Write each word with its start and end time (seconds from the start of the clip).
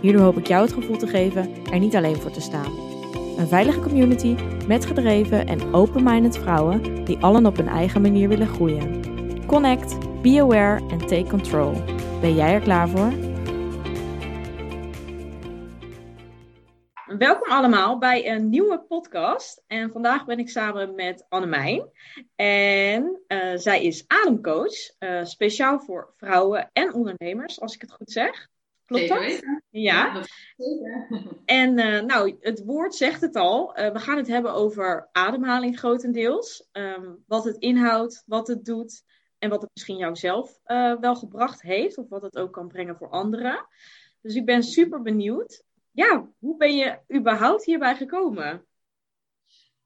Hierdoor 0.00 0.22
hoop 0.22 0.36
ik 0.36 0.46
jou 0.46 0.62
het 0.62 0.72
gevoel 0.72 0.96
te 0.96 1.06
geven 1.06 1.64
er 1.64 1.78
niet 1.78 1.96
alleen 1.96 2.16
voor 2.16 2.30
te 2.30 2.40
staan. 2.40 2.72
Een 3.38 3.48
veilige 3.48 3.80
community 3.80 4.36
met 4.66 4.86
gedreven 4.86 5.46
en 5.46 5.74
open-minded 5.74 6.38
vrouwen 6.38 7.04
die 7.04 7.18
allen 7.18 7.46
op 7.46 7.56
hun 7.56 7.68
eigen 7.68 8.00
manier 8.00 8.28
willen 8.28 8.46
groeien. 8.46 9.02
Connect, 9.46 10.22
be 10.22 10.40
aware 10.40 10.88
en 10.88 10.98
take 10.98 11.26
control. 11.28 11.72
Ben 12.20 12.34
jij 12.34 12.54
er 12.54 12.60
klaar 12.60 12.88
voor? 12.88 13.12
Welkom 17.18 17.50
allemaal 17.50 17.98
bij 17.98 18.30
een 18.30 18.48
nieuwe 18.48 18.84
podcast. 18.88 19.62
En 19.66 19.90
vandaag 19.92 20.24
ben 20.24 20.38
ik 20.38 20.48
samen 20.48 20.94
met 20.94 21.26
Annemijn. 21.28 21.88
En 22.36 23.20
uh, 23.28 23.52
zij 23.54 23.84
is 23.84 24.04
ademcoach, 24.06 24.74
uh, 24.98 25.24
speciaal 25.24 25.80
voor 25.80 26.12
vrouwen 26.16 26.70
en 26.72 26.94
ondernemers, 26.94 27.60
als 27.60 27.74
ik 27.74 27.80
het 27.80 27.92
goed 27.92 28.10
zeg. 28.10 28.48
Klopt 28.90 29.08
dat? 29.08 29.42
Ja. 29.70 30.22
en 31.44 31.78
uh, 31.78 32.00
nou, 32.00 32.36
het 32.40 32.64
woord 32.64 32.94
zegt 32.94 33.20
het 33.20 33.36
al. 33.36 33.78
Uh, 33.78 33.92
we 33.92 33.98
gaan 33.98 34.16
het 34.16 34.26
hebben 34.26 34.52
over 34.52 35.08
ademhaling 35.12 35.78
grotendeels. 35.78 36.68
Um, 36.72 37.24
wat 37.26 37.44
het 37.44 37.56
inhoudt, 37.56 38.22
wat 38.26 38.48
het 38.48 38.64
doet 38.64 39.02
en 39.38 39.50
wat 39.50 39.62
het 39.62 39.70
misschien 39.74 39.96
jou 39.96 40.16
zelf 40.16 40.60
uh, 40.66 41.00
wel 41.00 41.16
gebracht 41.16 41.62
heeft. 41.62 41.98
Of 41.98 42.08
wat 42.08 42.22
het 42.22 42.38
ook 42.38 42.52
kan 42.52 42.68
brengen 42.68 42.96
voor 42.96 43.10
anderen. 43.10 43.66
Dus 44.20 44.34
ik 44.34 44.44
ben 44.44 44.62
super 44.62 45.02
benieuwd. 45.02 45.62
Ja, 45.90 46.28
hoe 46.38 46.56
ben 46.56 46.76
je 46.76 46.98
überhaupt 47.14 47.64
hierbij 47.64 47.96
gekomen? 47.96 48.66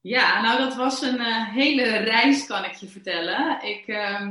Ja, 0.07 0.41
nou 0.41 0.59
dat 0.59 0.75
was 0.75 1.03
een 1.03 1.21
uh, 1.21 1.49
hele 1.49 1.97
reis, 1.97 2.47
kan 2.47 2.65
ik 2.65 2.73
je 2.73 2.89
vertellen. 2.89 3.63
Ik 3.63 3.87
uh, 3.87 4.29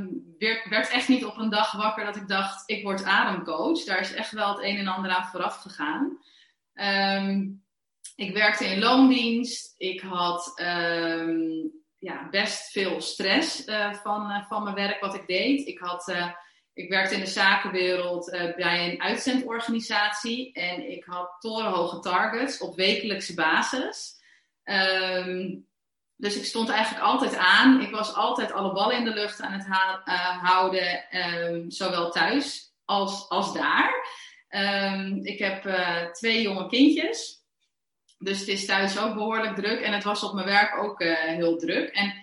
werd, 0.70 0.90
echt 0.90 1.08
niet 1.08 1.26
op 1.26 1.38
een 1.38 1.50
dag 1.50 1.72
wakker 1.72 2.06
dat 2.06 2.16
ik 2.16 2.28
dacht, 2.28 2.64
ik 2.70 2.84
word 2.84 3.04
ademcoach. 3.04 3.84
Daar 3.84 4.00
is 4.00 4.14
echt 4.14 4.32
wel 4.32 4.48
het 4.48 4.64
een 4.64 4.78
en 4.78 4.88
ander 4.88 5.12
aan 5.12 5.26
vooraf 5.26 5.56
gegaan. 5.56 6.18
Um, 6.74 7.64
ik 8.16 8.34
werkte 8.34 8.66
in 8.66 8.80
loondienst. 8.80 9.74
Ik 9.78 10.02
had 10.02 10.62
um, 10.62 11.72
ja, 11.98 12.28
best 12.30 12.72
veel 12.72 13.02
stress 13.02 13.68
uh, 13.68 13.94
van, 13.94 14.32
uh, 14.32 14.46
van 14.48 14.64
mijn 14.64 14.76
werk 14.76 15.00
wat 15.00 15.16
ik 15.16 15.28
deed. 15.28 15.68
Ik, 15.68 15.80
had, 15.80 16.16
ik 16.74 16.90
werkte 16.90 17.14
in 17.14 17.20
de 17.20 17.26
zakenwereld 17.26 18.32
bij 18.56 18.92
een 18.92 19.02
uitzendorganisatie. 19.02 20.54
En 20.54 20.92
ik 20.92 21.04
had 21.04 21.36
torenhoge 21.40 22.00
targets 22.00 22.58
op 22.58 22.76
wekelijkse 22.76 23.34
basis. 23.34 24.22
Um, 24.66 25.67
dus 26.16 26.38
ik 26.38 26.45
stond 26.45 26.69
eigenlijk 26.69 27.06
altijd 27.06 27.36
aan. 27.36 27.81
Ik 27.81 27.92
was 27.92 28.14
altijd 28.14 28.52
alle 28.52 28.73
ballen 28.73 28.97
in 28.97 29.03
de 29.03 29.14
lucht 29.14 29.42
aan 29.42 29.52
het 29.52 29.67
uh, 29.67 30.44
houden, 30.44 31.06
um, 31.11 31.72
zowel 31.72 32.11
thuis 32.11 32.73
als, 32.86 33.30
als 33.30 33.53
daar. 33.53 33.94
Um, 34.50 35.25
ik 35.25 35.39
heb 35.39 35.66
uh, 35.66 36.11
twee 36.11 36.41
jonge 36.41 36.67
kindjes. 36.67 37.41
Dus 38.17 38.39
het 38.39 38.47
is 38.47 38.66
thuis 38.66 39.00
ook 39.00 39.14
behoorlijk 39.14 39.56
druk. 39.56 39.80
En 39.80 39.94
het 39.94 40.03
was 40.03 40.23
op 40.23 40.34
mijn 40.34 40.47
werk 40.47 40.84
ook 40.84 41.02
uh, 41.02 41.17
heel 41.17 41.58
druk. 41.58 41.89
En 41.89 42.13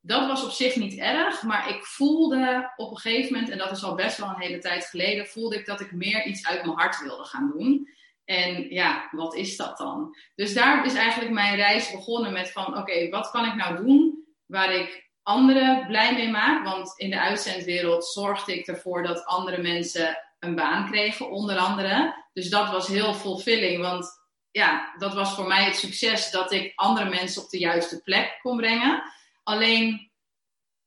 dat 0.00 0.26
was 0.26 0.44
op 0.44 0.50
zich 0.50 0.76
niet 0.76 0.98
erg. 0.98 1.42
Maar 1.42 1.68
ik 1.68 1.84
voelde 1.84 2.72
op 2.76 2.90
een 2.90 2.98
gegeven 2.98 3.32
moment, 3.32 3.50
en 3.50 3.58
dat 3.58 3.70
is 3.70 3.84
al 3.84 3.94
best 3.94 4.18
wel 4.18 4.28
een 4.28 4.40
hele 4.40 4.58
tijd 4.58 4.84
geleden, 4.84 5.26
voelde 5.26 5.56
ik 5.56 5.66
dat 5.66 5.80
ik 5.80 5.92
meer 5.92 6.24
iets 6.24 6.46
uit 6.46 6.64
mijn 6.64 6.76
hart 6.76 7.02
wilde 7.02 7.24
gaan 7.24 7.52
doen. 7.56 7.88
En 8.26 8.68
ja, 8.68 9.08
wat 9.10 9.34
is 9.34 9.56
dat 9.56 9.78
dan? 9.78 10.16
Dus 10.34 10.54
daar 10.54 10.86
is 10.86 10.94
eigenlijk 10.94 11.32
mijn 11.32 11.56
reis 11.56 11.90
begonnen 11.90 12.32
met 12.32 12.52
van, 12.52 12.78
oké, 12.78 13.08
wat 13.08 13.30
kan 13.30 13.44
ik 13.44 13.54
nou 13.54 13.76
doen 13.84 14.24
waar 14.46 14.72
ik 14.72 15.10
anderen 15.22 15.86
blij 15.86 16.14
mee 16.14 16.30
maak? 16.30 16.64
Want 16.64 16.98
in 16.98 17.10
de 17.10 17.20
uitzendwereld 17.20 18.06
zorgde 18.06 18.58
ik 18.58 18.66
ervoor 18.66 19.02
dat 19.02 19.24
andere 19.24 19.62
mensen 19.62 20.18
een 20.38 20.54
baan 20.54 20.90
kregen, 20.90 21.30
onder 21.30 21.56
andere. 21.56 22.24
Dus 22.32 22.50
dat 22.50 22.70
was 22.70 22.86
heel 22.86 23.14
fulfilling, 23.14 23.82
want 23.82 24.24
ja, 24.50 24.94
dat 24.98 25.14
was 25.14 25.34
voor 25.34 25.46
mij 25.46 25.64
het 25.64 25.76
succes 25.76 26.30
dat 26.30 26.52
ik 26.52 26.72
andere 26.74 27.08
mensen 27.08 27.42
op 27.42 27.50
de 27.50 27.58
juiste 27.58 28.02
plek 28.02 28.38
kon 28.42 28.56
brengen. 28.56 29.02
Alleen 29.42 30.10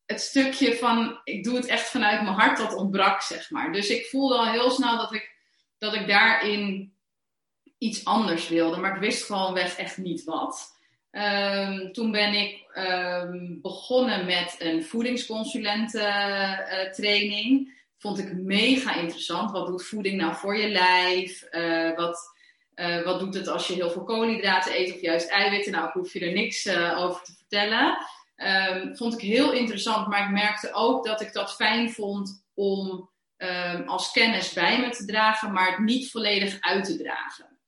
het 0.06 0.22
stukje 0.22 0.76
van, 0.76 1.22
ik 1.24 1.44
doe 1.44 1.56
het 1.56 1.66
echt 1.66 1.90
vanuit 1.90 2.22
mijn 2.22 2.36
hart, 2.36 2.58
dat 2.58 2.76
ontbrak, 2.76 3.22
zeg 3.22 3.50
maar. 3.50 3.72
Dus 3.72 3.90
ik 3.90 4.06
voelde 4.06 4.38
al 4.38 4.52
heel 4.52 4.72
snel 4.72 4.98
dat 4.98 5.14
ik, 5.14 5.36
dat 5.78 5.94
ik 5.94 6.08
daarin 6.08 6.94
iets 7.80 8.06
anders 8.06 8.48
wilde, 8.48 8.78
maar 8.78 8.96
ik 8.96 9.02
wist 9.02 9.26
gewoon 9.26 9.54
weg 9.54 9.78
echt 9.78 9.98
niet 9.98 10.24
wat. 10.24 10.78
Um, 11.12 11.92
toen 11.92 12.12
ben 12.12 12.34
ik 12.34 12.66
um, 12.76 13.60
begonnen 13.62 14.26
met 14.26 14.56
een 14.60 14.84
voedingsconsulententraining. 14.84 17.78
Vond 17.98 18.20
ik 18.20 18.34
mega 18.34 18.96
interessant. 18.96 19.52
Wat 19.52 19.68
doet 19.68 19.86
voeding 19.86 20.22
nou 20.22 20.36
voor 20.36 20.58
je 20.58 20.70
lijf? 20.70 21.48
Uh, 21.52 21.96
wat, 21.96 22.36
uh, 22.76 23.04
wat 23.04 23.20
doet 23.20 23.34
het 23.34 23.48
als 23.48 23.68
je 23.68 23.74
heel 23.74 23.90
veel 23.90 24.04
koolhydraten 24.04 24.80
eet 24.80 24.94
of 24.94 25.02
juist 25.02 25.30
eiwitten? 25.30 25.72
Nou, 25.72 25.88
ik 25.88 25.94
hoef 25.94 26.14
je 26.14 26.20
er 26.20 26.34
niks 26.34 26.70
over 26.96 27.24
te 27.24 27.34
vertellen. 27.38 27.98
Um, 28.38 28.96
vond 28.96 29.14
ik 29.14 29.22
heel 29.22 29.52
interessant, 29.52 30.08
maar 30.08 30.24
ik 30.24 30.32
merkte 30.32 30.74
ook 30.74 31.06
dat 31.06 31.22
ik 31.22 31.34
dat 31.34 31.56
fijn 31.56 31.92
vond 31.92 32.46
om 32.54 33.10
als 33.86 34.12
kennis 34.12 34.54
bij 34.54 34.80
me 34.80 34.90
te 34.90 35.06
dragen, 35.06 35.54
maar 35.54 35.72
het 35.72 35.80
niet 35.80 36.12
volledig 36.12 36.58
uit 36.60 36.86
te 36.86 36.98
dragen. 36.98 37.59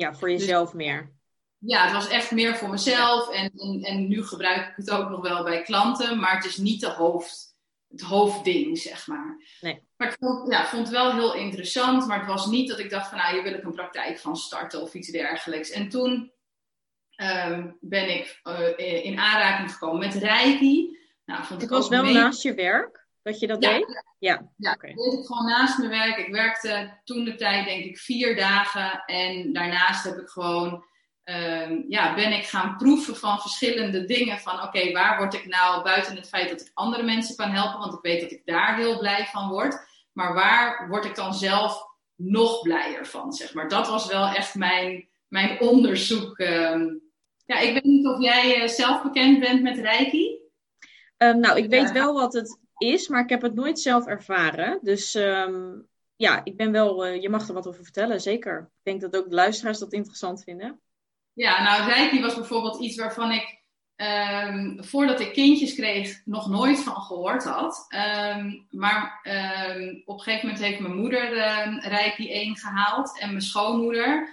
Ja, 0.00 0.14
voor 0.14 0.28
dus 0.28 0.40
jezelf 0.40 0.74
meer. 0.74 1.12
Ja, 1.58 1.84
het 1.84 1.92
was 1.92 2.08
echt 2.08 2.30
meer 2.30 2.56
voor 2.56 2.70
mezelf. 2.70 3.30
En, 3.30 3.52
en, 3.56 3.82
en, 3.82 4.08
nu 4.08 4.24
gebruik 4.24 4.68
ik 4.68 4.76
het 4.76 4.90
ook 4.90 5.08
nog 5.08 5.20
wel 5.20 5.44
bij 5.44 5.62
klanten. 5.62 6.18
Maar 6.18 6.34
het 6.34 6.44
is 6.44 6.56
niet 6.56 6.80
de 6.80 6.90
hoofd, 6.90 7.56
het 7.88 8.00
hoofdding, 8.00 8.78
zeg 8.78 9.06
maar. 9.06 9.42
Nee. 9.60 9.82
Maar 9.96 10.08
ik 10.08 10.16
vond, 10.20 10.52
ja, 10.52 10.66
vond 10.66 10.82
het 10.82 10.96
wel 10.96 11.12
heel 11.12 11.34
interessant. 11.34 12.06
Maar 12.06 12.18
het 12.18 12.28
was 12.28 12.46
niet 12.46 12.68
dat 12.68 12.78
ik 12.78 12.90
dacht 12.90 13.08
van, 13.08 13.18
nou, 13.18 13.34
hier 13.34 13.42
wil 13.42 13.54
ik 13.54 13.64
een 13.64 13.72
praktijk 13.72 14.18
van 14.18 14.36
starten 14.36 14.82
of 14.82 14.94
iets 14.94 15.08
dergelijks. 15.08 15.70
En 15.70 15.88
toen 15.88 16.32
um, 17.16 17.76
ben 17.80 18.14
ik 18.16 18.40
uh, 18.78 19.04
in 19.04 19.18
aanraking 19.18 19.72
gekomen 19.72 19.98
met 19.98 20.14
Reiki. 20.14 20.98
Nou, 21.24 21.44
vond 21.44 21.60
het 21.60 21.70
was 21.70 21.88
wel 21.88 22.02
mee... 22.02 22.14
naast 22.14 22.42
je 22.42 22.54
werk 22.54 22.97
dat 23.28 23.40
je 23.40 23.46
dat 23.46 23.62
ja. 23.62 23.72
deed? 23.72 24.02
Ja, 24.18 24.50
ja 24.56 24.72
okay. 24.72 24.94
dat 24.94 25.04
deed 25.04 25.20
ik 25.20 25.26
gewoon 25.26 25.44
naast 25.44 25.78
mijn 25.78 25.90
werk. 25.90 26.16
Ik 26.16 26.32
werkte 26.32 27.00
toen 27.04 27.24
de 27.24 27.34
tijd 27.34 27.66
denk 27.66 27.84
ik 27.84 27.98
vier 27.98 28.36
dagen. 28.36 29.02
En 29.06 29.52
daarnaast 29.52 30.04
heb 30.04 30.16
ik 30.16 30.28
gewoon, 30.28 30.84
um, 31.24 31.84
ja, 31.88 32.14
ben 32.14 32.32
ik 32.32 32.44
gaan 32.44 32.76
proeven 32.76 33.16
van 33.16 33.40
verschillende 33.40 34.04
dingen. 34.04 34.38
Van 34.38 34.54
oké, 34.54 34.64
okay, 34.64 34.92
waar 34.92 35.18
word 35.18 35.34
ik 35.34 35.46
nou 35.46 35.82
buiten 35.82 36.16
het 36.16 36.28
feit 36.28 36.48
dat 36.48 36.60
ik 36.60 36.70
andere 36.74 37.02
mensen 37.02 37.36
kan 37.36 37.50
helpen. 37.50 37.80
Want 37.80 37.94
ik 37.94 38.02
weet 38.02 38.20
dat 38.20 38.30
ik 38.30 38.42
daar 38.44 38.76
heel 38.76 38.98
blij 38.98 39.26
van 39.26 39.48
word. 39.48 39.86
Maar 40.12 40.34
waar 40.34 40.88
word 40.88 41.04
ik 41.04 41.14
dan 41.14 41.34
zelf 41.34 41.86
nog 42.14 42.62
blijer 42.62 43.06
van, 43.06 43.32
zeg 43.32 43.54
maar. 43.54 43.68
Dat 43.68 43.88
was 43.88 44.06
wel 44.06 44.26
echt 44.26 44.54
mijn, 44.54 45.08
mijn 45.28 45.60
onderzoek. 45.60 46.38
Um, 46.38 47.00
ja, 47.44 47.58
ik 47.58 47.72
weet 47.72 47.84
niet 47.84 48.06
of 48.06 48.20
jij 48.22 48.62
uh, 48.62 48.68
zelf 48.68 49.02
bekend 49.02 49.40
bent 49.40 49.62
met 49.62 49.78
Reiki. 49.78 50.38
Um, 51.16 51.40
nou, 51.40 51.58
ik 51.58 51.70
weet 51.70 51.92
wel 51.92 52.14
wat 52.14 52.32
het 52.32 52.58
is, 52.78 53.08
maar 53.08 53.22
ik 53.22 53.28
heb 53.28 53.42
het 53.42 53.54
nooit 53.54 53.80
zelf 53.80 54.06
ervaren. 54.06 54.78
Dus 54.82 55.14
um, 55.14 55.88
ja, 56.16 56.40
ik 56.44 56.56
ben 56.56 56.72
wel, 56.72 57.06
uh, 57.06 57.22
je 57.22 57.28
mag 57.28 57.48
er 57.48 57.54
wat 57.54 57.66
over 57.66 57.84
vertellen, 57.84 58.20
zeker. 58.20 58.58
Ik 58.60 58.84
denk 58.84 59.00
dat 59.00 59.16
ook 59.16 59.28
de 59.28 59.34
luisteraars 59.34 59.78
dat 59.78 59.92
interessant 59.92 60.42
vinden. 60.42 60.80
Ja, 61.32 61.62
nou, 61.62 61.90
Reiki 61.90 62.20
was 62.20 62.34
bijvoorbeeld 62.34 62.80
iets 62.80 62.96
waarvan 62.96 63.32
ik, 63.32 63.62
um, 63.96 64.84
voordat 64.84 65.20
ik 65.20 65.32
kindjes 65.32 65.74
kreeg, 65.74 66.20
nog 66.24 66.48
nooit 66.48 66.78
van 66.78 66.96
gehoord 66.96 67.44
had. 67.44 67.86
Um, 68.36 68.66
maar 68.70 69.20
op 70.04 70.16
een 70.16 70.22
gegeven 70.22 70.46
moment 70.46 70.64
heeft 70.64 70.80
mijn 70.80 70.96
moeder 70.96 71.36
uh, 71.36 71.84
Reiki 71.84 72.32
1 72.32 72.56
gehaald 72.56 73.18
en 73.20 73.28
mijn 73.28 73.42
schoonmoeder. 73.42 74.28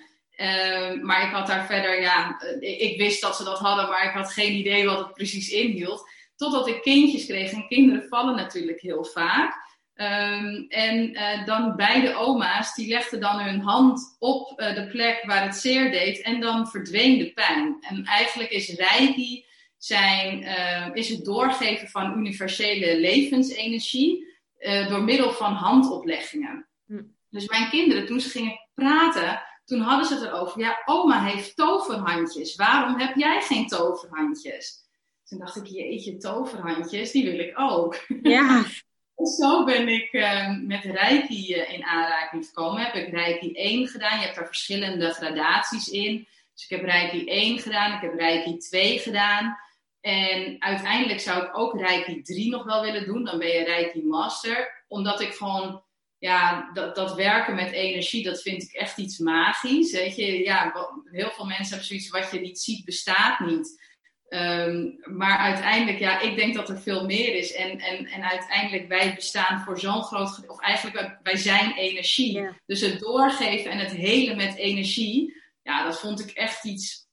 maar 1.02 1.28
ik 1.28 1.31
had 1.31 1.48
daar 1.48 1.66
verder, 1.66 2.02
ja, 2.02 2.42
ik, 2.60 2.80
ik 2.80 2.98
wist 2.98 3.22
dat 3.22 3.36
ze 3.36 3.44
dat 3.44 3.60
hadden, 3.60 3.90
maar 3.90 4.06
ik 4.06 4.14
had 4.14 4.31
geen 4.31 4.54
idee 4.54 4.86
wat 4.86 5.00
het 5.00 5.14
precies 5.14 5.50
inhield. 5.50 6.10
Totdat 6.36 6.68
ik 6.68 6.82
kindjes 6.82 7.26
kreeg. 7.26 7.52
En 7.52 7.68
kinderen 7.68 8.08
vallen 8.08 8.36
natuurlijk 8.36 8.82
heel 8.82 9.04
vaak. 9.04 9.64
Um, 9.96 10.66
en 10.68 11.12
uh, 11.12 11.46
dan 11.46 11.76
beide 11.76 12.16
oma's, 12.16 12.76
die 12.76 12.88
legden 12.88 13.20
dan 13.20 13.40
hun 13.40 13.60
hand 13.60 14.16
op 14.20 14.62
uh, 14.62 14.76
de 14.76 14.88
plek 14.88 15.24
waar 15.26 15.44
het 15.44 15.56
zeer 15.56 15.92
deed. 15.92 16.22
En 16.22 16.40
dan 16.40 16.68
verdween 16.68 17.18
de 17.18 17.34
pijn. 17.34 17.78
En 17.82 18.04
eigenlijk 18.04 18.50
is 18.50 18.70
Reiki 18.70 19.46
zijn, 19.78 20.42
uh, 20.42 20.90
is 20.94 21.10
het 21.10 21.26
doorgeven 21.26 21.88
van 21.88 22.18
universele 22.18 23.00
levensenergie 23.00 24.34
door 24.90 25.04
middel 25.04 25.31
van 25.31 25.54
handopleggingen. 25.54 26.68
Hm. 26.86 27.02
Dus 27.30 27.48
mijn 27.48 27.70
kinderen, 27.70 28.06
toen 28.06 28.20
ze 28.20 28.30
gingen 28.30 28.60
praten, 28.74 29.42
toen 29.66 29.80
hadden 29.80 30.06
ze 30.08 30.14
het 30.14 30.24
erover. 30.24 30.62
Ja, 30.62 30.81
oma 30.86 31.24
heeft 31.24 31.56
toverhandjes. 31.56 32.56
Waarom 32.56 33.00
heb 33.00 33.16
jij 33.16 33.42
geen 33.42 33.68
toverhandjes? 33.68 34.85
Toen 35.25 35.39
dacht 35.39 35.56
ik, 35.56 35.66
jeetje, 35.66 36.18
toverhandjes, 36.18 37.12
die 37.12 37.31
wil 37.31 37.39
ik 37.39 37.60
ook. 37.60 38.06
Ja. 38.22 38.63
Zo 39.39 39.63
ben 39.63 39.88
ik 39.88 40.13
uh, 40.13 40.57
met 40.57 40.83
Reiki 40.83 41.56
uh, 41.56 41.74
in 41.74 41.83
aanraking 41.83 42.45
gekomen. 42.45 42.81
Heb 42.81 42.94
ik 42.94 43.13
Reiki 43.13 43.54
1 43.54 43.88
gedaan. 43.88 44.19
Je 44.19 44.24
hebt 44.24 44.36
daar 44.36 44.45
verschillende 44.45 45.10
gradaties 45.10 45.88
in. 45.88 46.27
Dus 46.54 46.63
ik 46.63 46.69
heb 46.69 46.83
Reiki 46.83 47.25
1 47.25 47.60
gedaan, 47.60 47.94
ik 47.94 48.01
heb 48.01 48.19
Reiki 48.19 48.57
2 48.57 49.00
gedaan. 49.00 49.57
En 50.01 50.56
uiteindelijk 50.60 51.19
zou 51.19 51.44
ik 51.44 51.57
ook 51.57 51.80
Reiki 51.80 52.21
3 52.21 52.50
nog 52.50 52.63
wel 52.63 52.81
willen 52.81 53.06
doen. 53.06 53.24
Dan 53.24 53.39
ben 53.39 53.48
je 53.48 53.63
Reiki 53.63 54.04
Master. 54.04 54.83
Omdat 54.88 55.21
ik 55.21 55.33
gewoon, 55.33 55.83
ja, 56.18 56.71
dat, 56.74 56.95
dat 56.95 57.16
werken 57.16 57.56
met 57.56 57.71
energie, 57.71 58.24
dat 58.24 58.42
vind 58.42 58.63
ik 58.63 58.71
echt 58.71 58.98
iets 58.98 59.18
magisch. 59.18 59.92
Weet 59.92 60.16
je, 60.16 60.44
ja, 60.44 60.74
heel 61.12 61.31
veel 61.31 61.45
mensen 61.45 61.68
hebben 61.68 61.88
zoiets, 61.88 62.10
wat 62.10 62.31
je 62.31 62.39
niet 62.39 62.60
ziet, 62.60 62.86
bestaat 62.86 63.39
niet. 63.39 63.94
Um, 64.30 65.00
maar 65.04 65.38
uiteindelijk, 65.38 66.00
ja, 66.00 66.19
ik 66.19 66.36
denk 66.36 66.56
dat 66.56 66.69
er 66.69 66.80
veel 66.80 67.06
meer 67.06 67.36
is. 67.36 67.54
En, 67.54 67.80
en, 67.80 68.06
en 68.06 68.24
uiteindelijk, 68.24 68.88
wij 68.88 69.16
bestaan 69.16 69.62
voor 69.62 69.80
zo'n 69.80 70.04
groot 70.04 70.48
of 70.48 70.62
eigenlijk, 70.62 71.19
wij 71.24 71.36
zijn 71.36 71.74
energie. 71.74 72.50
Dus 72.66 72.81
het 72.81 73.00
doorgeven 73.00 73.72
en 73.72 73.77
het 73.77 73.92
helen 73.92 74.38
met 74.38 74.56
energie, 74.56 75.42
ja, 75.62 75.83
dat 75.83 76.00
vond 76.00 76.19
ik 76.19 76.31
echt 76.31 76.66
iets, 76.66 77.07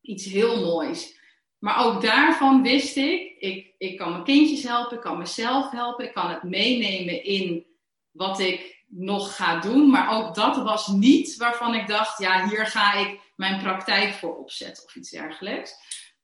iets 0.00 0.24
heel 0.24 0.64
moois. 0.64 1.16
Maar 1.58 1.84
ook 1.84 2.02
daarvan 2.02 2.62
wist 2.62 2.96
ik, 2.96 3.36
ik, 3.38 3.74
ik 3.78 3.96
kan 3.96 4.10
mijn 4.10 4.24
kindjes 4.24 4.62
helpen, 4.62 4.96
ik 4.96 5.02
kan 5.02 5.18
mezelf 5.18 5.70
helpen, 5.70 6.04
ik 6.04 6.12
kan 6.12 6.30
het 6.30 6.42
meenemen 6.42 7.24
in 7.24 7.66
wat 8.10 8.40
ik 8.40 8.84
nog 8.86 9.36
ga 9.36 9.60
doen. 9.60 9.90
Maar 9.90 10.16
ook 10.16 10.34
dat 10.34 10.56
was 10.56 10.86
niet 10.86 11.36
waarvan 11.36 11.74
ik 11.74 11.86
dacht, 11.86 12.18
ja, 12.18 12.48
hier 12.48 12.66
ga 12.66 12.94
ik 12.94 13.20
mijn 13.36 13.62
praktijk 13.62 14.14
voor 14.14 14.36
opzetten 14.36 14.84
of 14.84 14.94
iets 14.94 15.10
dergelijks. 15.10 15.74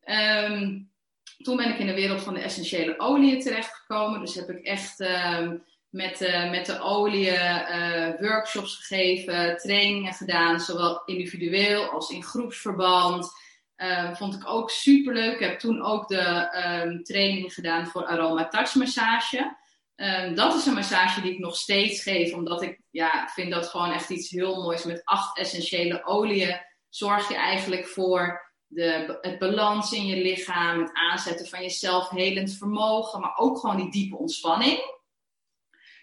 Um, 0.07 0.93
toen 1.37 1.57
ben 1.57 1.71
ik 1.71 1.79
in 1.79 1.87
de 1.87 1.95
wereld 1.95 2.23
van 2.23 2.35
de 2.35 2.41
essentiële 2.41 2.99
oliën 2.99 3.41
terechtgekomen. 3.41 4.21
Dus 4.21 4.35
heb 4.35 4.51
ik 4.51 4.65
echt 4.65 5.01
um, 5.01 5.65
met, 5.91 6.21
uh, 6.21 6.51
met 6.51 6.67
de 6.67 6.81
oliën 6.81 7.35
uh, 7.35 8.21
workshops 8.21 8.77
gegeven, 8.77 9.57
trainingen 9.57 10.13
gedaan, 10.13 10.61
zowel 10.61 11.03
individueel 11.05 11.91
als 11.91 12.11
in 12.11 12.23
groepsverband. 12.23 13.33
Uh, 13.77 14.15
vond 14.15 14.35
ik 14.35 14.49
ook 14.49 14.71
super 14.71 15.15
leuk. 15.15 15.35
Ik 15.35 15.47
heb 15.49 15.59
toen 15.59 15.83
ook 15.83 16.09
de 16.09 17.01
training 17.03 17.53
gedaan 17.53 17.87
voor 17.87 18.07
aroma 18.07 18.49
touch 18.49 18.75
massage. 18.75 19.57
Dat 20.35 20.55
is 20.55 20.67
een 20.67 20.75
massage 20.75 21.21
die 21.21 21.33
ik 21.33 21.39
nog 21.39 21.57
steeds 21.57 22.03
geef, 22.03 22.35
omdat 22.35 22.63
ik 22.63 22.81
ja, 22.91 23.29
vind 23.29 23.53
dat 23.53 23.67
gewoon 23.67 23.93
echt 23.93 24.11
iets 24.11 24.31
heel 24.31 24.63
moois. 24.63 24.85
Met 24.85 25.05
acht 25.05 25.39
essentiële 25.39 26.05
oliën 26.05 26.61
zorg 26.89 27.29
je 27.29 27.35
eigenlijk 27.35 27.87
voor 27.87 28.44
de, 28.75 29.19
het 29.21 29.39
balans 29.39 29.93
in 29.93 30.07
je 30.07 30.23
lichaam, 30.23 30.81
het 30.81 30.91
aanzetten 30.93 31.47
van 31.47 31.63
je 31.63 31.71
zelfhelend 31.71 32.57
vermogen, 32.57 33.21
maar 33.21 33.37
ook 33.37 33.59
gewoon 33.59 33.77
die 33.77 33.91
diepe 33.91 34.17
ontspanning. 34.17 34.93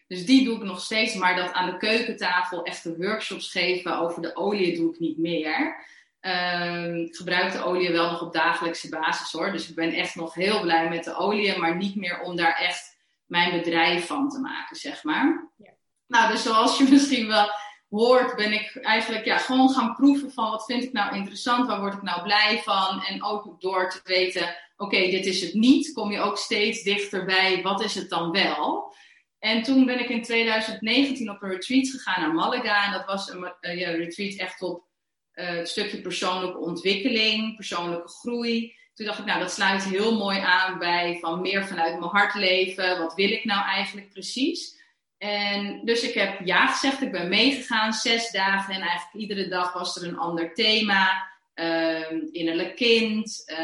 Dus 0.07 0.25
die 0.25 0.43
doe 0.43 0.55
ik 0.55 0.63
nog 0.63 0.81
steeds, 0.81 1.15
maar 1.15 1.35
dat 1.35 1.53
aan 1.53 1.71
de 1.71 1.77
keukentafel 1.77 2.63
echte 2.63 2.97
workshops 2.97 3.51
geven 3.51 3.99
over 3.99 4.21
de 4.21 4.35
olie 4.35 4.75
doe 4.75 4.93
ik 4.93 4.99
niet 4.99 5.17
meer. 5.17 5.89
Um, 6.21 6.95
ik 6.95 7.15
gebruik 7.15 7.51
de 7.51 7.63
olie 7.63 7.91
wel 7.91 8.11
nog 8.11 8.21
op 8.21 8.33
dagelijkse 8.33 8.89
basis 8.89 9.31
hoor. 9.31 9.51
Dus 9.51 9.69
ik 9.69 9.75
ben 9.75 9.93
echt 9.93 10.15
nog 10.15 10.33
heel 10.33 10.61
blij 10.61 10.89
met 10.89 11.03
de 11.03 11.15
olie, 11.15 11.57
maar 11.57 11.75
niet 11.75 11.95
meer 11.95 12.21
om 12.21 12.35
daar 12.35 12.55
echt 12.55 12.97
mijn 13.25 13.51
bedrijf 13.51 14.05
van 14.05 14.29
te 14.29 14.39
maken, 14.39 14.75
zeg 14.75 15.03
maar. 15.03 15.49
Ja. 15.57 15.71
Nou, 16.07 16.31
dus 16.31 16.43
zoals 16.43 16.77
je 16.77 16.83
misschien 16.91 17.27
wel 17.27 17.49
hoort, 17.91 18.35
ben 18.35 18.51
ik 18.53 18.75
eigenlijk 18.75 19.25
ja, 19.25 19.37
gewoon 19.37 19.69
gaan 19.69 19.95
proeven 19.95 20.31
van 20.31 20.49
wat 20.49 20.65
vind 20.65 20.83
ik 20.83 20.91
nou 20.91 21.15
interessant, 21.15 21.67
waar 21.67 21.79
word 21.79 21.93
ik 21.93 22.01
nou 22.01 22.23
blij 22.23 22.61
van. 22.63 23.03
En 23.03 23.23
ook 23.23 23.61
door 23.61 23.89
te 23.89 23.99
weten, 24.03 24.55
oké, 24.77 24.97
dit 24.97 25.25
is 25.25 25.41
het 25.41 25.53
niet, 25.53 25.93
kom 25.93 26.11
je 26.11 26.19
ook 26.19 26.37
steeds 26.37 26.83
dichter 26.83 27.25
bij 27.25 27.61
wat 27.61 27.83
is 27.83 27.95
het 27.95 28.09
dan 28.09 28.31
wel. 28.31 28.93
En 29.39 29.63
toen 29.63 29.85
ben 29.85 29.99
ik 29.99 30.09
in 30.09 30.23
2019 30.23 31.29
op 31.29 31.41
een 31.41 31.49
retreat 31.49 31.89
gegaan 31.89 32.21
naar 32.21 32.33
Malaga. 32.33 32.85
En 32.85 32.91
dat 32.91 33.05
was 33.05 33.29
een 33.29 33.53
uh, 33.61 33.79
ja, 33.79 33.89
retreat 33.89 34.39
echt 34.39 34.61
op 34.61 34.83
het 35.31 35.69
stukje 35.69 36.01
persoonlijke 36.01 36.57
ontwikkeling, 36.57 37.55
persoonlijke 37.55 38.07
groei. 38.07 38.75
Toen 38.93 39.05
dacht 39.05 39.19
ik, 39.19 39.25
nou, 39.25 39.39
dat 39.39 39.51
sluit 39.51 39.83
heel 39.83 40.17
mooi 40.17 40.39
aan 40.39 40.79
bij 40.79 41.17
van 41.19 41.41
meer 41.41 41.67
vanuit 41.67 41.99
mijn 41.99 42.11
hart 42.11 42.35
leven. 42.35 42.99
Wat 42.99 43.13
wil 43.13 43.29
ik 43.29 43.43
nou 43.43 43.65
eigenlijk 43.65 44.09
precies? 44.09 44.80
En 45.21 45.81
dus 45.85 46.03
ik 46.03 46.13
heb 46.13 46.39
ja 46.45 46.67
gezegd, 46.67 47.01
ik 47.01 47.11
ben 47.11 47.29
meegegaan, 47.29 47.93
zes 47.93 48.31
dagen 48.31 48.73
en 48.73 48.81
eigenlijk 48.81 49.13
iedere 49.13 49.47
dag 49.47 49.73
was 49.73 49.95
er 49.95 50.07
een 50.07 50.17
ander 50.17 50.53
thema. 50.53 51.29
Uh, 51.55 52.11
innerlijk 52.31 52.75
kind, 52.75 53.43
uh, 53.47 53.57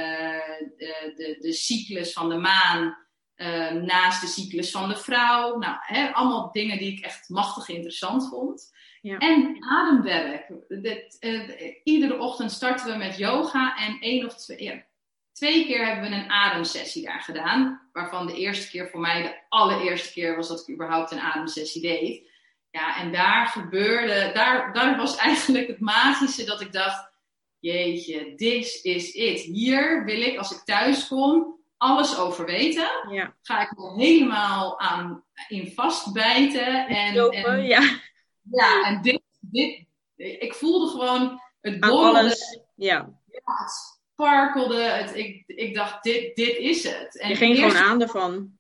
de, 0.78 1.14
de, 1.16 1.38
de, 1.40 1.54
cyclus 1.54 2.14
van 2.14 2.30
de 2.30 2.36
maan 2.36 2.98
uh, 3.36 3.72
naast 3.72 4.22
de 4.22 4.28
cyclus 4.28 4.72
van 4.72 4.90
de 4.90 4.98
vrouw. 4.98 5.58
Nou, 5.58 5.76
hè, 5.80 6.14
allemaal 6.14 6.52
dingen 6.52 6.78
die 6.78 6.92
ik 6.92 7.06
echt 7.06 7.30
machtig 7.30 7.70
interessant 7.70 8.30
vond. 8.30 8.76
Ja. 9.02 9.18
En 9.18 9.58
ademwerk. 9.70 10.52
Dit, 10.68 11.18
uh, 11.20 11.74
iedere 11.84 12.20
ochtend 12.20 12.52
starten 12.52 12.92
we 12.92 12.98
met 12.98 13.18
yoga 13.18 13.78
en 13.78 13.98
één 14.00 14.26
of 14.26 14.36
twee, 14.36 14.64
ja, 14.64 14.84
Twee 15.38 15.66
keer 15.66 15.86
hebben 15.86 16.10
we 16.10 16.16
een 16.16 16.30
ademsessie 16.30 17.06
daar 17.06 17.22
gedaan. 17.22 17.90
Waarvan 17.94 18.28
de 18.28 18.34
eerste 18.34 18.70
keer 18.70 18.90
voor 18.90 19.00
mij 19.00 19.22
de 19.22 19.42
allereerste 19.50 20.12
keer 20.14 20.36
was 20.36 20.48
dat 20.48 20.60
ik 20.60 20.74
überhaupt 20.74 21.12
een 21.12 21.20
ademsessie 21.20 21.82
deed. 21.82 22.30
Ja, 22.70 22.98
en 22.98 23.12
daar 23.12 23.48
gebeurde, 23.48 24.32
daar, 24.34 24.74
daar 24.74 24.98
was 24.98 25.16
eigenlijk 25.16 25.68
het 25.68 25.80
magische 25.80 26.46
dat 26.46 26.62
ik 26.62 26.72
dacht: 26.72 27.10
Jeetje, 27.60 28.36
this 28.36 28.82
is 28.82 29.12
it. 29.12 29.40
Hier 29.40 30.06
wil 30.06 30.22
ik, 30.22 30.38
als 30.38 30.52
ik 30.52 30.62
thuis 30.64 31.08
kom, 31.08 31.60
alles 31.78 32.18
over 32.18 32.46
weten. 32.46 32.90
Ja. 33.12 33.36
Ga 33.42 33.62
ik 33.62 33.78
me 33.78 33.94
helemaal 33.96 34.80
aan 34.80 35.24
in 35.48 35.72
vastbijten. 35.72 36.88
En, 36.88 37.32
en, 37.32 37.64
ja. 37.64 38.00
ja, 38.42 38.84
en 38.86 39.02
dit, 39.02 39.22
dit, 39.40 39.86
ik 40.16 40.54
voelde 40.54 40.92
gewoon 40.92 41.42
het 41.62 41.82
alles. 41.82 42.60
Ja. 42.76 43.20
ja 43.26 43.42
sparkelde. 44.18 44.82
Het, 44.82 45.16
ik, 45.16 45.44
ik 45.46 45.76
dacht, 45.76 46.04
dit, 46.04 46.36
dit 46.36 46.58
is 46.58 46.84
het. 46.84 47.18
En 47.20 47.30
je 47.30 47.36
ging 47.36 47.56
gewoon 47.56 47.78
aan 47.78 48.02
ervan. 48.02 48.58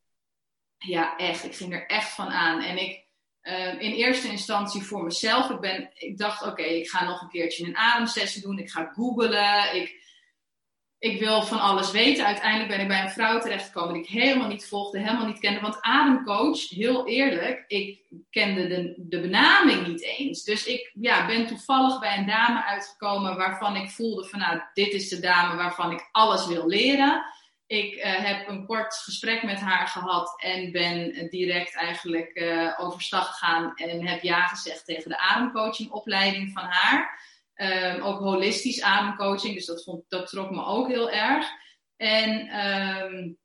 Ja, 0.77 1.17
echt. 1.17 1.43
Ik 1.43 1.55
ging 1.55 1.73
er 1.73 1.85
echt 1.85 2.09
van 2.09 2.27
aan. 2.27 2.61
En 2.61 2.77
ik, 2.77 3.05
uh, 3.41 3.81
in 3.81 3.91
eerste 3.91 4.27
instantie 4.27 4.81
voor 4.81 5.03
mezelf. 5.03 5.49
Ik, 5.49 5.59
ben, 5.59 5.89
ik 5.93 6.17
dacht, 6.17 6.41
oké, 6.41 6.49
okay, 6.51 6.65
ik 6.65 6.89
ga 6.89 7.03
nog 7.03 7.21
een 7.21 7.29
keertje 7.29 7.65
een 7.65 7.77
ademsessie 7.77 8.41
doen. 8.41 8.59
Ik 8.59 8.69
ga 8.69 8.91
googlen. 8.93 9.75
Ik, 9.75 10.06
ik 10.99 11.19
wil 11.19 11.41
van 11.43 11.59
alles 11.59 11.91
weten. 11.91 12.25
Uiteindelijk 12.25 12.69
ben 12.69 12.79
ik 12.79 12.87
bij 12.87 13.01
een 13.01 13.09
vrouw 13.09 13.39
terechtgekomen 13.39 13.93
die 13.93 14.03
ik 14.03 14.09
helemaal 14.09 14.47
niet 14.47 14.67
volgde, 14.67 14.99
helemaal 14.99 15.25
niet 15.25 15.39
kende. 15.39 15.59
Want 15.59 15.81
ademcoach, 15.81 16.69
heel 16.69 17.07
eerlijk, 17.07 17.63
ik 17.67 18.01
kende 18.29 18.67
de, 18.67 18.93
de 18.97 19.21
benaming 19.21 19.87
niet 19.87 20.03
eens. 20.03 20.43
Dus 20.43 20.65
ik 20.65 20.91
ja, 20.93 21.25
ben 21.25 21.47
toevallig 21.47 21.99
bij 21.99 22.17
een 22.17 22.25
dame 22.25 22.63
uitgekomen 22.63 23.37
waarvan 23.37 23.75
ik 23.75 23.89
voelde 23.89 24.27
van 24.27 24.39
nou, 24.39 24.61
dit 24.73 24.93
is 24.93 25.09
de 25.09 25.19
dame 25.19 25.55
waarvan 25.55 25.91
ik 25.91 26.09
alles 26.11 26.47
wil 26.47 26.67
leren. 26.67 27.25
Ik 27.67 27.95
uh, 27.95 28.03
heb 28.03 28.47
een 28.47 28.65
kort 28.65 28.95
gesprek 28.95 29.43
met 29.43 29.59
haar 29.59 29.87
gehad 29.87 30.41
en 30.41 30.71
ben 30.71 31.27
direct 31.29 31.75
eigenlijk 31.75 32.31
uh, 32.33 32.73
overstag 32.77 33.27
gegaan 33.27 33.75
en 33.75 34.07
heb 34.07 34.21
ja 34.21 34.47
gezegd 34.47 34.85
tegen 34.85 35.09
de 35.09 35.19
ademcoachingopleiding 35.19 36.51
van 36.53 36.63
haar. 36.63 37.19
Um, 37.57 38.01
ook 38.01 38.19
holistisch 38.19 38.81
ademcoaching, 38.81 39.53
dus 39.53 39.65
dat, 39.65 39.83
vond, 39.83 40.03
dat 40.07 40.27
trok 40.27 40.51
me 40.51 40.65
ook 40.65 40.87
heel 40.87 41.11
erg. 41.11 41.47
En 41.95 42.29
um, 42.39 43.37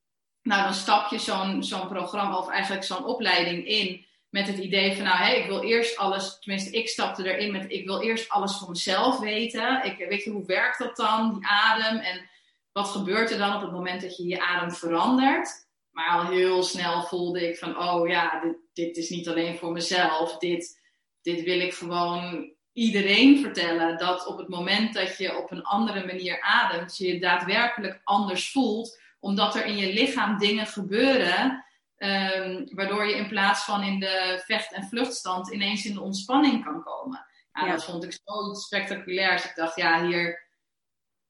nou, 0.42 0.62
dan 0.62 0.74
stap 0.74 1.10
je 1.10 1.18
zo'n 1.18 1.62
zo'n 1.62 1.88
programma 1.88 2.38
of 2.38 2.48
eigenlijk 2.48 2.84
zo'n 2.84 3.04
opleiding 3.04 3.66
in 3.66 4.06
met 4.28 4.46
het 4.46 4.58
idee 4.58 4.94
van, 4.94 5.04
nou, 5.04 5.16
hey, 5.16 5.40
ik 5.40 5.46
wil 5.46 5.62
eerst 5.62 5.96
alles, 5.96 6.38
tenminste, 6.38 6.70
ik 6.70 6.88
stapte 6.88 7.34
erin 7.34 7.52
met, 7.52 7.70
ik 7.70 7.86
wil 7.86 8.00
eerst 8.00 8.28
alles 8.28 8.56
voor 8.56 8.68
mezelf 8.68 9.18
weten. 9.18 9.84
Ik, 9.84 10.08
weet 10.08 10.24
je, 10.24 10.30
hoe 10.30 10.46
werkt 10.46 10.78
dat 10.78 10.96
dan, 10.96 11.34
die 11.34 11.46
adem? 11.46 11.98
En 11.98 12.28
wat 12.72 12.88
gebeurt 12.88 13.30
er 13.30 13.38
dan 13.38 13.54
op 13.54 13.60
het 13.60 13.72
moment 13.72 14.02
dat 14.02 14.16
je 14.16 14.26
je 14.26 14.40
adem 14.40 14.70
verandert? 14.70 15.66
Maar 15.90 16.08
al 16.08 16.26
heel 16.26 16.62
snel 16.62 17.02
voelde 17.02 17.48
ik 17.48 17.58
van, 17.58 17.78
oh 17.78 18.08
ja, 18.08 18.40
dit, 18.40 18.56
dit 18.72 18.96
is 18.96 19.08
niet 19.08 19.28
alleen 19.28 19.58
voor 19.58 19.72
mezelf. 19.72 20.38
Dit, 20.38 20.80
dit 21.22 21.42
wil 21.42 21.60
ik 21.60 21.74
gewoon 21.74 22.52
iedereen 22.72 23.40
vertellen 23.40 23.98
dat 23.98 24.26
op 24.26 24.38
het 24.38 24.48
moment 24.48 24.94
dat 24.94 25.18
je 25.18 25.36
op 25.36 25.50
een 25.50 25.62
andere 25.62 26.06
manier 26.06 26.40
ademt, 26.40 26.96
je 26.96 27.06
je 27.06 27.20
daadwerkelijk 27.20 28.00
anders 28.04 28.50
voelt, 28.50 29.00
omdat 29.20 29.54
er 29.54 29.64
in 29.64 29.76
je 29.76 29.92
lichaam 29.92 30.38
dingen 30.38 30.66
gebeuren, 30.66 31.64
um, 31.98 32.68
waardoor 32.74 33.06
je 33.06 33.16
in 33.16 33.28
plaats 33.28 33.64
van 33.64 33.82
in 33.82 34.00
de 34.00 34.42
vecht- 34.44 34.72
en 34.72 34.84
vluchtstand 34.84 35.52
ineens 35.52 35.84
in 35.84 35.94
de 35.94 36.00
ontspanning 36.00 36.64
kan 36.64 36.82
komen. 36.82 37.26
Ja, 37.52 37.70
Dat 37.70 37.84
vond 37.84 38.04
ik 38.04 38.18
zo 38.24 38.54
spectaculair. 38.54 39.32
Dus 39.32 39.44
ik 39.44 39.54
dacht, 39.54 39.76
ja, 39.76 40.06
hier, 40.06 40.48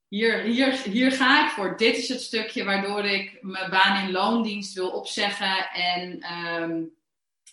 hier, 0.08 0.40
hier, 0.40 0.72
hier 0.72 1.12
ga 1.12 1.44
ik 1.44 1.50
voor. 1.50 1.76
Dit 1.76 1.96
is 1.96 2.08
het 2.08 2.20
stukje 2.20 2.64
waardoor 2.64 3.04
ik 3.04 3.38
mijn 3.40 3.70
baan 3.70 4.04
in 4.04 4.12
loondienst 4.12 4.75
wil 4.75 4.90
opzeggen 4.90 5.70
en 5.70 6.25
um, 6.62 6.94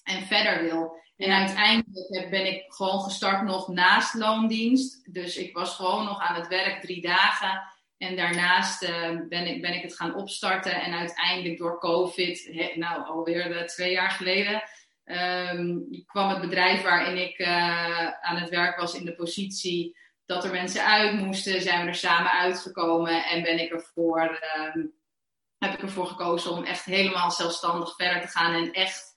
en 0.09 0.25
verder 0.25 0.61
wil. 0.63 0.97
En 1.17 1.31
uiteindelijk 1.31 2.29
ben 2.29 2.45
ik 2.45 2.63
gewoon 2.67 2.99
gestart 2.99 3.43
nog 3.43 3.67
naast 3.67 4.13
loondienst. 4.13 5.13
Dus 5.13 5.37
ik 5.37 5.55
was 5.55 5.75
gewoon 5.75 6.05
nog 6.05 6.19
aan 6.19 6.35
het 6.35 6.47
werk 6.47 6.81
drie 6.81 7.01
dagen. 7.01 7.61
En 7.97 8.15
daarnaast 8.15 8.83
uh, 8.83 8.89
ben, 9.29 9.47
ik, 9.47 9.61
ben 9.61 9.73
ik 9.73 9.81
het 9.81 9.95
gaan 9.95 10.15
opstarten. 10.15 10.81
En 10.81 10.93
uiteindelijk 10.93 11.57
door 11.57 11.79
COVID, 11.79 12.51
nou 12.75 13.03
alweer 13.03 13.51
uh, 13.51 13.63
twee 13.63 13.91
jaar 13.91 14.11
geleden, 14.11 14.63
um, 15.05 15.87
kwam 16.05 16.29
het 16.29 16.41
bedrijf 16.41 16.81
waarin 16.81 17.17
ik 17.17 17.39
uh, 17.39 18.07
aan 18.07 18.37
het 18.37 18.49
werk 18.49 18.79
was 18.79 18.93
in 18.93 19.05
de 19.05 19.15
positie 19.15 19.97
dat 20.25 20.43
er 20.43 20.51
mensen 20.51 20.85
uit 20.85 21.13
moesten. 21.13 21.61
Zijn 21.61 21.81
we 21.81 21.87
er 21.87 21.95
samen 21.95 22.31
uitgekomen 22.31 23.25
en 23.25 23.41
ben 23.41 23.59
ik 23.59 23.71
ervoor, 23.71 24.39
um, 24.75 24.93
heb 25.57 25.73
ik 25.73 25.81
ervoor 25.81 26.07
gekozen 26.07 26.51
om 26.51 26.63
echt 26.63 26.85
helemaal 26.85 27.31
zelfstandig 27.31 27.95
verder 27.95 28.21
te 28.21 28.27
gaan. 28.27 28.53
En 28.53 28.71
echt 28.71 29.08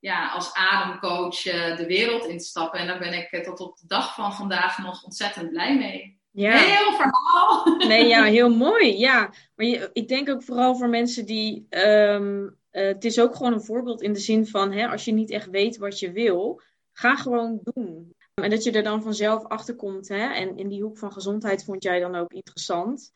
ja, 0.00 0.28
als 0.28 0.54
ademcoach 0.54 1.42
de 1.76 1.84
wereld 1.86 2.24
in 2.24 2.38
te 2.38 2.44
stappen. 2.44 2.80
En 2.80 2.86
daar 2.86 2.98
ben 2.98 3.12
ik 3.12 3.44
tot 3.44 3.60
op 3.60 3.76
de 3.76 3.86
dag 3.86 4.14
van 4.14 4.32
vandaag 4.32 4.78
nog 4.78 5.04
ontzettend 5.04 5.50
blij 5.50 5.76
mee. 5.76 6.18
Ja. 6.30 6.56
Heel 6.56 6.92
verhaal. 6.92 7.76
Nee, 7.88 8.06
ja, 8.06 8.24
heel 8.24 8.54
mooi. 8.54 8.98
Ja, 8.98 9.32
maar 9.54 9.66
je, 9.66 9.90
ik 9.92 10.08
denk 10.08 10.28
ook 10.28 10.42
vooral 10.42 10.76
voor 10.76 10.88
mensen 10.88 11.26
die. 11.26 11.66
Um, 11.70 12.56
uh, 12.72 12.86
het 12.86 13.04
is 13.04 13.20
ook 13.20 13.36
gewoon 13.36 13.52
een 13.52 13.64
voorbeeld 13.64 14.02
in 14.02 14.12
de 14.12 14.18
zin 14.18 14.46
van: 14.46 14.72
hè, 14.72 14.88
als 14.88 15.04
je 15.04 15.12
niet 15.12 15.30
echt 15.30 15.50
weet 15.50 15.76
wat 15.76 15.98
je 15.98 16.12
wil, 16.12 16.60
ga 16.92 17.16
gewoon 17.16 17.60
doen. 17.62 18.14
En 18.34 18.50
dat 18.50 18.64
je 18.64 18.70
er 18.70 18.82
dan 18.82 19.02
vanzelf 19.02 19.44
achter 19.44 19.76
komt. 19.76 20.08
Hè? 20.08 20.32
En 20.32 20.56
in 20.56 20.68
die 20.68 20.82
hoek 20.82 20.98
van 20.98 21.12
gezondheid 21.12 21.64
vond 21.64 21.82
jij 21.82 22.00
dan 22.00 22.14
ook 22.14 22.32
interessant. 22.32 23.12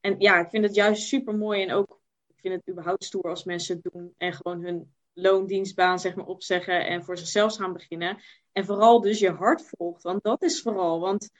En 0.00 0.14
ja, 0.18 0.38
ik 0.38 0.50
vind 0.50 0.64
het 0.64 0.74
juist 0.74 1.02
super 1.02 1.36
mooi. 1.36 1.62
En 1.62 1.72
ook, 1.72 2.00
ik 2.26 2.40
vind 2.40 2.54
het 2.54 2.68
überhaupt 2.70 3.04
stoer 3.04 3.28
als 3.28 3.44
mensen 3.44 3.80
het 3.82 3.92
doen 3.92 4.14
en 4.16 4.32
gewoon 4.32 4.62
hun 4.62 4.94
loondienstbaan 5.14 5.98
zeg 5.98 6.14
maar 6.14 6.26
opzeggen 6.26 6.86
en 6.86 7.04
voor 7.04 7.18
zichzelf 7.18 7.56
gaan 7.56 7.72
beginnen. 7.72 8.18
En 8.52 8.64
vooral 8.64 9.00
dus 9.00 9.18
je 9.18 9.30
hart 9.30 9.72
volgt. 9.76 10.02
Want 10.02 10.22
dat 10.22 10.42
is 10.42 10.62
vooral. 10.62 11.00
Want 11.00 11.30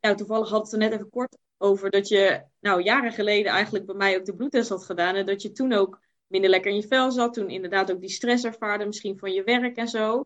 nou, 0.00 0.16
toevallig 0.16 0.48
had 0.48 0.62
het 0.62 0.72
er 0.72 0.78
net 0.78 0.92
even 0.92 1.10
kort 1.10 1.36
over 1.58 1.90
dat 1.90 2.08
je, 2.08 2.42
nou, 2.60 2.82
jaren 2.82 3.12
geleden 3.12 3.52
eigenlijk 3.52 3.86
bij 3.86 3.94
mij 3.94 4.16
ook 4.16 4.24
de 4.24 4.36
bloedtest 4.36 4.68
had 4.68 4.84
gedaan. 4.84 5.14
En 5.14 5.26
dat 5.26 5.42
je 5.42 5.52
toen 5.52 5.72
ook 5.72 6.00
minder 6.26 6.50
lekker 6.50 6.70
in 6.70 6.76
je 6.76 6.86
vel 6.86 7.10
zat. 7.10 7.34
Toen 7.34 7.50
inderdaad 7.50 7.92
ook 7.92 8.00
die 8.00 8.10
stress 8.10 8.44
ervaarde, 8.44 8.86
misschien 8.86 9.18
van 9.18 9.32
je 9.32 9.42
werk 9.42 9.76
en 9.76 9.88
zo. 9.88 10.22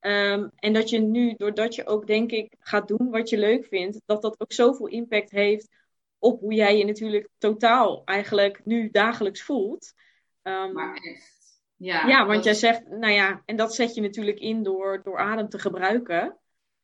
Um, 0.00 0.50
en 0.56 0.72
dat 0.72 0.90
je 0.90 0.98
nu, 0.98 1.34
doordat 1.36 1.74
je 1.74 1.86
ook, 1.86 2.06
denk 2.06 2.30
ik, 2.30 2.54
gaat 2.58 2.88
doen 2.88 3.10
wat 3.10 3.28
je 3.28 3.38
leuk 3.38 3.66
vindt, 3.66 4.00
dat 4.04 4.22
dat 4.22 4.40
ook 4.40 4.52
zoveel 4.52 4.86
impact 4.86 5.30
heeft 5.30 5.68
op 6.18 6.40
hoe 6.40 6.54
jij 6.54 6.78
je 6.78 6.84
natuurlijk 6.84 7.28
totaal 7.38 8.02
eigenlijk 8.04 8.64
nu 8.64 8.90
dagelijks 8.90 9.42
voelt. 9.42 9.92
Um, 10.42 10.72
maar 10.72 10.94
echt. 10.94 11.35
Ja, 11.76 12.06
ja 12.06 12.26
want 12.26 12.44
jij 12.44 12.54
zegt, 12.54 12.88
nou 12.88 13.12
ja, 13.12 13.42
en 13.44 13.56
dat 13.56 13.74
zet 13.74 13.94
je 13.94 14.00
natuurlijk 14.00 14.38
in 14.38 14.62
door, 14.62 15.02
door 15.02 15.18
adem 15.18 15.48
te 15.48 15.58
gebruiken. 15.58 16.36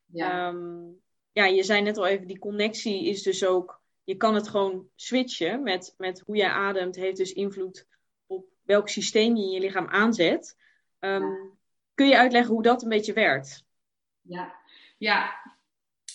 Ja. 0.06 0.48
Um, 0.48 1.00
ja, 1.32 1.44
je 1.44 1.62
zei 1.62 1.82
net 1.82 1.96
al 1.96 2.06
even, 2.06 2.26
die 2.26 2.38
connectie 2.38 3.08
is 3.08 3.22
dus 3.22 3.44
ook, 3.44 3.80
je 4.04 4.16
kan 4.16 4.34
het 4.34 4.48
gewoon 4.48 4.88
switchen 4.94 5.62
met, 5.62 5.94
met 5.96 6.22
hoe 6.26 6.36
jij 6.36 6.50
ademt, 6.50 6.96
heeft 6.96 7.16
dus 7.16 7.32
invloed 7.32 7.86
op 8.26 8.46
welk 8.62 8.88
systeem 8.88 9.36
je 9.36 9.42
in 9.42 9.50
je 9.50 9.60
lichaam 9.60 9.86
aanzet. 9.86 10.56
Um, 11.00 11.58
kun 11.94 12.08
je 12.08 12.18
uitleggen 12.18 12.54
hoe 12.54 12.62
dat 12.62 12.82
een 12.82 12.88
beetje 12.88 13.12
werkt? 13.12 13.64
Ja, 14.20 14.54
ja. 14.98 15.40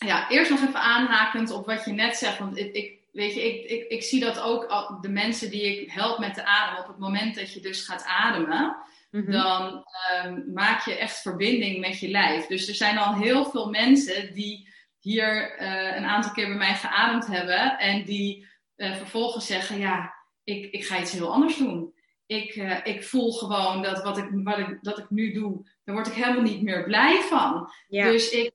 ja 0.06 0.30
eerst 0.30 0.50
nog 0.50 0.62
even 0.62 0.82
aanhakend 0.82 1.52
op 1.52 1.66
wat 1.66 1.86
je 1.86 1.92
net 1.92 2.16
zegt, 2.16 2.40
want 2.40 2.58
ik, 2.58 2.74
ik 2.74 2.97
weet 3.18 3.34
je, 3.34 3.42
ik, 3.42 3.70
ik, 3.70 3.88
ik 3.88 4.04
zie 4.04 4.20
dat 4.20 4.40
ook 4.40 4.98
de 5.02 5.10
mensen 5.10 5.50
die 5.50 5.62
ik 5.62 5.92
help 5.92 6.20
met 6.20 6.36
de 6.36 6.46
adem, 6.46 6.80
op 6.80 6.88
het 6.88 6.98
moment 6.98 7.36
dat 7.36 7.54
je 7.54 7.60
dus 7.60 7.86
gaat 7.86 8.04
ademen, 8.06 8.78
mhm. 9.12 9.32
dan 9.32 9.84
um, 10.26 10.52
maak 10.54 10.86
je 10.86 10.98
echt 10.98 11.22
verbinding 11.22 11.80
met 11.80 12.00
je 12.00 12.10
lijf. 12.10 12.46
Dus 12.46 12.68
er 12.68 12.76
zijn 12.76 12.98
al 12.98 13.16
heel 13.16 13.46
veel 13.46 13.70
mensen 13.70 14.34
die 14.34 14.70
hier 15.00 15.62
uh, 15.62 15.96
een 15.96 16.06
aantal 16.06 16.32
keer 16.32 16.48
bij 16.48 16.58
mij 16.58 16.76
geademd 16.76 17.28
hebben 17.28 17.78
en 17.78 18.06
die 18.06 18.48
uh, 18.76 18.96
vervolgens 18.96 19.46
zeggen, 19.46 19.80
ja, 19.80 20.14
ik, 20.44 20.72
ik 20.72 20.86
ga 20.86 21.00
iets 21.00 21.12
heel 21.12 21.34
anders 21.34 21.58
doen. 21.58 21.94
Ik, 22.26 22.56
uh, 22.56 22.78
ik 22.84 23.04
voel 23.04 23.32
gewoon 23.32 23.82
dat 23.82 24.04
wat 24.04 24.18
ik, 24.18 24.30
wat 24.32 24.58
ik, 24.58 24.78
dat 24.82 24.98
ik 24.98 25.10
nu 25.10 25.34
doe, 25.34 25.70
daar 25.88 25.96
word 25.96 26.08
ik 26.08 26.14
helemaal 26.14 26.42
niet 26.42 26.62
meer 26.62 26.84
blij 26.84 27.22
van. 27.22 27.72
Ja. 27.88 28.12
Dus 28.12 28.30
ik, 28.30 28.52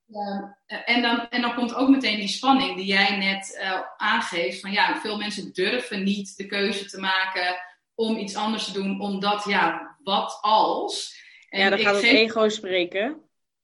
en, 0.67 1.03
dan, 1.03 1.29
en 1.29 1.41
dan 1.41 1.55
komt 1.55 1.75
ook 1.75 1.89
meteen 1.89 2.17
die 2.17 2.29
spanning 2.29 2.77
die 2.77 2.87
jij 2.87 3.17
net 3.17 3.61
aangeeft. 3.97 4.61
Van 4.61 4.73
ja, 4.73 5.01
veel 5.01 5.17
mensen 5.17 5.53
durven 5.53 6.03
niet 6.03 6.37
de 6.37 6.47
keuze 6.47 6.85
te 6.85 7.01
maken 7.01 7.57
om 7.95 8.17
iets 8.17 8.37
anders 8.37 8.65
te 8.65 8.73
doen, 8.73 9.01
omdat 9.01 9.45
ja, 9.45 9.97
wat 10.03 10.39
als? 10.41 11.23
En 11.49 11.61
ja, 11.61 11.71
dan 11.71 11.79
gaat 11.79 11.95
het 11.95 12.05
ego 12.05 12.49
spreken. 12.49 13.21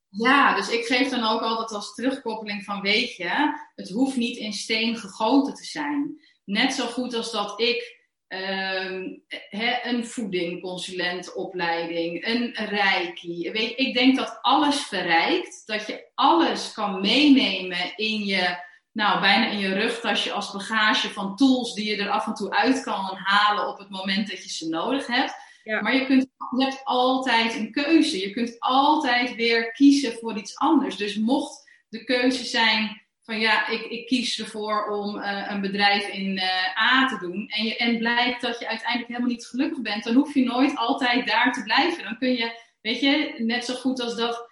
Ja, 0.08 0.54
dus 0.54 0.70
ik 0.70 0.84
geef 0.84 1.08
dan 1.08 1.24
ook 1.24 1.40
altijd 1.40 1.72
als 1.72 1.94
terugkoppeling 1.94 2.64
van 2.64 2.80
weet 2.80 3.16
je, 3.16 3.58
het 3.74 3.90
hoeft 3.90 4.16
niet 4.16 4.36
in 4.36 4.52
steen 4.52 4.96
gegoten 4.96 5.54
te 5.54 5.64
zijn. 5.64 6.20
Net 6.44 6.72
zo 6.72 6.86
goed 6.86 7.14
als 7.14 7.30
dat 7.30 7.60
ik 7.60 7.97
um, 8.28 9.22
he, 9.28 9.78
een 9.82 10.06
voedingconsulentopleiding, 10.06 12.26
een 12.26 12.54
reiki. 12.54 13.50
Weet 13.50 13.78
ik 13.78 13.94
denk 13.94 14.16
dat 14.16 14.38
alles 14.40 14.80
verrijkt, 14.80 15.62
dat 15.66 15.86
je 15.86 16.06
alles 16.14 16.72
kan 16.72 17.00
meenemen 17.00 17.96
in 17.96 18.24
je, 18.24 18.58
nou 18.92 19.20
bijna 19.20 19.46
in 19.46 19.58
je 19.58 19.74
rugtasje 19.74 20.32
als 20.32 20.52
bagage 20.52 21.08
van 21.08 21.36
tools 21.36 21.74
die 21.74 21.84
je 21.84 21.96
er 22.02 22.10
af 22.10 22.26
en 22.26 22.34
toe 22.34 22.50
uit 22.50 22.82
kan 22.82 23.10
halen 23.14 23.68
op 23.68 23.78
het 23.78 23.90
moment 23.90 24.28
dat 24.28 24.42
je 24.42 24.50
ze 24.50 24.68
nodig 24.68 25.06
hebt. 25.06 25.46
Maar 25.64 25.94
je, 25.94 26.06
kunt, 26.06 26.26
je 26.56 26.64
hebt 26.64 26.80
altijd 26.84 27.54
een 27.54 27.72
keuze. 27.72 28.20
Je 28.20 28.30
kunt 28.30 28.56
altijd 28.58 29.34
weer 29.34 29.72
kiezen 29.72 30.12
voor 30.12 30.36
iets 30.36 30.56
anders. 30.56 30.96
Dus 30.96 31.16
mocht 31.16 31.70
de 31.88 32.04
keuze 32.04 32.44
zijn 32.44 33.02
van 33.28 33.40
ja, 33.40 33.68
ik, 33.68 33.84
ik 33.84 34.06
kies 34.06 34.40
ervoor 34.40 34.86
om 34.86 35.16
uh, 35.16 35.46
een 35.48 35.60
bedrijf 35.60 36.08
in 36.08 36.36
uh, 36.36 36.92
A 36.92 37.06
te 37.06 37.18
doen. 37.20 37.48
En, 37.48 37.64
je, 37.64 37.76
en 37.76 37.98
blijkt 37.98 38.40
dat 38.40 38.58
je 38.58 38.68
uiteindelijk 38.68 39.08
helemaal 39.08 39.30
niet 39.30 39.46
gelukkig 39.46 39.80
bent. 39.80 40.04
Dan 40.04 40.14
hoef 40.14 40.34
je 40.34 40.44
nooit 40.44 40.76
altijd 40.76 41.26
daar 41.26 41.52
te 41.52 41.62
blijven. 41.62 42.04
Dan 42.04 42.18
kun 42.18 42.32
je, 42.32 42.60
weet 42.80 43.00
je, 43.00 43.34
net 43.38 43.64
zo 43.64 43.74
goed 43.74 44.00
als 44.00 44.16
dat 44.16 44.50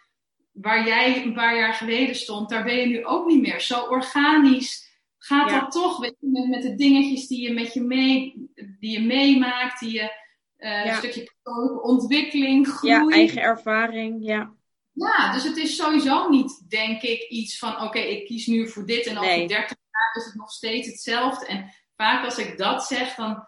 waar 0.53 0.87
jij 0.87 1.23
een 1.23 1.35
paar 1.35 1.57
jaar 1.57 1.73
geleden 1.73 2.15
stond, 2.15 2.49
daar 2.49 2.65
ben 2.65 2.77
je 2.77 2.87
nu 2.87 3.05
ook 3.05 3.27
niet 3.27 3.41
meer. 3.41 3.61
Zo 3.61 3.81
organisch 3.81 5.01
gaat 5.19 5.51
dat 5.51 5.71
toch, 5.71 5.99
weet 5.99 6.17
je, 6.21 6.29
met, 6.29 6.49
met 6.49 6.63
de 6.63 6.75
dingetjes 6.75 7.27
die 7.27 7.41
je 7.41 7.53
met 7.53 7.73
je 7.75 7.81
mee, 7.81 8.49
die 8.81 8.91
je 8.91 9.07
meemaakt, 9.07 9.81
die 9.81 9.93
je 9.93 10.25
uh, 10.59 10.87
Een 10.87 10.95
stukje 10.95 11.31
persoonlijke 11.43 11.83
ontwikkeling, 11.83 12.69
groei. 12.69 12.93
Ja, 12.93 13.09
eigen 13.09 13.43
ervaring, 13.43 14.27
ja. 14.27 14.55
Ja, 14.97 15.33
dus 15.33 15.45
het 15.45 15.57
is 15.57 15.77
sowieso 15.77 16.29
niet, 16.29 16.71
denk 16.71 17.03
ik, 17.03 17.29
iets 17.29 17.59
van: 17.59 17.81
oké, 17.81 17.99
ik 17.99 18.27
kies 18.27 18.47
nu 18.47 18.69
voor 18.69 18.87
dit 18.87 19.07
en 19.07 19.19
over 19.19 19.31
nee. 19.31 19.49
30 19.49 19.77
jaar 19.91 20.15
is 20.15 20.25
het 20.25 20.35
nog 20.35 20.51
steeds 20.51 20.89
hetzelfde. 20.89 21.47
En 21.47 21.73
vaak 21.97 22.25
als 22.25 22.39
ik 22.39 22.59
dat 22.59 22.87
zeg, 22.87 23.15
dan 23.15 23.47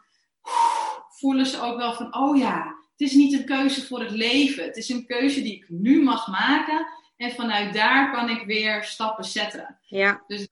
voelen 1.09 1.47
ze 1.47 1.61
ook 1.61 1.77
wel 1.77 1.95
van: 1.95 2.17
oh 2.17 2.39
ja, 2.39 2.65
het 2.97 3.09
is 3.09 3.13
niet 3.13 3.33
een 3.33 3.45
keuze 3.45 3.87
voor 3.87 4.01
het 4.01 4.11
leven. 4.11 4.65
Het 4.65 4.77
is 4.77 4.89
een 4.89 5.07
keuze 5.07 5.43
die 5.43 5.55
ik 5.55 5.69
nu 5.69 6.03
mag 6.03 6.27
maken. 6.27 6.87
En 7.17 7.31
vanuit 7.31 7.75
daar 7.75 8.13
kan 8.13 8.29
ik 8.29 8.47
weer 8.47 8.85
stappen 8.85 9.25
zetten. 9.25 9.81
Ja. 9.83 10.25
Dus, 10.27 10.49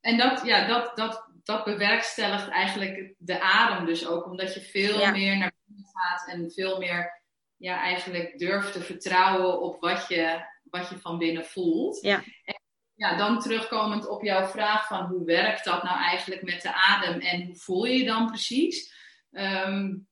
en 0.00 0.16
dat, 0.16 0.42
ja, 0.44 0.66
dat, 0.66 0.96
dat, 0.96 1.28
dat 1.42 1.64
bewerkstelligt 1.64 2.48
eigenlijk 2.48 3.14
de 3.18 3.40
adem 3.40 3.86
dus 3.86 4.06
ook. 4.06 4.26
Omdat 4.26 4.54
je 4.54 4.60
veel 4.60 5.10
meer 5.10 5.36
naar 5.36 5.52
gaat 5.92 6.28
en 6.28 6.50
veel 6.50 6.78
meer 6.78 7.24
ja, 7.56 7.80
eigenlijk 7.80 8.38
durft 8.38 8.72
te 8.72 8.80
vertrouwen 8.80 9.60
op 9.60 9.80
wat 9.80 10.08
je, 10.08 10.44
wat 10.62 10.88
je 10.88 10.98
van 10.98 11.18
binnen 11.18 11.44
voelt. 11.44 12.02
Ja. 12.02 12.22
En 12.44 12.60
ja, 12.94 13.16
dan 13.16 13.40
terugkomend 13.40 14.08
op 14.08 14.22
jouw 14.22 14.46
vraag 14.46 14.86
van 14.86 15.06
hoe 15.06 15.24
werkt 15.24 15.64
dat 15.64 15.82
nou 15.82 15.98
eigenlijk 15.98 16.42
met 16.42 16.62
de 16.62 16.74
adem 16.74 17.20
en 17.20 17.46
hoe 17.46 17.56
voel 17.56 17.84
je 17.84 17.98
je 17.98 18.04
dan 18.04 18.26
precies? 18.26 18.94
Um, 19.30 20.08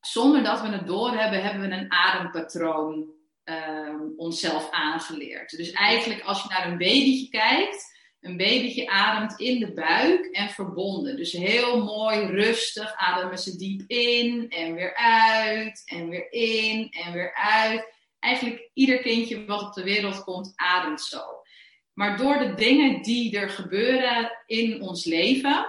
zonder 0.00 0.42
dat 0.42 0.60
we 0.60 0.68
het 0.68 0.86
doorhebben, 0.86 1.42
hebben 1.42 1.68
we 1.68 1.76
een 1.76 1.92
adempatroon 1.92 3.10
um, 3.44 4.12
onszelf 4.16 4.70
aangeleerd. 4.70 5.50
Dus 5.50 5.70
eigenlijk 5.70 6.22
als 6.22 6.42
je 6.42 6.48
naar 6.48 6.66
een 6.66 6.78
babytje 6.78 7.28
kijkt, 7.28 7.95
een 8.20 8.36
babytje 8.36 8.88
ademt 8.88 9.40
in 9.40 9.60
de 9.60 9.72
buik 9.72 10.24
en 10.24 10.50
verbonden. 10.50 11.16
Dus 11.16 11.32
heel 11.32 11.84
mooi 11.84 12.26
rustig 12.26 12.94
ademen 12.96 13.38
ze 13.38 13.56
diep 13.56 13.82
in 13.86 14.50
en 14.50 14.74
weer 14.74 14.94
uit 14.96 15.82
en 15.84 16.08
weer 16.08 16.32
in 16.32 16.90
en 16.90 17.12
weer 17.12 17.34
uit. 17.34 17.94
Eigenlijk 18.18 18.70
ieder 18.72 18.98
kindje 18.98 19.44
wat 19.44 19.62
op 19.62 19.72
de 19.72 19.82
wereld 19.82 20.24
komt 20.24 20.52
ademt 20.56 21.00
zo. 21.00 21.22
Maar 21.92 22.16
door 22.16 22.38
de 22.38 22.54
dingen 22.54 23.02
die 23.02 23.38
er 23.38 23.50
gebeuren 23.50 24.42
in 24.46 24.82
ons 24.82 25.04
leven, 25.04 25.66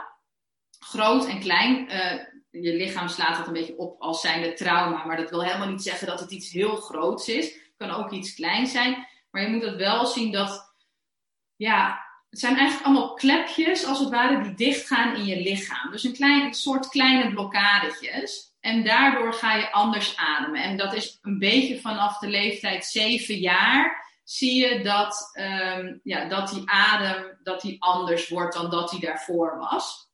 groot 0.80 1.28
en 1.28 1.40
klein, 1.40 1.92
uh, 1.92 2.14
je 2.50 2.74
lichaam 2.74 3.08
slaat 3.08 3.38
dat 3.38 3.48
een 3.48 3.54
beetje 3.54 3.78
op 3.78 4.02
als 4.02 4.22
zijnde 4.22 4.54
trauma, 4.54 5.06
maar 5.06 5.18
dat 5.18 5.30
wil 5.30 5.44
helemaal 5.44 5.70
niet 5.70 5.84
zeggen 5.84 6.08
dat 6.08 6.20
het 6.20 6.32
iets 6.32 6.52
heel 6.52 6.76
groots 6.76 7.28
is. 7.28 7.46
Het 7.46 7.74
kan 7.78 7.90
ook 7.90 8.12
iets 8.12 8.34
kleins 8.34 8.72
zijn, 8.72 9.08
maar 9.32 9.42
je 9.42 9.48
moet 9.48 9.64
het 9.64 9.76
wel 9.76 10.06
zien 10.06 10.32
dat 10.32 10.76
ja, 11.56 12.07
het 12.30 12.40
zijn 12.40 12.58
eigenlijk 12.58 12.86
allemaal 12.88 13.14
klepjes, 13.14 13.86
als 13.86 14.00
het 14.00 14.10
ware, 14.10 14.44
die 14.44 14.54
dichtgaan 14.54 15.16
in 15.16 15.26
je 15.26 15.42
lichaam. 15.42 15.92
Dus 15.92 16.04
een, 16.04 16.14
klein, 16.14 16.54
soort 16.54 16.88
kleine 16.88 17.34
blokkadetjes. 17.34 18.56
En 18.60 18.84
daardoor 18.84 19.34
ga 19.34 19.56
je 19.56 19.72
anders 19.72 20.18
ademen. 20.18 20.64
En 20.64 20.78
dat 20.78 20.94
is 20.94 21.18
een 21.22 21.40
beetje 21.40 21.82
vanaf 21.82 22.18
de 22.18 22.28
leeftijd 22.28 22.86
7 22.86 23.38
jaar 23.38 24.06
zie 24.24 24.56
je 24.56 24.84
dat, 24.84 25.32
um, 25.40 26.00
ja, 26.04 26.26
dat 26.26 26.50
die 26.50 26.64
adem 26.66 27.38
dat 27.44 27.62
die 27.62 27.84
anders 27.84 28.30
wordt 28.30 28.54
dan 28.54 28.70
dat 28.70 28.90
die 28.90 29.00
daarvoor 29.00 29.58
was. 29.58 30.10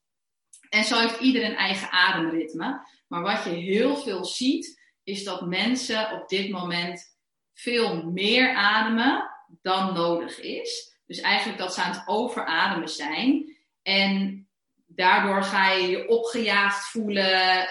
En 0.70 0.84
zo 0.84 1.00
heeft 1.00 1.20
ieder 1.20 1.44
een 1.44 1.56
eigen 1.56 1.92
ademritme. 1.92 2.88
Maar 3.08 3.22
wat 3.22 3.44
je 3.44 3.50
heel 3.50 3.98
veel 3.98 4.26
ziet, 4.26 4.82
is 5.04 5.24
dat 5.24 5.46
mensen 5.46 6.12
op 6.12 6.30
dit 6.30 6.50
moment 6.50 7.18
veel 7.54 8.12
meer 8.12 8.56
ademen 8.56 9.30
dan 9.62 9.94
nodig 9.94 10.40
is. 10.40 10.93
Dus 11.06 11.20
eigenlijk 11.20 11.60
dat 11.60 11.74
ze 11.74 11.82
aan 11.82 11.92
het 11.92 12.04
overademen 12.06 12.90
zijn. 12.90 13.56
En 13.82 14.48
daardoor 14.88 15.44
ga 15.44 15.72
je 15.72 15.88
je 15.88 16.08
opgejaagd 16.08 16.86
voelen, 16.86 17.68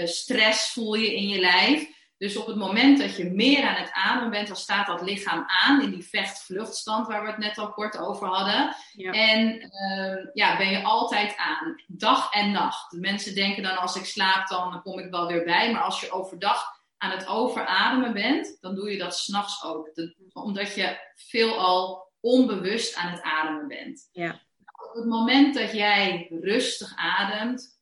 uh, 0.00 0.06
stress 0.06 0.72
voel 0.72 0.94
je 0.94 1.16
in 1.16 1.28
je 1.28 1.40
lijf. 1.40 1.94
Dus 2.18 2.36
op 2.36 2.46
het 2.46 2.56
moment 2.56 2.98
dat 2.98 3.16
je 3.16 3.30
meer 3.30 3.62
aan 3.62 3.74
het 3.74 3.90
ademen 3.92 4.30
bent, 4.30 4.46
dan 4.46 4.56
staat 4.56 4.86
dat 4.86 5.02
lichaam 5.02 5.44
aan 5.46 5.82
in 5.82 5.90
die 5.90 6.08
vecht-vluchtstand 6.08 7.06
waar 7.06 7.22
we 7.22 7.28
het 7.28 7.38
net 7.38 7.58
al 7.58 7.72
kort 7.72 7.98
over 7.98 8.26
hadden. 8.26 8.74
Ja. 8.92 9.12
En 9.12 9.54
uh, 9.54 10.28
ja, 10.32 10.56
ben 10.56 10.70
je 10.70 10.82
altijd 10.82 11.36
aan, 11.36 11.82
dag 11.86 12.32
en 12.32 12.50
nacht. 12.50 12.90
De 12.90 13.00
mensen 13.00 13.34
denken 13.34 13.62
dan 13.62 13.76
als 13.76 13.96
ik 13.96 14.04
slaap, 14.04 14.48
dan 14.48 14.82
kom 14.82 14.98
ik 14.98 15.10
wel 15.10 15.26
weer 15.26 15.44
bij. 15.44 15.72
Maar 15.72 15.82
als 15.82 16.00
je 16.00 16.10
overdag 16.10 16.64
aan 16.98 17.10
het 17.10 17.26
overademen 17.26 18.12
bent, 18.12 18.56
dan 18.60 18.74
doe 18.74 18.90
je 18.90 18.98
dat 18.98 19.16
s'nachts 19.16 19.64
ook. 19.64 19.90
omdat 20.32 20.74
je 20.74 20.98
veelal 21.14 22.05
onbewust 22.26 22.96
aan 22.96 23.12
het 23.12 23.22
ademen 23.22 23.68
bent. 23.68 24.08
Ja. 24.12 24.42
Op 24.88 24.94
het 24.94 25.04
moment 25.04 25.54
dat 25.54 25.72
jij 25.72 26.26
rustig 26.40 26.92
ademt, 26.96 27.78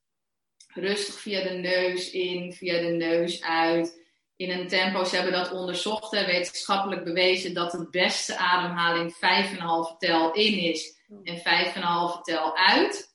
rustig 0.74 1.14
via 1.20 1.42
de 1.42 1.54
neus 1.54 2.10
in, 2.10 2.52
via 2.52 2.80
de 2.80 2.92
neus 2.92 3.42
uit 3.42 4.02
in 4.36 4.50
een 4.50 4.68
tempo, 4.68 5.04
ze 5.04 5.14
hebben 5.14 5.32
dat 5.32 5.52
onderzocht, 5.52 6.10
hè, 6.10 6.26
wetenschappelijk 6.26 7.04
bewezen 7.04 7.54
dat 7.54 7.70
de 7.70 7.88
beste 7.90 8.36
ademhaling 8.36 9.14
5,5 9.14 9.98
tel 9.98 10.32
in 10.32 10.58
is 10.58 10.98
en 11.22 11.38
5,5 11.38 12.20
tel 12.22 12.56
uit. 12.56 13.14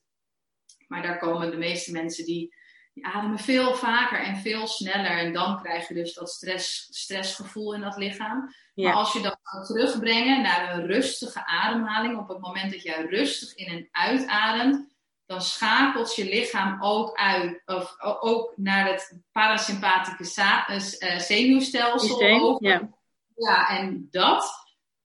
Maar 0.88 1.02
daar 1.02 1.18
komen 1.18 1.52
de 1.52 1.58
meeste 1.58 1.92
mensen 1.92 2.26
die, 2.26 2.56
die, 2.94 3.06
ademen 3.06 3.40
veel 3.40 3.76
vaker 3.76 4.20
en 4.20 4.38
veel 4.38 4.68
sneller. 4.68 5.18
En 5.18 5.34
dan 5.34 5.62
krijg 5.62 5.88
je 5.88 5.94
dus 5.94 6.14
dat 6.14 6.30
stress, 6.30 6.88
stressgevoel 6.90 7.74
in 7.74 7.82
dat 7.82 7.98
lichaam. 7.98 8.54
Maar 8.84 8.94
als 8.94 9.14
je 9.14 9.22
dat 9.22 9.40
kan 9.44 9.64
terugbrengen 9.64 10.42
naar 10.42 10.74
een 10.74 10.86
rustige 10.86 11.46
ademhaling, 11.46 12.18
op 12.18 12.28
het 12.28 12.40
moment 12.40 12.72
dat 12.72 12.82
jij 12.82 13.06
rustig 13.06 13.56
in 13.56 13.68
en 13.68 13.88
uitademt, 13.92 14.88
dan 15.26 15.42
schakelt 15.42 16.16
je 16.16 16.26
lichaam 16.26 16.84
ook 16.84 17.18
uit, 17.18 17.62
of 17.66 17.96
ook 18.20 18.54
naar 18.56 18.88
het 18.88 19.22
parasympathische 19.32 20.98
uh, 21.00 21.18
zenuwstelsel 21.18 22.42
over. 22.42 22.68
Ja. 22.68 22.90
ja, 23.36 23.70
en 23.70 24.08
dat, 24.12 24.52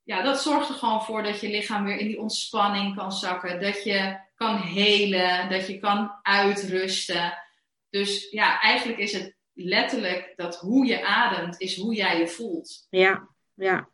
ja, 0.02 0.23
dat 0.23 0.43
zorgt 0.43 0.69
er 0.69 0.75
gewoon 0.75 1.02
voor 1.02 1.23
dat 1.23 1.40
je 1.40 1.49
lichaam 1.49 1.85
weer 1.85 1.97
in 1.97 2.07
die 2.07 2.21
ontspanning 2.21 2.97
kan 2.97 3.12
zakken, 3.12 3.61
dat 3.61 3.85
je 3.85 4.21
kan 4.35 4.57
helen, 4.57 5.50
dat 5.50 5.66
je 5.66 5.78
kan 5.78 6.19
uitrusten. 6.23 7.38
Dus 7.90 8.31
ja, 8.31 8.61
eigenlijk 8.61 8.99
is 8.99 9.12
het 9.12 9.37
letterlijk 9.52 10.33
dat 10.37 10.57
hoe 10.57 10.87
je 10.87 11.07
ademt, 11.07 11.61
is 11.61 11.76
hoe 11.76 11.95
jij 11.95 12.19
je 12.19 12.28
voelt. 12.28 12.87
Ja, 12.90 13.28
ja. 13.54 13.88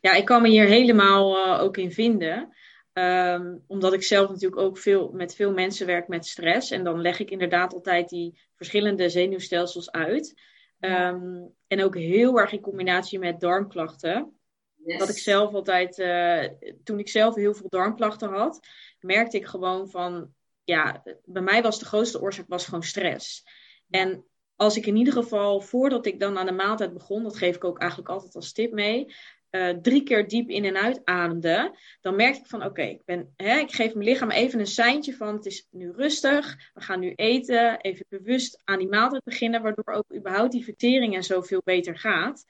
Ja, 0.00 0.12
ik 0.12 0.24
kan 0.24 0.42
me 0.42 0.48
hier 0.48 0.66
helemaal 0.66 1.36
uh, 1.36 1.62
ook 1.62 1.76
in 1.76 1.92
vinden. 1.92 2.56
Um, 2.92 3.64
omdat 3.66 3.92
ik 3.92 4.02
zelf 4.02 4.28
natuurlijk 4.28 4.60
ook 4.60 4.78
veel, 4.78 5.10
met 5.12 5.34
veel 5.34 5.52
mensen 5.52 5.86
werk 5.86 6.08
met 6.08 6.26
stress. 6.26 6.70
En 6.70 6.84
dan 6.84 7.00
leg 7.00 7.18
ik 7.18 7.30
inderdaad 7.30 7.74
altijd 7.74 8.08
die 8.08 8.40
verschillende 8.56 9.08
zenuwstelsels 9.08 9.90
uit. 9.90 10.40
Um, 10.80 11.54
en 11.66 11.82
ook 11.82 11.96
heel 11.96 12.38
erg 12.38 12.52
in 12.52 12.60
combinatie 12.60 13.18
met 13.18 13.40
darmklachten. 13.40 14.36
Yes. 14.84 14.98
Dat 14.98 15.08
ik 15.08 15.18
zelf 15.18 15.52
altijd, 15.54 15.98
uh, 15.98 16.70
toen 16.84 16.98
ik 16.98 17.08
zelf 17.08 17.34
heel 17.34 17.54
veel 17.54 17.68
darmklachten 17.68 18.28
had, 18.28 18.66
merkte 19.00 19.36
ik 19.36 19.46
gewoon 19.46 19.90
van, 19.90 20.34
ja, 20.64 21.02
bij 21.24 21.42
mij 21.42 21.62
was 21.62 21.78
de 21.78 21.84
grootste 21.84 22.20
oorzaak 22.20 22.48
was 22.48 22.64
gewoon 22.64 22.82
stress. 22.82 23.44
En 23.90 24.24
als 24.56 24.76
ik 24.76 24.86
in 24.86 24.96
ieder 24.96 25.12
geval, 25.12 25.60
voordat 25.60 26.06
ik 26.06 26.20
dan 26.20 26.38
aan 26.38 26.46
de 26.46 26.52
maaltijd 26.52 26.92
begon, 26.92 27.22
dat 27.22 27.36
geef 27.36 27.56
ik 27.56 27.64
ook 27.64 27.78
eigenlijk 27.78 28.10
altijd 28.10 28.34
als 28.34 28.52
tip 28.52 28.72
mee, 28.72 29.14
uh, 29.50 29.68
drie 29.68 30.02
keer 30.02 30.28
diep 30.28 30.48
in 30.48 30.64
en 30.64 30.76
uit 30.76 31.00
ademde, 31.04 31.78
dan 32.00 32.16
merkte 32.16 32.40
ik 32.40 32.46
van 32.46 32.64
oké, 32.64 32.82
ik, 32.82 33.04
ben, 33.04 33.32
ik 33.36 33.72
geef 33.72 33.94
mijn 33.94 34.08
lichaam 34.08 34.30
even 34.30 34.60
een 34.60 34.66
seintje 34.66 35.16
van 35.16 35.34
het 35.34 35.46
is 35.46 35.66
nu 35.70 35.90
rustig, 35.90 36.70
we 36.74 36.80
gaan 36.80 37.00
nu 37.00 37.12
eten, 37.14 37.80
even 37.80 38.06
bewust 38.08 38.60
aan 38.64 38.78
die 38.78 38.88
maaltijd 38.88 39.24
beginnen, 39.24 39.62
waardoor 39.62 39.94
ook 39.94 40.14
überhaupt 40.14 40.52
die 40.52 40.64
vertering 40.64 41.14
en 41.14 41.24
zo 41.24 41.40
veel 41.40 41.60
beter 41.64 41.98
gaat. 41.98 42.44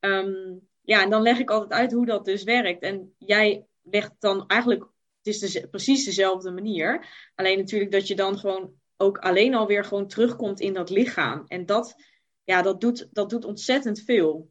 Um, 0.00 0.68
ja, 0.80 1.02
en 1.02 1.10
dan 1.10 1.22
leg 1.22 1.38
ik 1.38 1.50
altijd 1.50 1.72
uit 1.72 1.92
hoe 1.92 2.06
dat 2.06 2.24
dus 2.24 2.42
werkt. 2.42 2.82
En 2.82 3.14
jij 3.18 3.66
legt 3.82 4.12
dan 4.18 4.46
eigenlijk, 4.46 4.82
het 5.22 5.34
is 5.34 5.38
dus 5.38 5.66
precies 5.70 6.04
dezelfde 6.04 6.50
manier, 6.50 7.06
alleen 7.34 7.58
natuurlijk 7.58 7.90
dat 7.90 8.06
je 8.06 8.14
dan 8.14 8.38
gewoon 8.38 8.72
ook 8.96 9.18
alleen 9.18 9.54
alweer 9.54 9.84
gewoon 9.84 10.06
terugkomt 10.06 10.60
in 10.60 10.72
dat 10.72 10.90
lichaam. 10.90 11.44
En 11.48 11.66
dat, 11.66 11.94
ja, 12.44 12.62
dat 12.62 12.80
doet, 12.80 13.08
dat 13.12 13.30
doet 13.30 13.44
ontzettend 13.44 14.00
veel. 14.00 14.50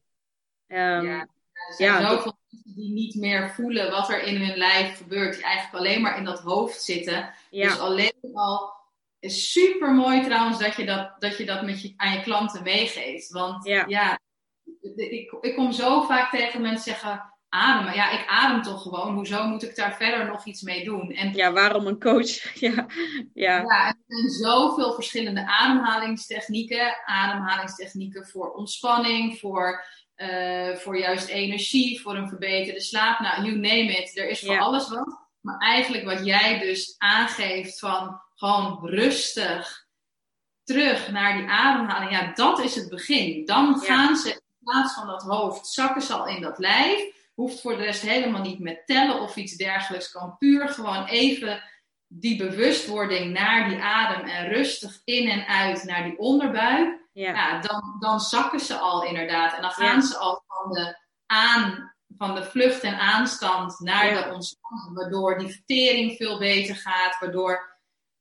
Um, 0.67 1.05
ja. 1.05 1.27
Er 1.53 1.73
zijn 1.73 1.91
ja, 1.91 2.09
zoveel 2.09 2.37
mensen 2.49 2.73
die 2.73 2.91
niet 2.91 3.15
meer 3.15 3.49
voelen 3.49 3.91
wat 3.91 4.09
er 4.09 4.23
in 4.23 4.41
hun 4.41 4.57
lijf 4.57 4.97
gebeurt. 4.97 5.33
Die 5.33 5.43
eigenlijk 5.43 5.75
alleen 5.75 6.01
maar 6.01 6.17
in 6.17 6.23
dat 6.23 6.39
hoofd 6.39 6.81
zitten. 6.81 7.33
Dus 7.49 7.79
alleen 7.79 8.13
al 8.33 8.73
is 9.19 9.51
super 9.51 9.93
mooi 9.93 10.23
trouwens 10.23 10.59
dat 10.59 10.75
je 10.75 10.85
dat, 10.85 11.15
dat, 11.19 11.37
je 11.37 11.45
dat 11.45 11.63
met 11.63 11.81
je, 11.81 11.93
aan 11.95 12.13
je 12.13 12.21
klanten 12.21 12.63
meegeeft. 12.63 13.29
Want 13.29 13.65
ja, 13.65 13.85
ja 13.87 14.19
ik, 14.81 15.37
ik 15.41 15.55
kom 15.55 15.71
zo 15.71 16.01
vaak 16.01 16.31
tegen 16.31 16.61
mensen 16.61 16.93
zeggen 16.93 17.32
ademen. 17.53 17.93
Ja, 17.93 18.09
ik 18.09 18.27
adem 18.27 18.61
toch 18.61 18.81
gewoon. 18.81 19.13
Hoezo 19.13 19.47
moet 19.47 19.63
ik 19.63 19.75
daar 19.75 19.95
verder 19.95 20.25
nog 20.25 20.45
iets 20.45 20.61
mee 20.61 20.83
doen? 20.83 21.11
En, 21.11 21.33
ja, 21.33 21.51
waarom 21.51 21.87
een 21.87 21.99
coach? 21.99 22.53
ja, 22.65 22.85
ja. 23.33 23.61
ja, 23.61 23.87
er 23.87 23.95
zijn 24.07 24.29
zoveel 24.29 24.93
verschillende 24.93 25.47
ademhalingstechnieken. 25.47 26.95
Ademhalingstechnieken 27.05 28.27
voor 28.27 28.51
ontspanning, 28.51 29.39
voor 29.39 29.85
uh, 30.17 30.75
voor 30.75 30.97
juist 30.97 31.27
energie, 31.27 32.01
voor 32.01 32.15
een 32.15 32.27
verbeterde 32.27 32.81
slaap. 32.81 33.19
Nou, 33.19 33.43
you 33.43 33.55
name 33.55 33.97
it. 33.97 34.17
Er 34.17 34.29
is 34.29 34.39
voor 34.39 34.59
alles 34.59 34.89
wat. 34.89 35.21
Maar 35.39 35.57
eigenlijk 35.57 36.03
wat 36.03 36.25
jij 36.25 36.59
dus 36.59 36.95
aangeeft 36.97 37.79
van 37.79 38.21
gewoon 38.35 38.79
rustig 38.81 39.85
terug 40.63 41.11
naar 41.11 41.37
die 41.37 41.47
ademhaling. 41.47 42.11
Ja, 42.11 42.33
dat 42.33 42.59
is 42.59 42.75
het 42.75 42.89
begin. 42.89 43.45
Dan 43.45 43.79
gaan 43.79 44.15
ze 44.15 44.29
in 44.29 44.41
plaats 44.63 44.93
van 44.93 45.07
dat 45.07 45.23
hoofd, 45.23 45.67
zakken 45.67 46.01
ze 46.01 46.13
al 46.13 46.27
in 46.27 46.41
dat 46.41 46.57
lijf. 46.57 47.21
Hoeft 47.33 47.61
voor 47.61 47.77
de 47.77 47.83
rest 47.83 48.01
helemaal 48.01 48.41
niet 48.41 48.59
met 48.59 48.81
tellen 48.85 49.21
of 49.21 49.35
iets 49.35 49.55
dergelijks. 49.55 50.11
Kan 50.11 50.37
puur 50.37 50.69
gewoon 50.69 51.05
even 51.05 51.63
die 52.07 52.37
bewustwording 52.37 53.33
naar 53.33 53.69
die 53.69 53.79
adem 53.79 54.25
en 54.25 54.47
rustig 54.47 55.01
in 55.03 55.29
en 55.29 55.47
uit 55.47 55.83
naar 55.83 56.03
die 56.03 56.17
onderbuik 56.17 57.01
ja. 57.13 57.59
dan, 57.59 57.95
dan 57.99 58.19
zakken 58.19 58.59
ze 58.59 58.75
al 58.75 59.03
inderdaad. 59.03 59.55
En 59.55 59.61
dan 59.61 59.71
gaan 59.71 60.01
ze 60.01 60.17
al 60.17 60.43
van 60.47 60.71
de, 60.71 60.97
aan, 61.25 61.93
van 62.17 62.35
de 62.35 62.43
vlucht 62.43 62.81
en 62.81 62.99
aanstand 62.99 63.79
naar 63.79 64.13
de 64.13 64.33
ontspanning. 64.33 64.95
Waardoor 64.95 65.37
die 65.37 65.47
vertering 65.47 66.15
veel 66.15 66.39
beter 66.39 66.75
gaat. 66.75 67.19
Waardoor 67.19 67.77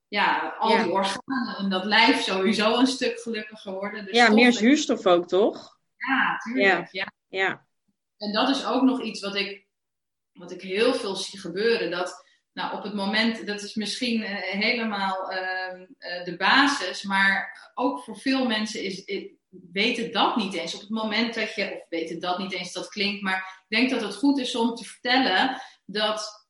ja, 0.08 0.54
al 0.58 0.82
die 0.82 0.92
organen 0.92 1.56
en 1.58 1.70
dat 1.70 1.84
lijf 1.84 2.22
sowieso 2.22 2.78
een 2.78 2.86
stuk 2.86 3.20
gelukkiger 3.20 3.72
worden. 3.72 4.04
Dus 4.04 4.16
ja, 4.16 4.30
meer 4.30 4.52
zuurstof 4.52 5.06
ook, 5.06 5.28
toch? 5.28 5.78
Ja, 5.96 6.38
tuurlijk. 6.38 6.92
Ja. 6.92 7.12
Ja. 7.28 7.66
En 8.22 8.32
dat 8.32 8.48
is 8.48 8.66
ook 8.66 8.82
nog 8.82 9.02
iets 9.02 9.20
wat 9.20 9.34
ik, 9.34 9.66
wat 10.32 10.50
ik 10.50 10.60
heel 10.60 10.94
veel 10.94 11.16
zie 11.16 11.40
gebeuren. 11.40 11.90
Dat 11.90 12.24
nou, 12.52 12.76
op 12.76 12.82
het 12.82 12.94
moment, 12.94 13.46
dat 13.46 13.62
is 13.62 13.74
misschien 13.74 14.20
uh, 14.20 14.28
helemaal 14.40 15.32
uh, 15.32 15.38
uh, 15.38 16.24
de 16.24 16.34
basis, 16.36 17.02
maar 17.02 17.70
ook 17.74 18.02
voor 18.02 18.16
veel 18.16 18.46
mensen 18.46 18.82
is, 18.82 19.04
is, 19.04 19.30
weten 19.72 20.12
dat 20.12 20.36
niet 20.36 20.54
eens. 20.54 20.74
Op 20.74 20.80
het 20.80 20.90
moment 20.90 21.34
dat 21.34 21.54
je, 21.54 21.74
of 21.74 21.88
weten 21.88 22.20
dat 22.20 22.38
niet 22.38 22.52
eens, 22.52 22.72
dat 22.72 22.88
klinkt, 22.88 23.22
maar 23.22 23.64
ik 23.68 23.78
denk 23.78 23.90
dat 23.90 24.00
het 24.00 24.14
goed 24.14 24.38
is 24.38 24.56
om 24.56 24.74
te 24.74 24.84
vertellen 24.84 25.60
dat 25.84 26.46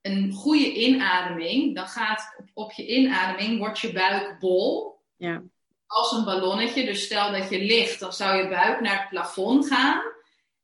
een 0.00 0.32
goede 0.32 0.74
inademing, 0.74 1.74
dan 1.74 1.86
gaat 1.86 2.34
op, 2.38 2.50
op 2.54 2.72
je 2.72 2.86
inademing, 2.86 3.58
wordt 3.58 3.78
je 3.78 3.92
buik 3.92 4.38
bol. 4.38 4.98
Ja. 5.16 5.42
Als 5.86 6.12
een 6.12 6.24
ballonnetje. 6.24 6.84
Dus 6.84 7.04
stel 7.04 7.32
dat 7.32 7.50
je 7.50 7.64
ligt, 7.64 8.00
dan 8.00 8.12
zou 8.12 8.36
je 8.36 8.48
buik 8.48 8.80
naar 8.80 9.00
het 9.00 9.08
plafond 9.08 9.66
gaan. 9.66 10.02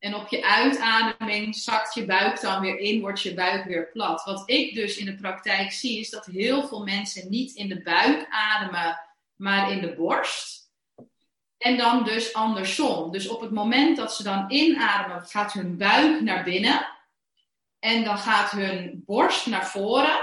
En 0.05 0.15
op 0.15 0.29
je 0.29 0.45
uitademing 0.45 1.57
zakt 1.57 1.95
je 1.95 2.05
buik 2.05 2.41
dan 2.41 2.61
weer 2.61 2.79
in, 2.79 3.01
wordt 3.01 3.23
je 3.23 3.35
buik 3.35 3.65
weer 3.65 3.91
plat. 3.93 4.25
Wat 4.25 4.43
ik 4.47 4.75
dus 4.75 4.97
in 4.97 5.07
de 5.07 5.15
praktijk 5.15 5.73
zie, 5.73 5.99
is 6.01 6.11
dat 6.11 6.27
heel 6.27 6.69
veel 6.69 6.85
mensen 6.85 7.31
niet 7.31 7.55
in 7.55 7.69
de 7.69 7.83
buik 7.83 8.27
ademen, 8.31 9.01
maar 9.37 9.71
in 9.71 9.81
de 9.81 9.95
borst. 9.95 10.71
En 11.59 11.77
dan 11.77 12.05
dus 12.05 12.35
andersom. 12.35 13.13
Dus 13.13 13.29
op 13.29 13.41
het 13.41 13.51
moment 13.51 13.97
dat 13.97 14.15
ze 14.15 14.23
dan 14.23 14.51
inademen, 14.51 15.27
gaat 15.27 15.53
hun 15.53 15.77
buik 15.77 16.21
naar 16.21 16.45
binnen. 16.45 16.87
En 17.79 18.05
dan 18.05 18.19
gaat 18.19 18.51
hun 18.51 19.03
borst 19.07 19.47
naar 19.47 19.67
voren. 19.67 20.19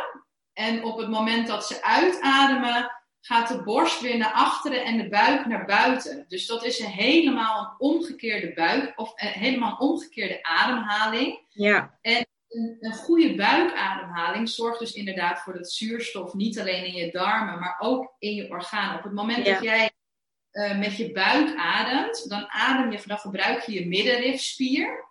En 0.53 0.83
op 0.83 0.97
het 0.97 1.09
moment 1.09 1.47
dat 1.47 1.67
ze 1.67 1.83
uitademen, 1.83 2.91
gaat 3.21 3.47
de 3.47 3.63
borst 3.63 4.01
weer 4.01 4.17
naar 4.17 4.31
achteren 4.31 4.85
en 4.85 4.97
de 4.97 5.09
buik 5.09 5.45
naar 5.45 5.65
buiten. 5.65 6.25
Dus 6.27 6.45
dat 6.45 6.65
is 6.65 6.79
een 6.79 6.91
helemaal 6.91 7.59
een 7.59 7.87
omgekeerde 7.87 8.53
buik, 8.53 8.93
of 8.95 9.13
een, 9.15 9.27
helemaal 9.27 9.71
een 9.71 9.79
omgekeerde 9.79 10.43
ademhaling. 10.43 11.45
Ja. 11.49 11.97
En 12.01 12.25
een, 12.49 12.77
een, 12.79 12.93
goede 12.93 13.35
buikademhaling 13.35 14.49
zorgt 14.49 14.79
dus 14.79 14.93
inderdaad 14.93 15.39
voor 15.39 15.53
dat 15.53 15.71
zuurstof 15.71 16.33
niet 16.33 16.59
alleen 16.59 16.85
in 16.85 16.93
je 16.93 17.11
darmen, 17.11 17.59
maar 17.59 17.75
ook 17.79 18.15
in 18.19 18.35
je 18.35 18.49
organen. 18.49 18.97
Op 18.97 19.03
het 19.03 19.13
moment 19.13 19.45
dat 19.45 19.61
jij 19.61 19.91
uh, 20.51 20.79
met 20.79 20.97
je 20.97 21.11
buik 21.11 21.55
ademt, 21.55 22.29
dan 22.29 22.49
adem 22.49 22.91
je, 22.91 23.01
dan 23.05 23.17
gebruik 23.17 23.61
je 23.61 23.73
je 23.73 23.87
middenrifspier. 23.87 25.09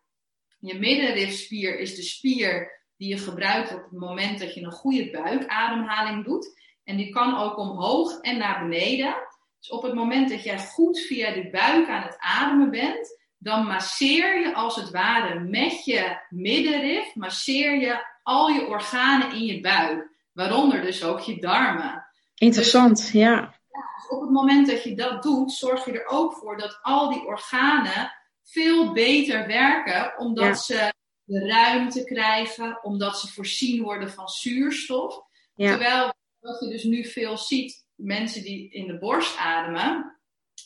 Je 0.58 0.78
middenrifspier 0.78 1.78
is 1.78 1.96
de 1.96 2.02
spier 2.02 2.80
die 2.96 3.08
je 3.08 3.18
gebruikt 3.18 3.74
op 3.74 3.82
het 3.82 4.00
moment 4.00 4.38
dat 4.38 4.54
je 4.54 4.62
een 4.62 4.72
goede 4.72 5.10
buikademhaling 5.10 6.24
doet. 6.24 6.58
En 6.84 6.96
die 6.96 7.10
kan 7.10 7.38
ook 7.38 7.58
omhoog 7.58 8.20
en 8.20 8.38
naar 8.38 8.68
beneden. 8.68 9.14
Dus 9.58 9.70
op 9.70 9.82
het 9.82 9.94
moment 9.94 10.30
dat 10.30 10.42
jij 10.42 10.58
goed 10.58 10.98
via 10.98 11.32
de 11.32 11.50
buik 11.50 11.88
aan 11.88 12.02
het 12.02 12.16
ademen 12.18 12.70
bent, 12.70 13.18
dan 13.38 13.66
masseer 13.66 14.40
je 14.40 14.54
als 14.54 14.76
het 14.76 14.90
ware 14.90 15.40
met 15.40 15.84
je 15.84 16.26
middenrif, 16.28 17.14
masseer 17.14 17.80
je 17.80 18.06
al 18.22 18.48
je 18.48 18.66
organen 18.66 19.32
in 19.32 19.44
je 19.44 19.60
buik. 19.60 20.08
Waaronder 20.32 20.82
dus 20.82 21.04
ook 21.04 21.20
je 21.20 21.40
darmen. 21.40 22.06
Interessant, 22.34 22.96
dus, 22.96 23.12
ja. 23.12 23.40
Dus 23.68 24.08
op 24.08 24.20
het 24.20 24.30
moment 24.30 24.66
dat 24.66 24.82
je 24.82 24.94
dat 24.94 25.22
doet, 25.22 25.52
zorg 25.52 25.84
je 25.84 25.92
er 25.92 26.06
ook 26.06 26.34
voor 26.34 26.58
dat 26.58 26.78
al 26.82 27.12
die 27.12 27.26
organen 27.26 28.12
veel 28.44 28.92
beter 28.92 29.46
werken, 29.46 30.18
omdat 30.18 30.64
ze 30.64 30.92
de 31.24 31.46
ruimte 31.46 32.04
krijgen, 32.04 32.78
omdat 32.82 33.18
ze 33.18 33.32
voorzien 33.32 33.82
worden 33.82 34.10
van 34.10 34.28
zuurstof. 34.28 35.22
Terwijl 35.54 36.12
wat 36.40 36.60
je 36.60 36.68
dus 36.68 36.84
nu 36.84 37.04
veel 37.04 37.36
ziet, 37.36 37.86
mensen 37.94 38.42
die 38.42 38.70
in 38.70 38.86
de 38.86 38.98
borst 38.98 39.36
ademen, 39.36 40.20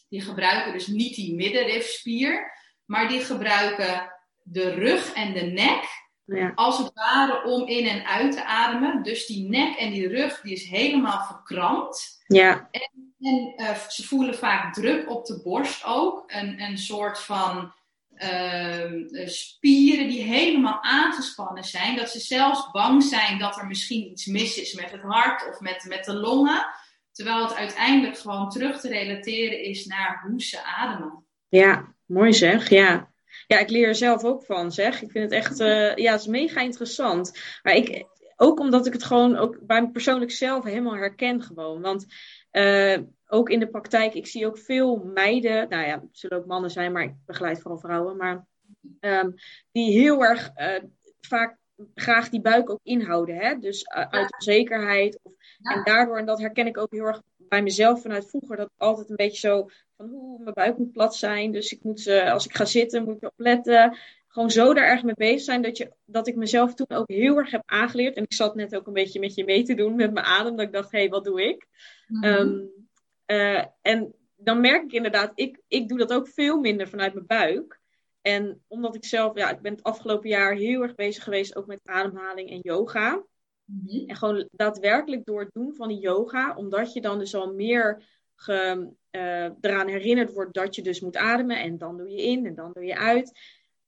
die 0.09 0.21
gebruiken 0.21 0.73
dus 0.73 0.87
niet 0.87 1.15
die 1.15 1.35
middenrifspier, 1.35 2.53
maar 2.85 3.09
die 3.09 3.21
gebruiken 3.21 4.13
de 4.43 4.71
rug 4.71 5.13
en 5.13 5.33
de 5.33 5.43
nek 5.43 5.85
ja. 6.25 6.53
als 6.55 6.79
het 6.79 6.91
ware 6.95 7.45
om 7.45 7.69
in 7.69 7.87
en 7.87 8.05
uit 8.07 8.33
te 8.33 8.45
ademen. 8.45 9.03
Dus 9.03 9.27
die 9.27 9.49
nek 9.49 9.77
en 9.77 9.91
die 9.91 10.09
rug 10.09 10.41
die 10.41 10.53
is 10.53 10.69
helemaal 10.69 11.25
verkrampt. 11.25 12.23
Ja. 12.27 12.69
En, 12.71 13.15
en 13.21 13.53
uh, 13.57 13.79
ze 13.79 14.07
voelen 14.07 14.35
vaak 14.35 14.75
druk 14.75 15.11
op 15.11 15.27
de 15.27 15.41
borst 15.43 15.85
ook. 15.85 16.25
Een, 16.27 16.61
een 16.61 16.79
soort 16.79 17.21
van 17.21 17.73
uh, 18.19 19.27
spieren 19.27 20.09
die 20.09 20.23
helemaal 20.23 20.83
aangespannen 20.83 21.65
zijn. 21.65 21.97
Dat 21.97 22.11
ze 22.11 22.21
zelfs 22.21 22.71
bang 22.71 23.03
zijn 23.03 23.39
dat 23.39 23.57
er 23.57 23.67
misschien 23.67 24.11
iets 24.11 24.27
mis 24.27 24.61
is 24.61 24.75
met 24.75 24.91
het 24.91 25.03
hart 25.03 25.49
of 25.49 25.61
met, 25.61 25.85
met 25.89 26.05
de 26.05 26.15
longen. 26.15 26.67
Terwijl 27.13 27.43
het 27.43 27.55
uiteindelijk 27.55 28.19
gewoon 28.19 28.51
terug 28.51 28.81
te 28.81 28.89
relateren 28.89 29.63
is 29.63 29.87
naar 29.87 30.25
hoe 30.27 30.43
ze 30.43 30.65
ademen. 30.65 31.25
Ja, 31.49 31.95
mooi 32.07 32.33
zeg. 32.33 32.69
Ja. 32.69 33.13
Ja, 33.47 33.59
ik 33.59 33.71
leer 33.71 33.89
er 33.89 33.95
zelf 33.95 34.25
ook 34.25 34.45
van, 34.45 34.73
zeg. 34.73 35.03
Ik 35.03 35.11
vind 35.11 35.25
het 35.25 35.33
echt, 35.33 35.61
uh, 35.61 35.97
ja, 35.97 36.13
het 36.13 36.21
is 36.21 36.27
mega 36.27 36.61
interessant. 36.61 37.39
Maar 37.63 37.75
ik, 37.75 38.05
ook 38.37 38.61
omdat 38.61 38.87
ik 38.87 38.93
het 38.93 39.05
gewoon 39.05 39.37
ook 39.37 39.59
bij 39.61 39.83
me 39.83 39.91
persoonlijk 39.91 40.31
zelf 40.31 40.65
helemaal 40.65 40.95
herken 40.95 41.43
gewoon. 41.43 41.81
Want 41.81 42.07
uh, 42.53 42.99
ook 43.35 43.51
in 43.51 43.59
de 43.59 43.69
praktijk, 43.69 44.15
ik 44.15 44.27
zie 44.27 44.47
ook 44.47 44.59
veel 44.59 44.97
meiden, 44.97 45.69
nou 45.69 45.87
ja, 45.87 46.01
het 46.01 46.19
zullen 46.19 46.39
ook 46.39 46.47
mannen 46.47 46.71
zijn, 46.71 46.93
maar 46.93 47.03
ik 47.03 47.15
begeleid 47.27 47.61
vooral 47.61 47.81
vrouwen, 47.81 48.17
maar 48.17 48.47
um, 49.01 49.35
die 49.73 49.93
heel 49.93 50.25
erg 50.25 50.51
uh, 50.57 50.83
vaak 51.21 51.59
graag 51.95 52.29
die 52.29 52.41
buik 52.41 52.71
ook 52.71 52.81
inhouden. 52.83 53.37
Hè? 53.37 53.59
Dus 53.59 53.83
uh, 53.83 54.07
uit 54.09 54.33
onzekerheid. 54.33 55.19
Of, 55.23 55.33
ja. 55.59 55.75
En 55.75 55.85
daardoor, 55.85 56.19
en 56.19 56.27
dat 56.27 56.41
herken 56.41 56.67
ik 56.67 56.79
ook 56.79 56.93
heel 56.93 57.05
erg 57.05 57.23
bij 57.37 57.63
mezelf 57.63 58.03
vanuit 58.03 58.29
vroeger, 58.29 58.57
dat 58.57 58.71
altijd 58.77 59.11
een 59.11 59.17
beetje 59.17 59.49
zo 59.49 59.69
van 59.97 60.09
hoe 60.09 60.43
mijn 60.43 60.55
buik 60.55 60.79
moet 60.79 60.93
plat 60.93 61.17
zijn. 61.17 61.53
Dus 61.53 61.73
ik 61.73 61.83
moet, 61.83 62.07
uh, 62.07 62.33
als 62.33 62.45
ik 62.45 62.57
ga 62.57 62.65
zitten, 62.65 63.05
moet 63.05 63.17
ik 63.17 63.23
erop 63.23 63.35
letten. 63.37 63.97
Gewoon 64.29 64.51
zo 64.51 64.75
daar 64.75 64.87
erg 64.87 65.03
mee 65.03 65.15
bezig 65.15 65.41
zijn 65.41 65.63
dat, 65.63 65.77
je, 65.77 65.93
dat 66.05 66.27
ik 66.27 66.37
mezelf 66.37 66.75
toen 66.75 66.97
ook 66.97 67.09
heel 67.09 67.37
erg 67.37 67.51
heb 67.51 67.63
aangeleerd. 67.65 68.17
En 68.17 68.23
ik 68.23 68.33
zat 68.33 68.55
net 68.55 68.77
ook 68.77 68.87
een 68.87 68.93
beetje 68.93 69.21
met 69.21 69.35
je 69.35 69.45
mee 69.45 69.63
te 69.63 69.75
doen 69.75 69.95
met 69.95 70.13
mijn 70.13 70.27
adem. 70.27 70.57
Dat 70.57 70.67
ik 70.67 70.73
dacht, 70.73 70.91
hé, 70.93 70.99
hey, 70.99 71.09
wat 71.09 71.25
doe 71.25 71.43
ik? 71.43 71.67
Mm 72.07 72.23
-hmm. 72.23 72.33
um, 72.33 72.71
uh, 73.27 73.65
en 73.81 74.15
dan 74.37 74.61
merk 74.61 74.85
ik 74.85 74.93
inderdaad, 74.93 75.33
ik, 75.35 75.61
ik 75.69 75.89
doe 75.89 75.99
dat 75.99 76.13
ook 76.13 76.29
veel 76.29 76.61
minder 76.61 76.89
vanuit 76.89 77.15
mijn 77.15 77.27
buik. 77.27 77.81
En 78.21 78.63
omdat 78.69 78.95
ik 78.95 79.05
zelf, 79.05 79.37
ja, 79.37 79.51
ik 79.51 79.61
ben 79.61 79.73
het 79.73 79.83
afgelopen 79.83 80.29
jaar 80.29 80.55
heel 80.55 80.83
erg 80.83 80.95
bezig 80.95 81.25
geweest 81.25 81.57
ook 81.57 81.67
met 81.67 81.81
ademhaling 81.85 82.51
en 82.51 82.59
yoga. 82.61 83.25
Mm-hmm. 83.65 84.09
En 84.09 84.17
gewoon 84.17 84.49
daadwerkelijk 84.53 85.25
door 85.25 85.41
het 85.41 85.53
doen 85.53 85.75
van 85.75 85.89
die 85.89 85.99
yoga, 85.99 86.55
omdat 86.57 86.93
je 86.93 87.01
dan 87.01 87.19
dus 87.19 87.35
al 87.35 87.55
meer 87.55 88.03
ge, 88.35 88.89
uh, 89.11 89.51
eraan 89.61 89.89
herinnerd 89.89 90.33
wordt 90.33 90.55
dat 90.55 90.75
je 90.75 90.83
dus 90.83 91.01
moet 91.01 91.17
ademen. 91.17 91.61
En 91.61 91.79
dan 91.79 91.97
doe 91.97 92.11
je 92.11 92.23
in 92.23 92.47
en 92.47 92.55
dan 92.55 92.73
doe 92.73 92.85
je 92.85 92.97
uit. 92.97 93.41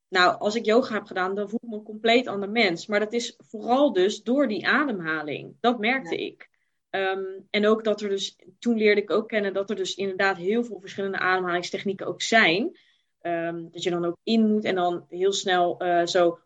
Nou, 0.09 0.39
als 0.39 0.55
ik 0.55 0.65
yoga 0.65 0.95
heb 0.95 1.05
gedaan, 1.05 1.35
dan 1.35 1.49
voel 1.49 1.61
ik 1.63 1.69
me 1.69 1.77
een 1.77 1.83
compleet 1.83 2.27
ander 2.27 2.51
mens. 2.51 2.87
Maar 2.87 3.01
dat 3.01 3.13
is 3.13 3.35
vooral 3.37 3.93
dus 3.93 4.23
door 4.23 4.49
die 4.49 4.67
ademhaling. 4.67 5.57
Dat 5.61 5.79
merkte 5.79 6.19
ja. 6.19 6.27
ik. 6.27 6.49
Um, 6.97 7.47
en 7.51 7.67
ook 7.67 7.85
dat 7.85 8.01
er 8.01 8.09
dus, 8.09 8.39
toen 8.59 8.77
leerde 8.77 9.01
ik 9.01 9.11
ook 9.11 9.29
kennen 9.29 9.53
dat 9.53 9.71
er 9.71 9.77
dus 9.77 9.95
inderdaad 9.95 10.37
heel 10.37 10.65
veel 10.65 10.81
verschillende 10.81 11.19
ademhalingstechnieken 11.19 12.07
ook 12.07 12.23
zijn. 12.23 12.79
Um, 13.23 13.69
dat 13.71 13.83
je 13.83 13.91
dan 13.91 14.05
ook 14.05 14.17
in 14.23 14.47
moet 14.47 14.65
en 14.65 14.75
dan 14.75 15.07
heel 15.09 15.33
snel 15.33 15.83
uh, 15.83 16.07
zo. 16.07 16.39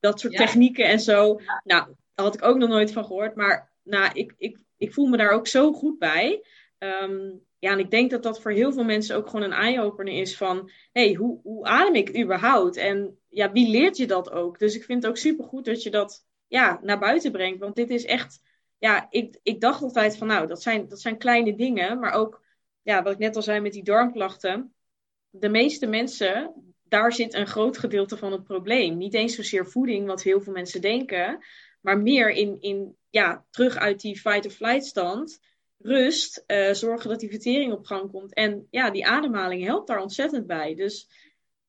Dat 0.00 0.20
soort 0.20 0.32
ja. 0.32 0.38
technieken 0.38 0.84
en 0.84 1.00
zo. 1.00 1.40
Ja. 1.40 1.60
Nou, 1.64 1.86
daar 2.14 2.24
had 2.24 2.34
ik 2.34 2.44
ook 2.44 2.56
nog 2.56 2.68
nooit 2.68 2.92
van 2.92 3.04
gehoord. 3.04 3.34
Maar 3.34 3.72
nou, 3.82 4.10
ik, 4.12 4.34
ik, 4.38 4.58
ik 4.76 4.92
voel 4.92 5.06
me 5.06 5.16
daar 5.16 5.30
ook 5.30 5.46
zo 5.46 5.72
goed 5.72 5.98
bij. 5.98 6.44
Um, 6.78 7.46
ja, 7.58 7.72
en 7.72 7.78
ik 7.78 7.90
denk 7.90 8.10
dat 8.10 8.22
dat 8.22 8.40
voor 8.40 8.50
heel 8.50 8.72
veel 8.72 8.84
mensen 8.84 9.16
ook 9.16 9.28
gewoon 9.28 9.44
een 9.44 9.58
eye-opener 9.58 10.14
is 10.14 10.36
van... 10.36 10.70
hé, 10.92 11.04
hey, 11.04 11.14
hoe, 11.14 11.40
hoe 11.42 11.64
adem 11.64 11.94
ik 11.94 12.18
überhaupt? 12.18 12.76
En 12.76 13.18
ja, 13.28 13.52
wie 13.52 13.70
leert 13.70 13.96
je 13.96 14.06
dat 14.06 14.30
ook? 14.30 14.58
Dus 14.58 14.76
ik 14.76 14.84
vind 14.84 15.02
het 15.02 15.10
ook 15.10 15.18
supergoed 15.18 15.64
dat 15.64 15.82
je 15.82 15.90
dat 15.90 16.26
ja, 16.46 16.80
naar 16.82 16.98
buiten 16.98 17.32
brengt. 17.32 17.58
Want 17.58 17.76
dit 17.76 17.90
is 17.90 18.04
echt 18.04 18.40
ja, 18.78 19.06
ik, 19.10 19.38
ik 19.42 19.60
dacht 19.60 19.82
altijd 19.82 20.16
van 20.16 20.26
nou, 20.26 20.46
dat 20.46 20.62
zijn, 20.62 20.88
dat 20.88 21.00
zijn 21.00 21.18
kleine 21.18 21.54
dingen. 21.54 21.98
Maar 21.98 22.12
ook, 22.12 22.42
ja, 22.82 23.02
wat 23.02 23.12
ik 23.12 23.18
net 23.18 23.36
al 23.36 23.42
zei 23.42 23.60
met 23.60 23.72
die 23.72 23.84
darmklachten. 23.84 24.74
De 25.30 25.48
meeste 25.48 25.86
mensen, 25.86 26.54
daar 26.82 27.12
zit 27.12 27.34
een 27.34 27.46
groot 27.46 27.78
gedeelte 27.78 28.16
van 28.16 28.32
het 28.32 28.44
probleem. 28.44 28.96
Niet 28.96 29.14
eens 29.14 29.34
zozeer 29.34 29.66
voeding, 29.66 30.06
wat 30.06 30.22
heel 30.22 30.40
veel 30.40 30.52
mensen 30.52 30.80
denken. 30.80 31.44
Maar 31.80 31.98
meer 31.98 32.30
in, 32.30 32.60
in 32.60 32.96
ja, 33.10 33.44
terug 33.50 33.76
uit 33.76 34.00
die 34.00 34.20
fight-or-flight 34.20 34.84
stand. 34.84 35.40
Rust, 35.78 36.44
uh, 36.46 36.72
zorgen 36.72 37.10
dat 37.10 37.20
die 37.20 37.30
vertering 37.30 37.72
op 37.72 37.84
gang 37.84 38.10
komt. 38.10 38.34
En 38.34 38.66
ja, 38.70 38.90
die 38.90 39.06
ademhaling 39.06 39.64
helpt 39.64 39.86
daar 39.86 40.02
ontzettend 40.02 40.46
bij. 40.46 40.74
Dus 40.74 41.08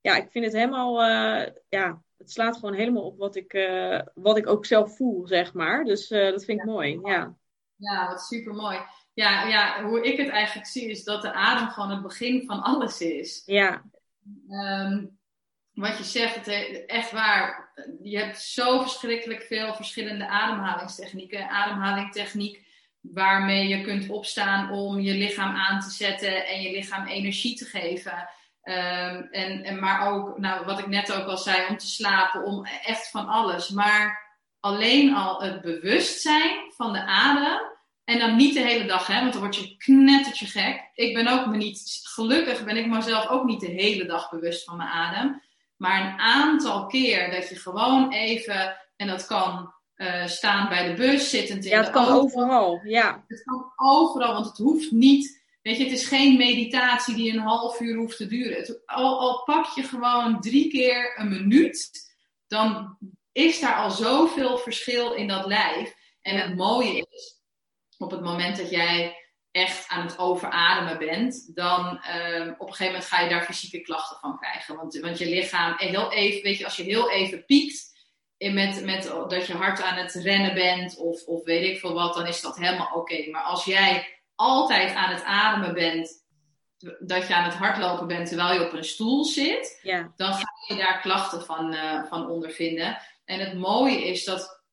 ja, 0.02 0.16
ik 0.16 0.32
vind 0.32 0.46
het 0.46 0.54
helemaal, 0.54 1.02
uh, 1.02 1.48
ja, 1.70 2.02
het 2.20 2.32
slaat 2.32 2.56
gewoon 2.56 2.74
helemaal 2.74 3.04
op 3.04 3.18
wat 3.18 3.36
ik, 3.36 3.54
uh, 3.54 4.02
wat 4.14 4.38
ik 4.38 4.48
ook 4.48 4.66
zelf 4.66 4.96
voel, 4.96 5.28
zeg 5.28 5.54
maar. 5.54 5.84
Dus 5.84 6.12
uh, 6.12 6.32
dat 6.32 6.46
vind 6.46 6.60
ik 6.60 6.66
ja. 6.66 6.72
mooi, 6.72 7.00
ja. 7.04 7.36
Ja, 7.76 8.08
wat 8.08 8.22
super 8.22 8.54
mooi. 8.54 8.80
Ja, 9.14 9.48
ja, 9.48 9.84
hoe 9.84 10.04
ik 10.04 10.18
het 10.18 10.30
eigenlijk 10.30 10.68
zie 10.68 10.90
is 10.90 11.04
dat 11.04 11.22
de 11.22 11.34
adem 11.34 11.68
gewoon 11.68 11.90
het 11.90 12.02
begin 12.02 12.46
van 12.46 12.62
alles 12.62 13.02
is. 13.02 13.44
Ja. 13.46 13.84
Um, 14.50 15.20
wat 15.74 15.98
je 15.98 16.04
zegt, 16.04 16.36
het 16.36 16.86
echt 16.86 17.12
waar. 17.12 17.74
Je 18.02 18.18
hebt 18.18 18.40
zo 18.40 18.82
verschrikkelijk 18.82 19.42
veel 19.42 19.74
verschillende 19.74 20.28
ademhalingstechnieken. 20.28 21.50
Ademhalingtechniek 21.50 22.68
waarmee 23.02 23.68
je 23.68 23.82
kunt 23.82 24.10
opstaan 24.10 24.72
om 24.72 25.00
je 25.00 25.14
lichaam 25.14 25.56
aan 25.56 25.80
te 25.80 25.90
zetten 25.90 26.48
en 26.48 26.62
je 26.62 26.72
lichaam 26.72 27.08
energie 27.08 27.56
te 27.58 27.66
geven. 27.66 28.30
Um, 28.64 29.28
en, 29.32 29.64
en, 29.64 29.80
maar 29.80 30.08
ook, 30.08 30.38
nou, 30.38 30.66
wat 30.66 30.80
ik 30.80 30.88
net 30.88 31.14
ook 31.14 31.28
al 31.28 31.38
zei, 31.38 31.68
om 31.70 31.78
te 31.78 31.88
slapen, 31.88 32.44
om 32.44 32.66
echt 32.66 33.10
van 33.10 33.28
alles. 33.28 33.70
Maar 33.70 34.28
alleen 34.60 35.16
al 35.16 35.42
het 35.42 35.62
bewustzijn 35.62 36.72
van 36.76 36.94
de 36.94 37.04
adem. 37.04 37.60
En 38.04 38.20
dan 38.20 38.36
niet 38.36 38.54
de 38.54 38.60
hele 38.60 38.86
dag, 38.86 39.08
hè, 39.08 39.20
want 39.20 39.34
dan 39.34 39.42
word 39.42 39.56
je 39.56 39.78
knettertje 39.78 40.46
gek. 40.46 40.90
Ik 40.94 41.14
ben 41.14 41.28
ook 41.28 41.46
me 41.46 41.58
niet, 41.58 42.00
gelukkig 42.04 42.64
ben 42.64 42.78
ik 42.78 42.88
mezelf 42.88 43.28
ook 43.28 43.44
niet 43.44 43.60
de 43.60 43.68
hele 43.68 44.06
dag 44.06 44.30
bewust 44.30 44.64
van 44.64 44.78
mijn 44.78 44.90
adem. 44.90 45.42
Maar 45.76 46.02
een 46.02 46.20
aantal 46.20 46.86
keer 46.86 47.32
dat 47.32 47.50
je 47.50 47.56
gewoon 47.56 48.12
even, 48.12 48.78
en 48.96 49.08
dat 49.08 49.26
kan 49.26 49.74
uh, 49.96 50.26
staan 50.26 50.70
bij 50.70 50.88
de 50.88 50.94
bus, 50.94 51.30
zittend 51.30 51.66
in 51.66 51.72
ja, 51.72 51.78
het 51.78 51.90
kan 51.90 52.06
auto. 52.06 52.24
overal, 52.24 52.82
ja. 52.84 53.24
Het 53.28 53.44
kan 53.44 53.72
overal, 53.76 54.34
want 54.34 54.46
het 54.46 54.58
hoeft 54.58 54.92
niet 54.92 55.39
Weet 55.70 55.78
je, 55.78 55.84
het 55.84 55.94
is 55.94 56.08
geen 56.08 56.38
meditatie 56.38 57.16
die 57.16 57.32
een 57.34 57.40
half 57.40 57.80
uur 57.80 57.96
hoeft 57.96 58.18
te 58.18 58.28
duren. 58.28 58.58
Het, 58.58 58.82
al, 58.86 59.20
al 59.20 59.44
pak 59.44 59.66
je 59.76 59.84
gewoon 59.84 60.42
drie 60.42 60.70
keer 60.70 61.20
een 61.20 61.30
minuut, 61.30 61.92
dan 62.48 62.98
is 63.32 63.60
daar 63.60 63.76
al 63.76 63.92
zoveel 63.92 64.58
verschil 64.58 65.14
in 65.14 65.28
dat 65.28 65.46
lijf. 65.46 65.96
En 66.22 66.38
het 66.38 66.56
mooie 66.56 67.08
is, 67.10 67.42
op 67.98 68.12
het 68.12 68.22
moment 68.22 68.58
dat 68.58 68.70
jij 68.70 69.18
echt 69.52 69.88
aan 69.88 70.06
het 70.06 70.18
overademen 70.18 70.98
bent, 70.98 71.56
dan 71.56 71.86
um, 71.88 72.56
op 72.58 72.68
een 72.68 72.74
gegeven 72.74 72.86
moment 72.86 73.06
ga 73.06 73.22
je 73.22 73.30
daar 73.30 73.44
fysieke 73.44 73.82
klachten 73.82 74.18
van 74.20 74.40
krijgen. 74.40 74.76
Want, 74.76 75.00
want 75.00 75.18
je 75.18 75.26
lichaam, 75.26 75.74
heel 75.78 76.12
even, 76.12 76.42
weet 76.42 76.58
je, 76.58 76.66
als 76.66 76.76
je 76.76 76.84
heel 76.84 77.12
even 77.12 77.46
piekt, 77.46 77.98
met, 78.38 78.84
met 78.86 79.04
dat 79.28 79.48
je 79.48 79.54
hard 79.54 79.82
aan 79.82 79.98
het 79.98 80.14
rennen 80.14 80.54
bent 80.54 80.98
of, 80.98 81.24
of 81.24 81.44
weet 81.44 81.64
ik 81.64 81.80
veel 81.80 81.94
wat, 81.94 82.14
dan 82.14 82.28
is 82.28 82.42
dat 82.42 82.58
helemaal 82.58 82.92
oké. 82.94 83.30
Maar 83.30 83.44
als 83.44 83.66
jij 83.66 84.19
altijd 84.40 84.96
aan 84.96 85.14
het 85.14 85.24
ademen 85.24 85.74
bent, 85.74 86.26
dat 87.00 87.28
je 87.28 87.36
aan 87.36 87.44
het 87.44 87.54
hardlopen 87.54 88.08
bent 88.08 88.28
terwijl 88.28 88.54
je 88.54 88.66
op 88.68 88.74
een 88.74 88.84
stoel 88.84 89.26
zit, 89.26 89.80
ja. 89.82 90.12
dan 90.16 90.34
ga 90.34 90.46
je 90.68 90.76
daar 90.76 91.02
klachten 91.02 91.46
van, 91.46 91.74
uh, 91.74 92.04
van 92.04 92.30
ondervinden. 92.30 92.98
En 93.26 93.40
het 93.40 93.54
mooie 93.54 94.06
is 94.06 94.24
dat 94.24 94.64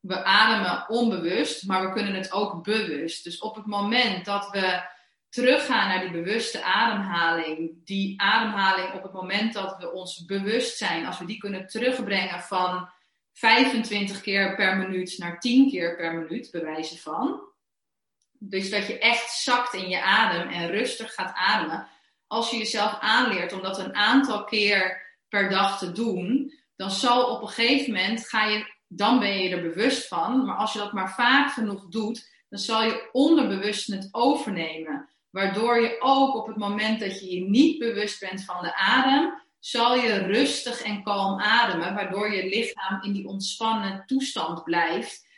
we 0.00 0.24
ademen 0.24 0.88
onbewust, 0.88 1.66
maar 1.66 1.86
we 1.86 1.92
kunnen 1.92 2.14
het 2.14 2.32
ook 2.32 2.64
bewust. 2.64 3.24
Dus 3.24 3.38
op 3.38 3.54
het 3.54 3.66
moment 3.66 4.24
dat 4.24 4.50
we 4.50 4.82
teruggaan 5.28 5.88
naar 5.88 6.00
die 6.00 6.22
bewuste 6.22 6.62
ademhaling, 6.62 7.84
die 7.84 8.20
ademhaling 8.20 8.92
op 8.94 9.02
het 9.02 9.12
moment 9.12 9.52
dat 9.52 9.76
we 9.78 9.92
ons 9.92 10.24
bewust 10.24 10.76
zijn, 10.76 11.06
als 11.06 11.18
we 11.18 11.26
die 11.26 11.38
kunnen 11.38 11.66
terugbrengen 11.66 12.40
van 12.40 12.90
25 13.32 14.20
keer 14.20 14.54
per 14.54 14.76
minuut 14.76 15.18
naar 15.18 15.40
10 15.40 15.70
keer 15.70 15.96
per 15.96 16.14
minuut, 16.14 16.50
bewijzen 16.50 16.98
van. 16.98 17.51
Dus 18.44 18.70
dat 18.70 18.86
je 18.86 18.98
echt 18.98 19.30
zakt 19.30 19.74
in 19.74 19.88
je 19.88 20.02
adem 20.02 20.48
en 20.48 20.70
rustig 20.70 21.14
gaat 21.14 21.34
ademen. 21.34 21.88
Als 22.26 22.50
je 22.50 22.56
jezelf 22.56 22.98
aanleert 23.00 23.52
om 23.52 23.62
dat 23.62 23.78
een 23.78 23.94
aantal 23.94 24.44
keer 24.44 25.02
per 25.28 25.50
dag 25.50 25.78
te 25.78 25.92
doen, 25.92 26.52
dan 26.76 26.90
zal 26.90 27.24
op 27.24 27.42
een 27.42 27.48
gegeven 27.48 27.92
moment 27.92 28.28
ga 28.28 28.44
je, 28.44 28.74
dan 28.88 29.18
ben 29.18 29.42
je 29.42 29.48
er 29.48 29.62
bewust 29.62 30.08
van. 30.08 30.44
Maar 30.44 30.56
als 30.56 30.72
je 30.72 30.78
dat 30.78 30.92
maar 30.92 31.14
vaak 31.14 31.52
genoeg 31.52 31.88
doet, 31.88 32.30
dan 32.48 32.58
zal 32.58 32.82
je 32.82 33.08
onderbewust 33.12 33.86
het 33.86 34.08
overnemen. 34.10 35.08
Waardoor 35.30 35.80
je 35.80 35.96
ook 36.00 36.34
op 36.34 36.46
het 36.46 36.56
moment 36.56 37.00
dat 37.00 37.20
je 37.20 37.34
je 37.34 37.48
niet 37.48 37.78
bewust 37.78 38.20
bent 38.20 38.44
van 38.44 38.62
de 38.62 38.74
adem, 38.76 39.40
zal 39.58 39.96
je 39.96 40.18
rustig 40.18 40.82
en 40.82 41.02
kalm 41.02 41.40
ademen, 41.40 41.94
waardoor 41.94 42.34
je 42.34 42.48
lichaam 42.48 43.02
in 43.02 43.12
die 43.12 43.26
ontspannen 43.26 44.02
toestand 44.06 44.64
blijft. 44.64 45.30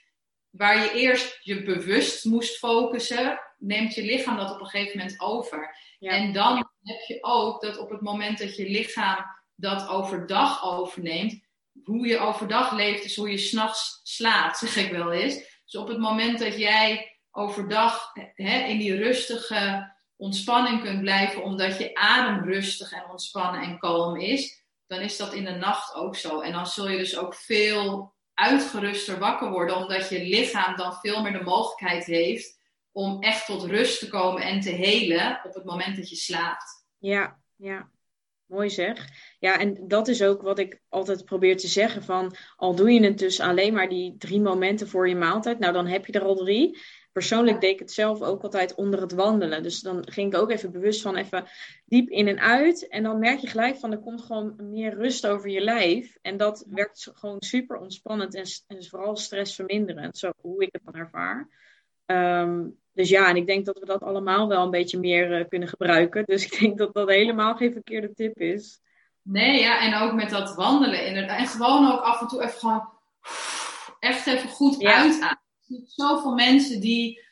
Waar 0.56 0.82
je 0.82 0.92
eerst 0.92 1.38
je 1.42 1.62
bewust 1.62 2.24
moest 2.24 2.58
focussen, 2.58 3.40
neemt 3.58 3.94
je 3.94 4.02
lichaam 4.02 4.36
dat 4.36 4.50
op 4.50 4.60
een 4.60 4.66
gegeven 4.66 4.98
moment 4.98 5.20
over. 5.20 5.76
En 5.98 6.32
dan 6.32 6.56
heb 6.82 7.00
je 7.06 7.18
ook 7.20 7.60
dat 7.60 7.78
op 7.78 7.90
het 7.90 8.00
moment 8.00 8.38
dat 8.38 8.56
je 8.56 8.68
lichaam 8.68 9.24
dat 9.54 9.88
overdag 9.88 10.64
overneemt, 10.64 11.40
hoe 11.84 12.06
je 12.06 12.18
overdag 12.18 12.72
leeft 12.72 13.04
is 13.04 13.16
hoe 13.16 13.30
je 13.30 13.38
s'nachts 13.38 14.00
slaapt, 14.02 14.58
zeg 14.58 14.76
ik 14.76 14.92
wel 14.92 15.12
eens. 15.12 15.34
Dus 15.64 15.76
op 15.80 15.88
het 15.88 15.98
moment 15.98 16.38
dat 16.38 16.58
jij 16.58 17.18
overdag 17.30 18.12
hè, 18.34 18.58
in 18.66 18.78
die 18.78 18.96
rustige 18.96 19.92
ontspanning 20.16 20.82
kunt 20.82 21.00
blijven, 21.00 21.42
omdat 21.42 21.78
je 21.78 21.94
adem 21.94 22.44
rustig 22.44 22.92
en 22.92 23.10
ontspannen 23.10 23.62
en 23.62 23.78
kalm 23.78 24.16
is, 24.16 24.64
dan 24.86 25.00
is 25.00 25.16
dat 25.16 25.32
in 25.32 25.44
de 25.44 25.54
nacht 25.54 25.94
ook 25.94 26.16
zo. 26.16 26.40
En 26.40 26.52
dan 26.52 26.66
zul 26.66 26.88
je 26.88 26.98
dus 26.98 27.18
ook 27.18 27.34
veel 27.34 28.13
uitgeruster 28.34 29.18
wakker 29.18 29.50
worden, 29.50 29.76
omdat 29.76 30.08
je 30.08 30.22
lichaam 30.22 30.76
dan 30.76 30.92
veel 30.92 31.22
meer 31.22 31.32
de 31.32 31.44
mogelijkheid 31.44 32.04
heeft 32.04 32.62
om 32.92 33.22
echt 33.22 33.46
tot 33.46 33.64
rust 33.64 33.98
te 33.98 34.08
komen 34.08 34.42
en 34.42 34.60
te 34.60 34.70
helen 34.70 35.40
op 35.42 35.54
het 35.54 35.64
moment 35.64 35.96
dat 35.96 36.08
je 36.08 36.16
slaapt. 36.16 36.86
Ja, 36.98 37.38
ja. 37.56 37.92
Mooi 38.46 38.70
zeg. 38.70 39.08
Ja, 39.38 39.58
en 39.58 39.88
dat 39.88 40.08
is 40.08 40.22
ook 40.22 40.42
wat 40.42 40.58
ik 40.58 40.80
altijd 40.88 41.24
probeer 41.24 41.56
te 41.56 41.68
zeggen 41.68 42.02
van, 42.02 42.34
al 42.56 42.74
doe 42.74 42.92
je 42.92 43.04
het 43.04 43.18
dus 43.18 43.40
alleen 43.40 43.72
maar 43.72 43.88
die 43.88 44.16
drie 44.18 44.40
momenten 44.40 44.88
voor 44.88 45.08
je 45.08 45.16
maaltijd, 45.16 45.58
nou 45.58 45.72
dan 45.72 45.86
heb 45.86 46.06
je 46.06 46.12
er 46.12 46.24
al 46.24 46.34
drie. 46.34 46.78
Persoonlijk 47.14 47.60
deed 47.60 47.72
ik 47.72 47.78
het 47.78 47.92
zelf 47.92 48.22
ook 48.22 48.42
altijd 48.42 48.74
onder 48.74 49.00
het 49.00 49.12
wandelen. 49.12 49.62
Dus 49.62 49.80
dan 49.80 50.10
ging 50.10 50.34
ik 50.34 50.40
ook 50.40 50.50
even 50.50 50.72
bewust 50.72 51.02
van 51.02 51.16
even 51.16 51.44
diep 51.84 52.08
in 52.08 52.28
en 52.28 52.40
uit. 52.40 52.88
En 52.88 53.02
dan 53.02 53.18
merk 53.18 53.38
je 53.38 53.46
gelijk 53.46 53.76
van 53.76 53.92
er 53.92 53.98
komt 53.98 54.22
gewoon 54.22 54.54
meer 54.62 54.94
rust 54.94 55.26
over 55.26 55.50
je 55.50 55.60
lijf. 55.60 56.16
En 56.22 56.36
dat 56.36 56.64
werkt 56.68 57.10
gewoon 57.14 57.42
super 57.42 57.76
ontspannend 57.76 58.34
en, 58.34 58.44
en 58.66 58.84
vooral 58.84 59.16
stressverminderend. 59.16 60.18
Zo 60.18 60.32
hoe 60.40 60.62
ik 60.62 60.68
het 60.72 60.82
dan 60.84 60.94
ervaar. 60.94 61.48
Ehm, 62.06 62.66
dus 62.92 63.08
ja, 63.08 63.28
en 63.28 63.36
ik 63.36 63.46
denk 63.46 63.66
dat 63.66 63.78
we 63.78 63.86
dat 63.86 64.02
allemaal 64.02 64.48
wel 64.48 64.64
een 64.64 64.70
beetje 64.70 64.98
meer 64.98 65.40
uh, 65.40 65.48
kunnen 65.48 65.68
gebruiken. 65.68 66.24
Dus 66.24 66.44
ik 66.44 66.58
denk 66.60 66.78
dat 66.78 66.94
dat 66.94 67.08
helemaal 67.08 67.54
geen 67.54 67.72
verkeerde 67.72 68.14
tip 68.14 68.40
is. 68.40 68.80
Nee, 69.22 69.60
ja, 69.60 69.80
en 69.80 70.02
ook 70.02 70.12
met 70.12 70.30
dat 70.30 70.54
wandelen 70.54 71.06
inderdaad. 71.06 71.38
En 71.38 71.46
gewoon 71.46 71.92
ook 71.92 72.00
af 72.00 72.20
en 72.20 72.26
toe 72.26 72.42
even 72.42 72.58
gewoon 72.58 72.88
echt 73.98 74.26
even 74.26 74.48
goed 74.48 74.80
ja. 74.80 74.94
uitademen. 74.94 75.42
Zijn 75.66 75.82
zoveel 75.86 76.34
mensen 76.34 76.80
die 76.80 77.22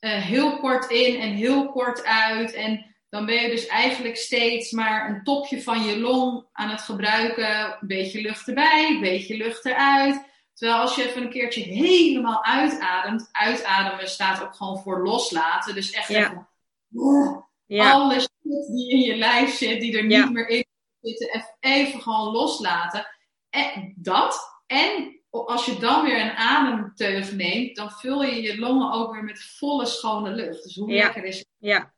uh, 0.00 0.10
heel 0.10 0.58
kort 0.58 0.90
in 0.90 1.20
en 1.20 1.32
heel 1.32 1.70
kort 1.70 2.04
uit. 2.04 2.52
En 2.52 2.94
dan 3.08 3.26
ben 3.26 3.42
je 3.42 3.48
dus 3.48 3.66
eigenlijk 3.66 4.16
steeds 4.16 4.70
maar 4.70 5.10
een 5.10 5.22
topje 5.24 5.62
van 5.62 5.82
je 5.82 5.98
long 5.98 6.46
aan 6.52 6.70
het 6.70 6.80
gebruiken. 6.80 7.64
Een 7.64 7.86
beetje 7.86 8.20
lucht 8.20 8.48
erbij, 8.48 8.88
een 8.88 9.00
beetje 9.00 9.36
lucht 9.36 9.64
eruit. 9.64 10.24
Terwijl 10.54 10.80
als 10.80 10.96
je 10.96 11.08
even 11.08 11.22
een 11.22 11.30
keertje 11.30 11.62
helemaal 11.62 12.44
uitademt, 12.44 13.28
uitademen 13.32 14.08
staat 14.08 14.42
ook 14.42 14.54
gewoon 14.54 14.78
voor 14.78 15.02
loslaten. 15.02 15.74
Dus 15.74 15.90
echt 15.90 16.08
ja. 16.08 16.24
even, 16.24 16.48
oh, 16.94 17.42
Ja. 17.66 17.90
alle 17.90 18.20
shit 18.20 18.66
die 18.66 18.90
in 18.90 19.00
je 19.00 19.16
lijf 19.16 19.56
zit, 19.56 19.80
die 19.80 19.98
er 19.98 20.04
niet 20.04 20.32
meer 20.32 20.48
in 20.48 20.64
zitten, 21.00 21.44
even 21.60 22.02
gewoon 22.02 22.32
loslaten. 22.32 23.06
En 23.50 23.94
dat, 23.96 24.60
en 24.66 25.15
als 25.44 25.66
je 25.66 25.78
dan 25.78 26.04
weer 26.04 26.20
een 26.20 26.36
ademteug 26.36 27.32
neemt, 27.32 27.76
dan 27.76 27.90
vul 27.90 28.22
je 28.22 28.42
je 28.42 28.58
longen 28.58 28.92
ook 28.92 29.12
weer 29.12 29.24
met 29.24 29.44
volle 29.58 29.86
schone 29.86 30.30
lucht. 30.30 30.62
Dus 30.62 30.76
hoe 30.76 30.90
Ja. 30.90 31.04
lekker 31.04 31.24
is 31.24 31.38
het? 31.38 31.48
Ja, 31.58 31.92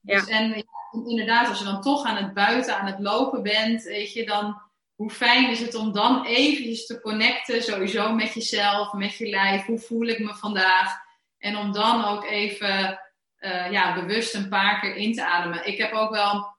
Ja. 0.00 0.20
Dus, 0.20 0.28
en 0.28 0.48
ja, 0.48 1.08
inderdaad, 1.08 1.48
als 1.48 1.58
je 1.58 1.64
dan 1.64 1.80
toch 1.80 2.04
aan 2.04 2.16
het 2.16 2.34
buiten, 2.34 2.78
aan 2.78 2.86
het 2.86 2.98
lopen 2.98 3.42
bent, 3.42 3.82
weet 3.82 4.12
je, 4.12 4.26
dan 4.26 4.60
hoe 4.94 5.10
fijn 5.10 5.50
is 5.50 5.60
het 5.60 5.74
om 5.74 5.92
dan 5.92 6.24
eventjes 6.24 6.86
te 6.86 7.00
connecten, 7.00 7.62
sowieso 7.62 8.12
met 8.14 8.34
jezelf, 8.34 8.92
met 8.92 9.16
je 9.16 9.28
lijf. 9.28 9.64
Hoe 9.64 9.78
voel 9.78 10.06
ik 10.06 10.18
me 10.18 10.34
vandaag? 10.34 11.00
En 11.38 11.56
om 11.56 11.72
dan 11.72 12.04
ook 12.04 12.24
even 12.24 13.00
eh, 13.36 13.70
ja, 13.70 13.94
bewust 13.94 14.34
een 14.34 14.48
paar 14.48 14.80
keer 14.80 14.96
in 14.96 15.12
te 15.14 15.26
ademen. 15.26 15.66
Ik 15.66 15.78
heb 15.78 15.92
ook 15.92 16.10
wel 16.10 16.56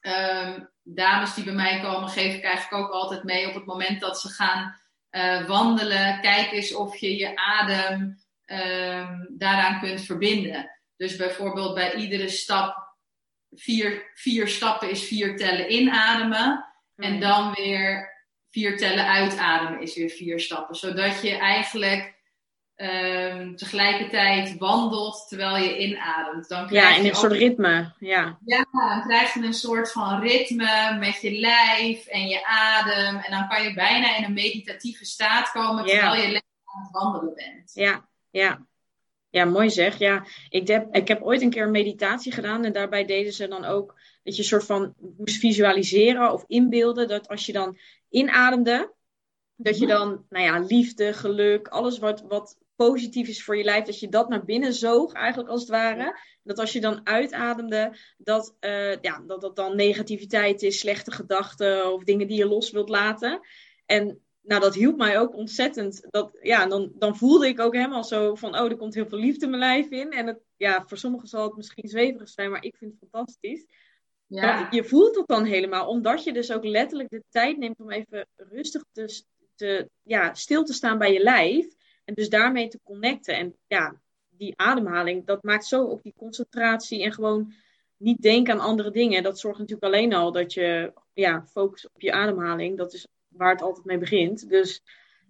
ehm, 0.00 0.60
dames 0.82 1.34
die 1.34 1.44
bij 1.44 1.54
mij 1.54 1.80
komen, 1.80 2.08
geef 2.08 2.34
ik 2.34 2.44
eigenlijk 2.44 2.84
ook 2.84 2.90
altijd 2.92 3.24
mee 3.24 3.48
op 3.48 3.54
het 3.54 3.66
moment 3.66 4.00
dat 4.00 4.20
ze 4.20 4.28
gaan 4.28 4.76
eh, 5.14 5.46
wandelen. 5.46 6.20
Kijk 6.20 6.52
eens 6.52 6.74
of 6.74 6.96
je 6.96 7.16
je 7.16 7.36
adem 7.36 8.18
ehm, 8.44 9.24
daaraan 9.28 9.80
kunt 9.80 10.00
verbinden. 10.00 10.70
Dus 10.96 11.16
bijvoorbeeld 11.16 11.74
bij 11.74 11.94
iedere 11.94 12.28
stap, 12.28 12.96
vier, 13.50 14.10
vier 14.14 14.48
stappen 14.48 14.90
is 14.90 15.04
vier 15.04 15.36
tellen 15.36 15.72
inademen. 15.72 16.64
En 16.96 17.20
dan 17.20 17.52
weer 17.52 18.12
vier 18.50 18.76
tellen 18.76 19.06
uitademen 19.06 19.80
is 19.80 19.96
weer 19.96 20.10
vier 20.10 20.40
stappen. 20.40 20.74
Zodat 20.74 21.22
je 21.22 21.36
eigenlijk 21.36 22.13
ehm, 22.76 23.54
tegelijkertijd 23.54 24.58
wandelt 24.58 25.26
terwijl 25.28 25.56
je 25.56 25.78
inademt. 25.78 26.48
Dan 26.48 26.66
krijg 26.66 26.88
ja, 26.88 26.96
in 26.96 27.04
een 27.04 27.10
ook- 27.10 27.16
soort 27.16 27.32
ritme. 27.32 27.92
Ja, 27.98 28.38
ja, 28.44 28.66
dan 28.72 29.02
krijg 29.06 29.34
je 29.34 29.40
een 29.42 29.54
soort 29.54 29.92
van 29.92 30.20
ritme 30.20 30.96
met 30.98 31.20
je 31.20 31.30
lijf 31.32 32.06
en 32.06 32.26
je 32.26 32.44
adem. 32.46 33.16
En 33.16 33.30
dan 33.30 33.48
kan 33.48 33.62
je 33.62 33.74
bijna 33.74 34.16
in 34.16 34.24
een 34.24 34.32
meditatieve 34.32 35.04
staat 35.04 35.50
komen 35.50 35.84
terwijl 35.86 36.14
Ja. 36.14 36.22
je 36.22 36.42
aan 36.64 36.82
het 36.82 36.90
wandelen 36.90 37.34
bent. 37.34 37.70
ja, 37.74 38.08
ja. 38.30 38.66
Ja, 39.30 39.44
mooi 39.44 39.70
zeg. 39.70 39.98
Ja, 39.98 40.24
ik 40.48 40.68
heb, 40.68 40.94
ik 40.94 41.08
heb 41.08 41.22
ooit 41.22 41.42
een 41.42 41.50
keer 41.50 41.62
een 41.62 41.70
meditatie 41.70 42.32
gedaan 42.32 42.64
en 42.64 42.72
daarbij 42.72 43.04
deden 43.04 43.32
ze 43.32 43.48
dan 43.48 43.64
ook 43.64 43.94
dat 44.22 44.34
je 44.36 44.42
een 44.42 44.48
soort 44.48 44.64
van 44.64 44.94
moest 45.16 45.36
visualiseren 45.38 46.32
of 46.32 46.44
inbeelden 46.46 47.08
dat 47.08 47.28
als 47.28 47.46
je 47.46 47.52
dan 47.52 47.78
inademde, 48.10 48.92
dat 49.56 49.78
je 49.78 49.86
dan, 49.86 50.24
nou 50.28 50.44
ja, 50.44 50.58
liefde, 50.58 51.12
geluk, 51.12 51.68
alles 51.68 51.98
wat, 51.98 52.24
wat 52.28 52.56
positief 52.76 53.28
is 53.28 53.44
voor 53.44 53.56
je 53.56 53.64
lijf, 53.64 53.84
dat 53.84 54.00
je 54.00 54.08
dat 54.08 54.28
naar 54.28 54.44
binnen 54.44 54.74
zoog 54.74 55.12
eigenlijk 55.12 55.48
als 55.48 55.60
het 55.60 55.70
ware. 55.70 56.18
Dat 56.42 56.58
als 56.58 56.72
je 56.72 56.80
dan 56.80 57.06
uitademde, 57.06 57.96
dat, 58.18 58.56
eh, 58.60 59.00
ja, 59.00 59.22
dat 59.26 59.40
dat 59.40 59.56
dan 59.56 59.76
negativiteit 59.76 60.62
is, 60.62 60.78
slechte 60.78 61.10
gedachten 61.10 61.92
of 61.92 62.04
dingen 62.04 62.26
die 62.26 62.38
je 62.38 62.46
los 62.46 62.70
wilt 62.70 62.88
laten. 62.88 63.40
En 63.86 64.24
nou, 64.44 64.60
dat 64.60 64.74
hielp 64.74 64.96
mij 64.96 65.18
ook 65.18 65.36
ontzettend. 65.36 66.06
Dat, 66.10 66.38
ja, 66.42 66.66
dan, 66.66 66.92
dan 66.94 67.16
voelde 67.16 67.46
ik 67.46 67.60
ook 67.60 67.74
helemaal 67.74 68.04
zo 68.04 68.34
van, 68.34 68.58
oh, 68.58 68.70
er 68.70 68.76
komt 68.76 68.94
heel 68.94 69.08
veel 69.08 69.18
liefde 69.18 69.46
mijn 69.46 69.60
lijf 69.60 69.90
in. 69.90 70.10
En 70.10 70.26
het, 70.26 70.38
ja, 70.56 70.84
voor 70.86 70.98
sommigen 70.98 71.28
zal 71.28 71.44
het 71.44 71.56
misschien 71.56 71.88
zweverig 71.88 72.28
zijn, 72.28 72.50
maar 72.50 72.64
ik 72.64 72.76
vind 72.76 72.90
het 73.00 73.10
fantastisch. 73.10 73.66
Ja, 74.26 74.68
je 74.70 74.84
voelt 74.84 75.16
het 75.16 75.26
dan 75.26 75.44
helemaal, 75.44 75.88
omdat 75.88 76.24
je 76.24 76.32
dus 76.32 76.52
ook 76.52 76.64
letterlijk 76.64 77.10
de 77.10 77.22
tijd 77.28 77.58
neemt 77.58 77.80
om 77.80 77.90
even 77.90 78.26
rustig 78.36 78.84
te, 78.92 79.22
te, 79.54 79.88
ja, 80.02 80.34
stil 80.34 80.64
te 80.64 80.72
staan 80.72 80.98
bij 80.98 81.12
je 81.12 81.20
lijf. 81.20 81.66
En 82.04 82.14
dus 82.14 82.28
daarmee 82.28 82.68
te 82.68 82.80
connecten. 82.84 83.36
En 83.36 83.56
ja, 83.66 84.00
die 84.30 84.52
ademhaling, 84.56 85.26
dat 85.26 85.42
maakt 85.42 85.66
zo 85.66 85.84
op 85.84 86.02
die 86.02 86.14
concentratie 86.16 87.02
en 87.02 87.12
gewoon 87.12 87.52
niet 87.96 88.22
denken 88.22 88.54
aan 88.54 88.60
andere 88.60 88.90
dingen. 88.90 89.22
Dat 89.22 89.38
zorgt 89.38 89.58
natuurlijk 89.58 89.92
alleen 89.92 90.14
al 90.14 90.32
dat 90.32 90.52
je 90.52 90.92
ja, 91.12 91.44
focus 91.46 91.86
op 91.86 92.00
je 92.00 92.12
ademhaling. 92.12 92.76
Dat 92.76 92.92
is 92.92 93.06
waar 93.28 93.52
het 93.52 93.62
altijd 93.62 93.84
mee 93.84 93.98
begint. 93.98 94.48
Dus 94.48 94.82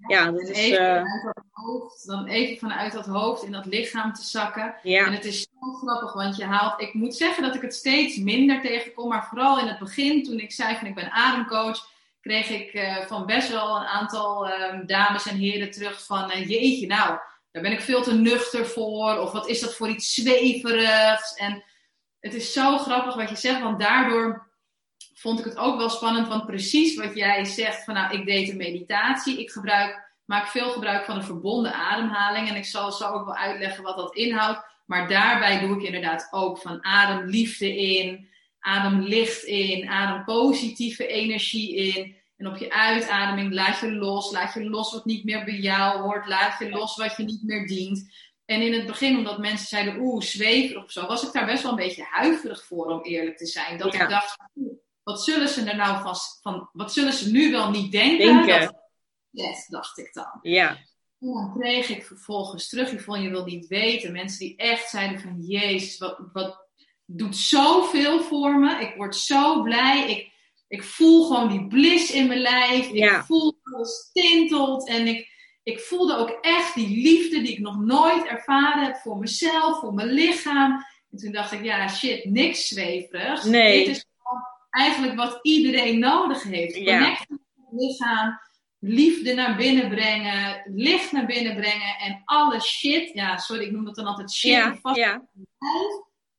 ja, 0.06 0.30
dat 0.30 0.40
en 0.40 0.48
is. 0.48 0.58
even, 0.58 0.78
eh, 0.78 1.02
vanuit 1.02 1.24
dat 1.34 1.44
hoofd, 1.50 2.06
dan 2.06 2.26
even 2.26 2.56
vanuit 2.58 2.92
dat 2.92 3.06
hoofd 3.06 3.42
in 3.42 3.52
dat 3.52 3.66
lichaam 3.66 4.12
te 4.12 4.22
zakken. 4.22 4.74
En 4.82 4.90
ja, 4.90 5.10
het 5.10 5.24
is 5.24 5.42
zo 5.42 5.72
grappig, 5.72 6.12
want 6.12 6.36
je 6.36 6.44
haalt. 6.44 6.80
Ik 6.80 6.94
moet 6.94 7.14
zeggen 7.14 7.42
dat 7.42 7.54
ik 7.54 7.62
het 7.62 7.74
steeds 7.74 8.16
minder 8.16 8.60
tegenkom, 8.60 9.08
maar 9.08 9.26
vooral 9.26 9.58
in 9.58 9.66
het 9.66 9.78
begin, 9.78 10.22
toen 10.22 10.38
ik 10.38 10.52
zei 10.52 10.76
van 10.76 10.86
ik 10.86 10.94
ben 10.94 11.10
ademcoach, 11.10 11.92
kreeg 12.24 12.48
ik 12.48 12.74
uh, 12.74 13.06
van 13.06 13.26
best 13.26 13.48
wel 13.48 13.76
een 13.76 13.86
aantal 13.86 14.50
um, 14.50 14.86
dames 14.86 15.26
en 15.26 15.36
heren 15.36 15.70
terug 15.70 16.06
van 16.06 16.30
uh, 16.30 16.48
jeetje, 16.48 16.86
nou, 16.86 17.18
daar 17.50 17.62
ben 17.62 17.72
ik 17.72 17.80
veel 17.80 18.02
te 18.02 18.14
nuchter 18.14 18.66
voor. 18.66 19.18
Of 19.18 19.32
wat 19.32 19.48
is 19.48 19.60
dat 19.60 19.74
voor 19.74 19.88
iets 19.88 20.14
zweverigs? 20.14 21.34
En 21.34 21.64
het 22.20 22.34
is 22.34 22.52
zo 22.52 22.78
grappig 22.78 23.14
wat 23.14 23.28
je 23.28 23.36
zegt, 23.36 23.60
want 23.60 23.80
daardoor 23.80 24.48
vond 25.14 25.38
ik 25.38 25.44
het 25.44 25.56
ook 25.56 25.76
wel 25.76 25.88
spannend. 25.88 26.28
Want 26.28 26.46
precies 26.46 26.96
wat 26.96 27.14
jij 27.14 27.44
zegt, 27.44 27.84
van 27.84 27.94
nou, 27.94 28.18
ik 28.18 28.26
deed 28.26 28.48
een 28.48 28.56
meditatie. 28.56 29.40
Ik 29.40 29.50
gebruik, 29.50 30.10
maak 30.24 30.46
veel 30.46 30.70
gebruik 30.70 31.04
van 31.04 31.16
een 31.16 31.24
verbonden 31.24 31.74
ademhaling. 31.74 32.48
En 32.48 32.56
ik 32.56 32.64
zal 32.64 32.92
zo 32.92 33.10
ook 33.10 33.24
wel 33.24 33.36
uitleggen 33.36 33.82
wat 33.82 33.96
dat 33.96 34.14
inhoudt. 34.14 34.60
Maar 34.86 35.08
daarbij 35.08 35.60
doe 35.60 35.76
ik 35.76 35.82
inderdaad 35.82 36.28
ook 36.30 36.58
van 36.58 36.84
adem 36.84 37.24
liefde 37.24 37.76
in, 37.76 38.28
adem 38.64 39.00
licht 39.00 39.42
in, 39.42 39.88
adem 39.88 40.24
positieve 40.24 41.06
energie 41.06 41.74
in. 41.74 42.16
En 42.36 42.46
op 42.46 42.56
je 42.56 42.72
uitademing 42.72 43.52
laat 43.52 43.80
je 43.80 43.92
los, 43.92 44.32
laat 44.32 44.54
je 44.54 44.64
los 44.64 44.92
wat 44.92 45.04
niet 45.04 45.24
meer 45.24 45.44
bij 45.44 45.58
jou 45.58 46.00
hoort, 46.00 46.26
laat 46.26 46.58
je 46.58 46.70
los 46.70 46.96
wat 46.96 47.16
je 47.16 47.24
niet 47.24 47.42
meer 47.42 47.66
dient. 47.66 48.12
En 48.44 48.62
in 48.62 48.72
het 48.72 48.86
begin, 48.86 49.16
omdat 49.16 49.38
mensen 49.38 49.66
zeiden, 49.66 50.00
oeh, 50.00 50.22
zweverig 50.22 50.84
of 50.84 50.90
zo, 50.90 51.06
was 51.06 51.26
ik 51.26 51.32
daar 51.32 51.46
best 51.46 51.62
wel 51.62 51.70
een 51.70 51.76
beetje 51.76 52.06
huiverig 52.10 52.64
voor, 52.64 52.86
om 52.86 53.02
eerlijk 53.02 53.36
te 53.36 53.46
zijn. 53.46 53.78
Dat 53.78 53.94
ik 53.94 54.08
dacht, 54.08 54.36
wat 55.02 55.24
zullen 55.24 55.48
ze 55.48 55.70
er 55.70 55.76
nou 55.76 56.02
van, 56.02 56.14
van, 56.42 56.68
wat 56.72 56.92
zullen 56.92 57.12
ze 57.12 57.30
nu 57.30 57.50
wel 57.50 57.70
niet 57.70 57.92
denken? 57.92 58.46
denken. 58.46 58.76
yes, 59.30 59.66
dacht 59.66 59.98
ik 59.98 60.12
dan. 60.12 60.38
Ja. 60.42 60.68
En 61.18 61.32
dan 61.32 61.52
kreeg 61.58 61.88
ik 61.88 62.04
vervolgens 62.04 62.68
terug, 62.68 62.92
Yvonne, 62.92 63.22
je 63.24 63.30
wil 63.30 63.44
niet 63.44 63.66
weten. 63.66 64.12
Mensen 64.12 64.38
die 64.38 64.56
echt 64.56 64.90
zeiden 64.90 65.20
van, 65.20 65.40
jezus, 65.40 65.98
wat, 65.98 66.18
wat 66.32 66.63
doet 67.06 67.36
zoveel 67.36 68.20
voor 68.20 68.58
me. 68.58 68.80
Ik 68.80 68.94
word 68.96 69.16
zo 69.16 69.62
blij. 69.62 70.10
Ik, 70.10 70.32
ik 70.68 70.82
voel 70.82 71.24
gewoon 71.26 71.48
die 71.48 71.66
bliss 71.66 72.10
in 72.10 72.26
mijn 72.26 72.40
lijf. 72.40 72.90
Ja. 72.92 73.18
Ik 73.18 73.24
voel 73.24 73.60
alles 73.62 74.10
tintelt. 74.12 74.88
En 74.88 75.06
ik, 75.06 75.28
ik 75.62 75.80
voelde 75.80 76.16
ook 76.16 76.38
echt 76.40 76.74
die 76.74 77.02
liefde 77.02 77.42
die 77.42 77.52
ik 77.52 77.58
nog 77.58 77.80
nooit 77.80 78.26
ervaren 78.26 78.84
heb 78.84 78.96
voor 78.96 79.18
mezelf, 79.18 79.78
voor 79.78 79.94
mijn 79.94 80.08
lichaam. 80.08 80.84
En 81.10 81.18
toen 81.18 81.32
dacht 81.32 81.52
ik, 81.52 81.64
ja, 81.64 81.88
shit, 81.88 82.24
niks 82.24 82.68
zweverig. 82.68 83.44
Nee. 83.44 83.84
Dit 83.84 83.96
is 83.96 84.06
gewoon 84.16 84.42
eigenlijk 84.70 85.16
wat 85.16 85.38
iedereen 85.42 85.98
nodig 85.98 86.42
heeft. 86.42 86.76
Ja. 86.76 86.98
Connecten 86.98 87.26
met 87.28 87.66
het 87.70 87.80
lichaam, 87.80 88.40
liefde 88.78 89.34
naar 89.34 89.56
binnen 89.56 89.88
brengen, 89.88 90.62
licht 90.74 91.12
naar 91.12 91.26
binnen 91.26 91.54
brengen 91.54 91.98
en 91.98 92.22
alle 92.24 92.60
shit, 92.60 93.10
ja, 93.12 93.36
sorry, 93.36 93.64
ik 93.64 93.72
noem 93.72 93.84
dat 93.84 93.94
dan 93.94 94.06
altijd 94.06 94.32
shit, 94.32 94.50
Ja, 94.50 94.76
vast 94.82 94.96
ja. 94.96 95.28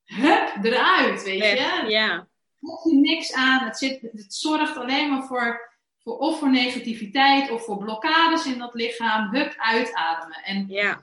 Hup, 0.05 0.63
eruit, 0.63 1.23
weet 1.23 1.39
Weg. 1.39 1.81
je. 1.83 1.89
Ja. 1.89 2.27
heb 2.59 2.79
je 2.83 2.95
niks 2.95 3.33
aan. 3.33 3.65
Het, 3.65 3.77
zit, 3.77 4.01
het 4.01 4.33
zorgt 4.33 4.77
alleen 4.77 5.09
maar 5.09 5.23
voor, 5.23 5.77
voor 6.03 6.17
of 6.17 6.39
voor 6.39 6.49
negativiteit 6.49 7.51
of 7.51 7.63
voor 7.65 7.77
blokkades 7.77 8.45
in 8.45 8.57
dat 8.57 8.73
lichaam. 8.73 9.35
Hup, 9.35 9.53
uitademen. 9.57 10.43
En 10.43 10.65
Ja. 10.67 11.01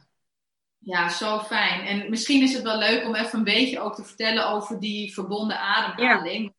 ja, 0.79 1.09
zo 1.09 1.39
fijn. 1.39 1.87
En 1.87 2.11
misschien 2.11 2.43
is 2.43 2.53
het 2.53 2.63
wel 2.63 2.79
leuk 2.79 3.07
om 3.07 3.15
even 3.15 3.39
een 3.39 3.45
beetje 3.45 3.81
ook 3.81 3.95
te 3.95 4.05
vertellen 4.05 4.49
over 4.49 4.81
die 4.81 5.13
verbonden 5.13 5.59
ademhaling. 5.59 6.55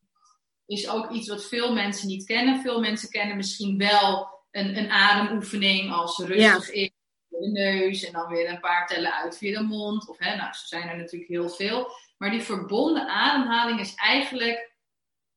Is 0.66 0.88
ook 0.88 1.10
iets 1.10 1.28
wat 1.28 1.44
veel 1.48 1.72
mensen 1.72 2.08
niet 2.08 2.24
kennen. 2.24 2.60
Veel 2.60 2.80
mensen 2.80 3.08
kennen 3.10 3.36
misschien 3.36 3.78
wel 3.78 4.28
een, 4.50 4.78
een 4.78 4.90
ademoefening 4.90 5.92
als 5.92 6.18
rustig 6.18 6.70
in 6.70 6.92
de 7.28 7.50
neus 7.50 8.04
en 8.04 8.12
dan 8.12 8.28
weer 8.28 8.48
een 8.48 8.60
paar 8.60 8.86
tellen 8.86 9.14
uit 9.14 9.38
via 9.38 9.58
de 9.58 9.64
mond. 9.64 10.08
Of 10.08 10.18
hè, 10.18 10.36
nou, 10.36 10.52
zo 10.52 10.66
zijn 10.66 10.88
er 10.88 10.96
natuurlijk 10.96 11.30
heel 11.30 11.48
veel. 11.48 11.90
Maar 12.24 12.32
die 12.32 12.42
verbonden 12.42 13.08
ademhaling 13.08 13.80
is 13.80 13.94
eigenlijk 13.94 14.72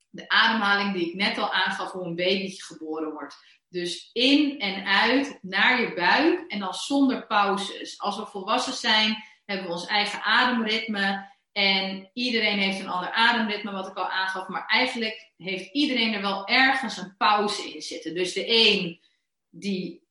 de 0.09 0.29
ademhaling 0.29 0.93
die 0.93 1.07
ik 1.07 1.13
net 1.13 1.37
al 1.37 1.53
aangaf 1.53 1.91
hoe 1.91 2.05
een 2.05 2.15
babytje 2.15 2.63
geboren 2.63 3.11
wordt. 3.11 3.35
Dus 3.69 4.09
in 4.13 4.59
en 4.59 4.85
uit 4.85 5.39
naar 5.41 5.81
je 5.81 5.93
buik 5.93 6.51
en 6.51 6.59
dan 6.59 6.73
zonder 6.73 7.25
pauzes. 7.25 7.99
Als 7.99 8.17
we 8.17 8.25
volwassen 8.25 8.73
zijn, 8.73 9.23
hebben 9.45 9.67
we 9.67 9.73
ons 9.73 9.85
eigen 9.85 10.21
ademritme. 10.21 11.31
En 11.51 12.09
iedereen 12.13 12.59
heeft 12.59 12.79
een 12.79 12.89
ander 12.89 13.11
ademritme, 13.11 13.71
wat 13.71 13.87
ik 13.87 13.97
al 13.97 14.09
aangaf. 14.09 14.47
Maar 14.47 14.65
eigenlijk 14.65 15.31
heeft 15.37 15.73
iedereen 15.73 16.13
er 16.13 16.21
wel 16.21 16.47
ergens 16.47 16.97
een 16.97 17.17
pauze 17.17 17.73
in 17.73 17.81
zitten. 17.81 18.13
Dus 18.13 18.33
de 18.33 18.45
een 18.47 19.01
die 19.49 20.07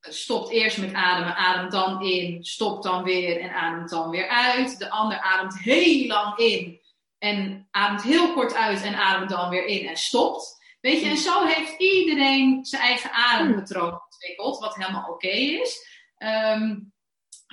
stopt 0.00 0.50
eerst 0.50 0.78
met 0.78 0.92
ademen, 0.92 1.36
ademt 1.36 1.72
dan 1.72 2.02
in, 2.02 2.44
stopt 2.44 2.82
dan 2.82 3.02
weer 3.02 3.40
en 3.40 3.54
ademt 3.54 3.90
dan 3.90 4.10
weer 4.10 4.28
uit. 4.28 4.78
De 4.78 4.90
ander 4.90 5.20
ademt 5.20 5.58
heel 5.58 6.06
lang 6.06 6.38
in 6.38 6.80
en 7.18 7.68
ademt 7.70 8.02
heel 8.02 8.32
kort 8.32 8.54
uit 8.54 8.82
en 8.82 8.94
ademt 8.94 9.30
dan 9.30 9.50
weer 9.50 9.64
in 9.64 9.88
en 9.88 9.96
stopt. 9.96 10.58
Weet 10.80 11.00
je, 11.00 11.08
en 11.08 11.16
zo 11.16 11.44
heeft 11.44 11.78
iedereen 11.78 12.64
zijn 12.64 12.82
eigen 12.82 13.12
adempatroon 13.12 14.00
ontwikkeld, 14.04 14.58
wat 14.58 14.74
helemaal 14.74 15.10
oké 15.10 15.28
is. 15.28 15.86
Ehm, 16.16 16.78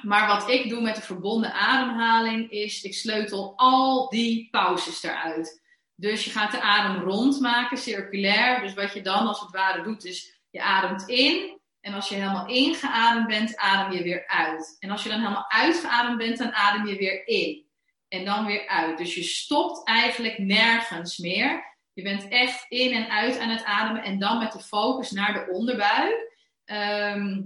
maar 0.02 0.28
wat 0.28 0.50
ik 0.50 0.70
doe 0.70 0.82
met 0.82 0.96
de 0.96 1.02
verbonden 1.02 1.54
ademhaling 1.54 2.52
is, 2.52 2.84
ik 2.84 2.94
sleutel 2.94 3.54
al 3.56 4.10
die 4.10 4.48
pauzes 4.52 5.04
eruit. 5.04 5.62
Dus 5.96 6.24
je 6.26 6.32
gaat 6.32 6.52
de 6.52 6.62
adem 6.62 7.04
rondmaken, 7.04 7.78
circulair. 7.78 8.62
Dus 8.62 8.74
wat 8.74 8.94
je 8.94 9.02
dan 9.02 9.28
als 9.28 9.40
het 9.40 9.52
ware 9.52 9.84
doet, 9.84 10.06
is 10.06 10.42
je 10.50 10.62
ademt 10.62 11.08
in. 11.08 11.60
En 11.88 11.94
als 11.94 12.10
je 12.10 12.16
helemaal 12.16 12.48
ingeademd 12.48 13.28
bent, 13.28 13.58
adem 13.58 13.98
je 13.98 14.04
weer 14.04 14.28
uit. 14.28 14.76
En 14.80 14.90
als 14.90 15.04
je 15.04 15.10
dan 15.10 15.20
helemaal 15.20 15.52
uitgeademd 15.52 16.18
bent, 16.18 16.38
dan 16.38 16.54
adem 16.54 16.88
je 16.88 16.96
weer 16.96 17.28
in. 17.28 17.66
En 18.08 18.26
dan 18.26 18.46
weer 18.46 18.68
uit. 18.68 18.98
Dus 18.98 19.16
je 19.16 19.24
stopt 19.24 19.88
eigenlijk 19.88 20.38
nergens 20.38 21.18
meer. 21.18 21.76
Je 21.94 22.04
bent 22.04 22.28
echt 22.28 22.66
in 22.70 22.94
en 22.94 23.10
uit 23.10 23.40
aan 23.40 23.50
het 23.50 23.64
ademen. 23.64 24.04
En 24.04 24.20
dan 24.20 24.40
met 24.40 24.52
de 24.52 24.60
focus 24.60 25.12
naar 25.12 25.34
de 25.34 25.52
onderbuik. 25.52 26.36
Ehm, 26.66 27.42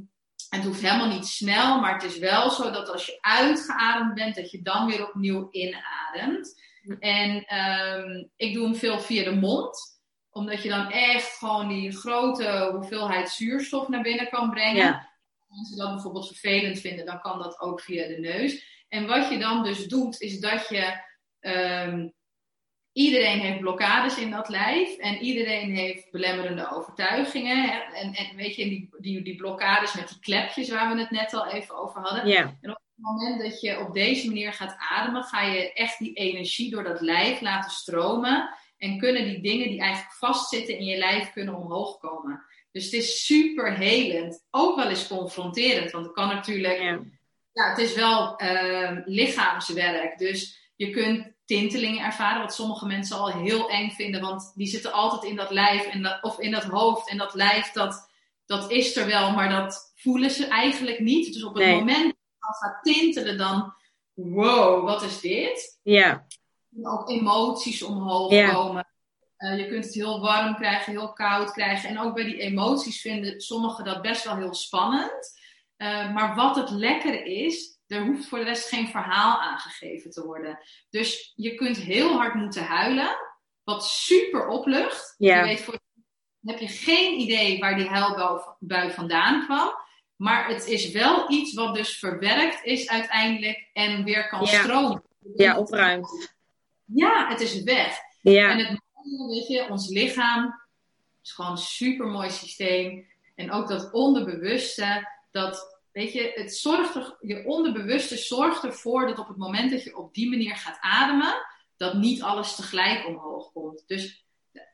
het 0.49 0.63
hoeft 0.63 0.82
helemaal 0.82 1.08
niet 1.08 1.25
snel, 1.25 1.80
maar 1.80 1.93
het 1.93 2.04
is 2.04 2.17
wel 2.17 2.49
zo 2.49 2.71
dat 2.71 2.89
als 2.89 3.06
je 3.06 3.17
uitgeademd 3.21 4.13
bent, 4.13 4.36
dat 4.36 4.51
je 4.51 4.62
dan 4.62 4.86
weer 4.88 5.08
opnieuw 5.08 5.47
inademt. 5.51 6.62
En 6.99 7.45
ehm, 7.45 8.23
ik 8.36 8.54
doe 8.54 8.63
hem 8.63 8.75
veel 8.75 8.99
via 8.99 9.23
de 9.23 9.36
mond 9.36 10.00
omdat 10.31 10.63
je 10.63 10.69
dan 10.69 10.89
echt 10.89 11.37
gewoon 11.37 11.67
die 11.67 11.91
grote 11.91 12.69
hoeveelheid 12.71 13.29
zuurstof 13.29 13.87
naar 13.87 14.01
binnen 14.01 14.29
kan 14.29 14.49
brengen. 14.49 14.75
Ja. 14.75 15.09
Als 15.39 15.57
mensen 15.57 15.77
dat 15.77 15.93
bijvoorbeeld 15.93 16.27
vervelend 16.27 16.79
vinden, 16.79 17.05
dan 17.05 17.21
kan 17.21 17.39
dat 17.39 17.59
ook 17.59 17.81
via 17.81 18.07
de 18.07 18.19
neus. 18.19 18.83
En 18.89 19.07
wat 19.07 19.29
je 19.29 19.37
dan 19.37 19.63
dus 19.63 19.87
doet, 19.87 20.21
is 20.21 20.39
dat 20.39 20.67
je. 20.69 21.09
ehm, 21.39 22.07
iedereen 22.93 23.39
heeft 23.39 23.59
blokkades 23.59 24.17
in 24.17 24.31
dat 24.31 24.49
lijf. 24.49 24.97
En 24.97 25.17
iedereen 25.17 25.75
heeft 25.75 26.11
belemmerende 26.11 26.71
overtuigingen. 26.71 27.69
Hè? 27.69 27.79
En, 27.93 28.13
en 28.13 28.35
weet 28.35 28.55
je, 28.55 28.63
die, 28.63 28.89
die, 28.99 29.21
die 29.21 29.35
blokkades 29.35 29.93
met 29.93 30.07
die 30.07 30.19
klepjes 30.19 30.69
waar 30.69 30.93
we 30.93 30.99
het 30.99 31.11
net 31.11 31.33
al 31.33 31.47
even 31.47 31.75
over 31.75 32.01
hadden. 32.01 32.25
En 32.61 32.69
op 32.69 32.81
het 32.95 33.05
moment 33.05 33.41
dat 33.41 33.61
je 33.61 33.79
op 33.79 33.93
deze 33.93 34.27
manier 34.27 34.53
gaat 34.53 34.75
ademen, 34.77 35.23
ga 35.23 35.41
je 35.41 35.73
echt 35.73 35.99
die 35.99 36.13
energie 36.13 36.71
door 36.71 36.83
dat 36.83 37.01
lijf 37.01 37.41
laten 37.41 37.71
stromen. 37.71 38.49
En 38.81 38.97
kunnen 38.97 39.23
die 39.25 39.41
dingen 39.41 39.69
die 39.69 39.79
eigenlijk 39.79 40.13
vastzitten 40.13 40.77
in 40.77 40.85
je 40.85 40.97
lijf 40.97 41.31
kunnen 41.31 41.55
omhoog 41.55 41.97
komen. 41.97 42.43
Dus 42.71 42.83
het 42.83 42.93
is 42.93 43.25
super 43.25 43.77
helend. 43.77 44.45
Ook 44.51 44.75
wel 44.75 44.89
eens 44.89 45.07
confronterend. 45.07 45.91
Want 45.91 46.05
het 46.05 46.13
kan 46.13 46.27
natuurlijk. 46.27 46.79
Ja. 46.79 46.99
Ja, 47.53 47.69
het 47.69 47.77
is 47.77 47.93
wel 47.93 48.35
ehm, 48.35 49.01
lichaamswerk. 49.05 50.17
Dus 50.17 50.71
je 50.75 50.89
kunt 50.89 51.31
tintelingen 51.45 52.05
ervaren. 52.05 52.41
Wat 52.41 52.53
sommige 52.53 52.85
mensen 52.85 53.17
al 53.17 53.31
heel 53.31 53.69
eng 53.69 53.89
vinden. 53.89 54.21
Want 54.21 54.51
die 54.55 54.67
zitten 54.67 54.91
altijd 54.91 55.23
in 55.23 55.35
dat 55.35 55.51
lijf 55.51 55.85
en 55.85 56.01
dat, 56.01 56.23
of 56.23 56.39
in 56.39 56.51
dat 56.51 56.63
hoofd. 56.63 57.09
En 57.09 57.17
dat 57.17 57.33
lijf, 57.33 57.71
dat, 57.71 58.09
dat 58.45 58.71
is 58.71 58.95
er 58.95 59.07
wel. 59.07 59.31
Maar 59.31 59.49
dat 59.49 59.91
voelen 59.95 60.31
ze 60.31 60.45
eigenlijk 60.47 60.99
niet. 60.99 61.33
Dus 61.33 61.43
op 61.43 61.53
het 61.53 61.63
Nee. 61.63 61.75
moment 61.75 62.03
dat 62.03 62.13
het 62.39 62.57
gaat 62.57 62.83
tintelen, 62.83 63.37
dan. 63.37 63.73
Wow, 64.13 64.85
wat 64.85 65.01
is 65.03 65.19
dit? 65.19 65.79
Ja. 65.83 66.25
Kunnen 66.71 66.91
ook 66.91 67.10
emoties 67.10 67.81
omhoog 67.84 68.31
Ja. 68.31 68.53
komen. 68.53 68.86
Eh, 69.38 69.57
je 69.57 69.67
kunt 69.67 69.86
het 69.86 69.93
heel 69.93 70.19
warm 70.21 70.55
krijgen, 70.55 70.91
heel 70.91 71.13
koud 71.13 71.51
krijgen. 71.51 71.89
En 71.89 71.99
ook 71.99 72.15
bij 72.15 72.23
die 72.23 72.38
emoties 72.38 73.01
vinden 73.01 73.41
sommigen 73.41 73.84
dat 73.86 74.01
best 74.01 74.23
wel 74.23 74.36
heel 74.36 74.53
spannend. 74.53 75.39
Eh, 75.77 76.13
maar 76.13 76.36
wat 76.36 76.55
het 76.55 76.69
lekker 76.69 77.25
is, 77.25 77.79
er 77.88 78.05
hoeft 78.05 78.25
voor 78.27 78.38
de 78.38 78.43
rest 78.43 78.69
geen 78.69 78.88
verhaal 78.88 79.39
aangegeven 79.41 80.12
te 80.12 80.25
worden. 80.25 80.60
Dus 80.89 81.34
je 81.36 81.55
kunt 81.55 81.77
heel 81.77 82.12
hard 82.13 82.34
moeten 82.34 82.63
huilen, 82.63 83.17
wat 83.63 83.86
super 83.86 84.47
oplucht. 84.47 85.15
Ja. 85.17 85.38
Je 85.38 85.43
weet 85.43 85.61
voor, 85.61 85.80
heb 86.41 86.59
je 86.59 86.67
geen 86.67 87.19
idee 87.19 87.59
waar 87.59 87.76
die 87.76 87.88
huilbui 87.88 88.91
vandaan 88.91 89.45
kwam. 89.45 89.74
Maar 90.15 90.47
het 90.47 90.67
is 90.67 90.91
wel 90.91 91.32
iets 91.32 91.53
wat 91.53 91.76
dus 91.76 91.97
verwerkt 91.99 92.63
is 92.63 92.89
uiteindelijk 92.89 93.69
en 93.74 94.03
weer 94.03 94.28
kan 94.30 94.39
Ja. 94.41 94.47
stromen. 94.63 95.03
Ja, 95.36 95.57
opruimt. 95.57 96.34
Ja, 96.93 97.27
het 97.27 97.41
is 97.41 97.63
weg. 97.63 97.97
Ja. 98.21 98.49
En 98.49 98.57
het 98.57 98.81
mooie, 98.93 99.39
weet 99.39 99.47
je, 99.47 99.69
ons 99.69 99.89
lichaam 99.89 100.61
is 101.23 101.31
gewoon 101.31 101.51
een 101.51 101.57
super 101.57 102.07
mooi 102.07 102.29
systeem. 102.29 103.07
En 103.35 103.51
ook 103.51 103.67
dat 103.67 103.91
onderbewuste, 103.91 105.07
dat, 105.31 105.79
weet 105.91 106.13
je, 106.13 106.31
het 106.35 106.55
zorgt 106.55 106.95
er, 106.95 107.17
je 107.19 107.45
onderbewuste 107.45 108.17
zorgt 108.17 108.63
ervoor 108.63 109.07
dat 109.07 109.19
op 109.19 109.27
het 109.27 109.37
moment 109.37 109.71
dat 109.71 109.83
je 109.83 109.97
op 109.97 110.13
die 110.13 110.29
manier 110.29 110.55
gaat 110.55 110.77
ademen, 110.79 111.33
dat 111.77 111.93
niet 111.93 112.21
alles 112.21 112.55
tegelijk 112.55 113.07
omhoog 113.07 113.51
komt. 113.51 113.83
Dus 113.87 114.25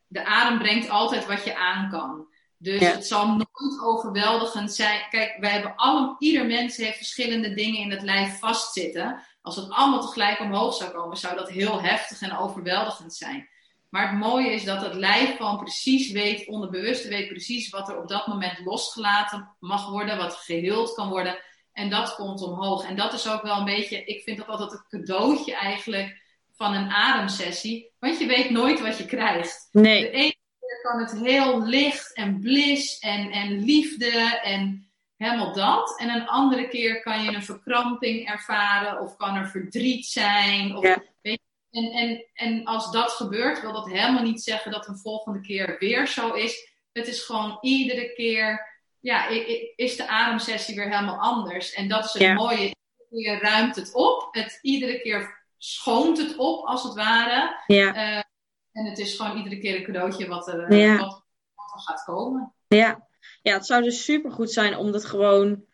de 0.07 0.25
adem 0.25 0.57
brengt 0.57 0.89
altijd 0.89 1.25
wat 1.25 1.43
je 1.43 1.57
aan 1.57 1.89
kan. 1.89 2.27
Dus 2.57 2.79
het 2.79 3.07
zal 3.07 3.27
nooit 3.27 3.81
overweldigend 3.83 4.73
zijn. 4.73 5.01
Kijk, 5.09 5.37
wij 5.39 5.51
hebben 5.51 5.75
alle, 5.75 6.15
ieder 6.19 6.45
mens 6.45 6.77
heeft 6.77 6.97
verschillende 6.97 7.53
dingen 7.53 7.79
in 7.79 7.91
het 7.91 8.01
lijf 8.01 8.39
vastzitten. 8.39 9.21
Als 9.47 9.55
het 9.55 9.69
allemaal 9.69 10.01
tegelijk 10.01 10.39
omhoog 10.39 10.73
zou 10.73 10.91
komen, 10.91 11.17
zou 11.17 11.35
dat 11.35 11.49
heel 11.49 11.81
heftig 11.81 12.21
en 12.21 12.37
overweldigend 12.37 13.13
zijn. 13.13 13.49
Maar 13.89 14.09
het 14.09 14.19
mooie 14.19 14.51
is 14.51 14.63
dat 14.63 14.81
het 14.81 14.93
lijf 14.93 15.35
gewoon 15.35 15.57
precies 15.57 16.11
weet, 16.11 16.47
onderbewust 16.47 17.07
weet 17.07 17.27
precies 17.27 17.69
wat 17.69 17.89
er 17.89 18.01
op 18.01 18.07
dat 18.07 18.27
moment 18.27 18.59
losgelaten 18.59 19.55
mag 19.59 19.89
worden, 19.89 20.17
wat 20.17 20.33
geheeld 20.35 20.93
kan 20.93 21.09
worden. 21.09 21.39
En 21.73 21.89
dat 21.89 22.15
komt 22.15 22.41
omhoog. 22.41 22.83
En 22.83 22.95
dat 22.95 23.13
is 23.13 23.29
ook 23.29 23.41
wel 23.41 23.57
een 23.57 23.65
beetje, 23.65 24.03
ik 24.03 24.23
vind 24.23 24.37
dat 24.37 24.47
altijd 24.47 24.71
het 24.71 24.87
cadeautje 24.87 25.55
eigenlijk 25.55 26.21
van 26.55 26.73
een 26.73 26.89
ademsessie. 26.89 27.91
Want 27.99 28.19
je 28.19 28.25
weet 28.25 28.49
nooit 28.49 28.81
wat 28.81 28.97
je 28.97 29.05
krijgt. 29.05 29.69
Nee. 29.71 30.01
De 30.01 30.09
ene 30.09 30.35
keer 30.59 30.81
kan 30.81 30.99
het 30.99 31.19
heel 31.27 31.63
licht 31.63 32.13
en 32.13 32.39
blis 32.39 32.99
en, 32.99 33.31
en 33.31 33.63
liefde 33.63 34.39
en 34.43 34.86
helemaal 35.17 35.53
dat. 35.53 35.99
En 35.99 36.09
een 36.09 36.27
andere 36.27 36.67
keer 36.67 37.01
kan 37.01 37.23
je 37.23 37.31
een 37.33 37.43
verkramping 37.43 38.27
ervaren 38.29 39.01
of 39.01 39.15
kan 39.15 39.35
er 39.35 39.47
verdriet 39.47 40.05
zijn. 40.05 40.75
Of, 40.75 40.83
Ja. 40.83 41.03
weet 41.21 41.39
je, 41.69 41.79
en, 41.79 41.91
en, 41.91 42.25
en 42.33 42.65
als 42.65 42.91
dat 42.91 43.11
gebeurt, 43.11 43.61
wil 43.61 43.73
dat 43.73 43.87
helemaal 43.89 44.23
niet 44.23 44.43
zeggen 44.43 44.71
dat 44.71 44.87
een 44.87 44.97
volgende 44.97 45.41
keer 45.41 45.75
weer 45.79 46.07
zo 46.07 46.33
is. 46.33 46.71
Het 46.93 47.07
is 47.07 47.23
gewoon 47.23 47.57
iedere 47.61 48.13
keer, 48.13 48.67
ja, 48.99 49.27
is 49.75 49.95
de 49.95 50.07
ademsessie 50.07 50.75
weer 50.75 50.89
helemaal 50.89 51.19
anders. 51.19 51.73
En 51.73 51.87
dat 51.87 52.05
is 52.05 52.13
het 52.13 52.21
Ja. 52.21 52.33
mooie. 52.33 52.57
Iedere 53.09 53.39
keer 53.39 53.41
ruimt 53.49 53.75
het 53.75 53.93
op. 53.93 54.27
Het, 54.31 54.59
iedere 54.61 55.01
keer 55.01 55.45
schoont 55.57 56.17
het 56.17 56.35
op, 56.37 56.65
als 56.65 56.83
het 56.83 56.93
ware. 56.93 57.63
Ja, 57.67 57.93
Eh, 57.93 58.21
en 58.71 58.85
het 58.85 58.97
is 58.97 59.15
gewoon 59.15 59.37
iedere 59.37 59.57
keer 59.59 59.75
een 59.75 59.83
cadeautje 59.85 60.27
wat 60.27 60.47
er, 60.47 60.63
eh, 60.67 60.81
Ja. 60.81 60.97
wat, 60.97 61.23
wat 61.55 61.73
er 61.73 61.79
gaat 61.79 62.03
komen. 62.03 62.53
ja. 62.67 63.07
Ja, 63.41 63.53
het 63.53 63.65
zou 63.65 63.83
dus 63.83 64.03
supergoed 64.03 64.51
zijn 64.51 64.77
om 64.77 64.91
dat 64.91 65.05
gewoon 65.05 65.65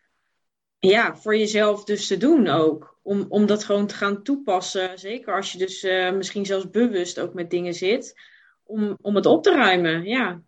ja, 0.78 1.16
voor 1.16 1.36
jezelf 1.36 1.84
dus 1.84 2.06
te 2.06 2.16
doen 2.16 2.48
ook. 2.48 2.98
Om, 3.02 3.26
om 3.28 3.46
dat 3.46 3.64
gewoon 3.64 3.86
te 3.86 3.94
gaan 3.94 4.22
toepassen. 4.22 4.98
Zeker 4.98 5.34
als 5.34 5.52
je 5.52 5.58
dus 5.58 5.82
eh, 5.82 6.12
misschien 6.12 6.46
zelfs 6.46 6.70
bewust 6.70 7.20
ook 7.20 7.34
met 7.34 7.50
dingen 7.50 7.74
zit. 7.74 8.20
Om, 8.64 8.98
om 9.00 9.14
het 9.14 9.26
op 9.26 9.42
te 9.42 9.52
ruimen. 9.52 10.04
Ja, 10.04 10.42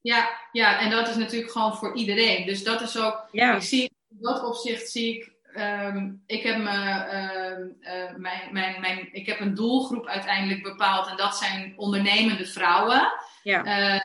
Ja, 0.00 0.48
ja, 0.52 0.80
en 0.80 0.90
dat 0.90 1.08
is 1.08 1.16
natuurlijk 1.16 1.52
gewoon 1.52 1.76
voor 1.76 1.96
iedereen. 1.96 2.46
Dus 2.46 2.64
dat 2.64 2.80
is 2.80 2.98
ook, 2.98 3.28
ja, 3.32 3.54
ik 3.54 3.62
zie, 3.62 3.82
in 3.82 4.16
dat 4.20 4.44
opzicht 4.44 4.90
zie 4.90 5.14
ik, 5.14 5.32
ehm, 5.52 6.12
ik 6.26 6.42
heb 6.42 6.56
me, 6.58 6.70
ehm, 6.70 7.62
eh, 7.80 8.16
mijn, 8.16 8.52
mijn, 8.52 8.80
mijn, 8.80 9.08
ik 9.12 9.26
heb 9.26 9.40
een 9.40 9.54
doelgroep 9.54 10.06
uiteindelijk 10.06 10.62
bepaald 10.62 11.06
en 11.08 11.16
dat 11.16 11.36
zijn 11.36 11.72
ondernemende 11.76 12.46
vrouwen. 12.46 13.12
ja, 13.42 13.64
Eh, 13.64 14.00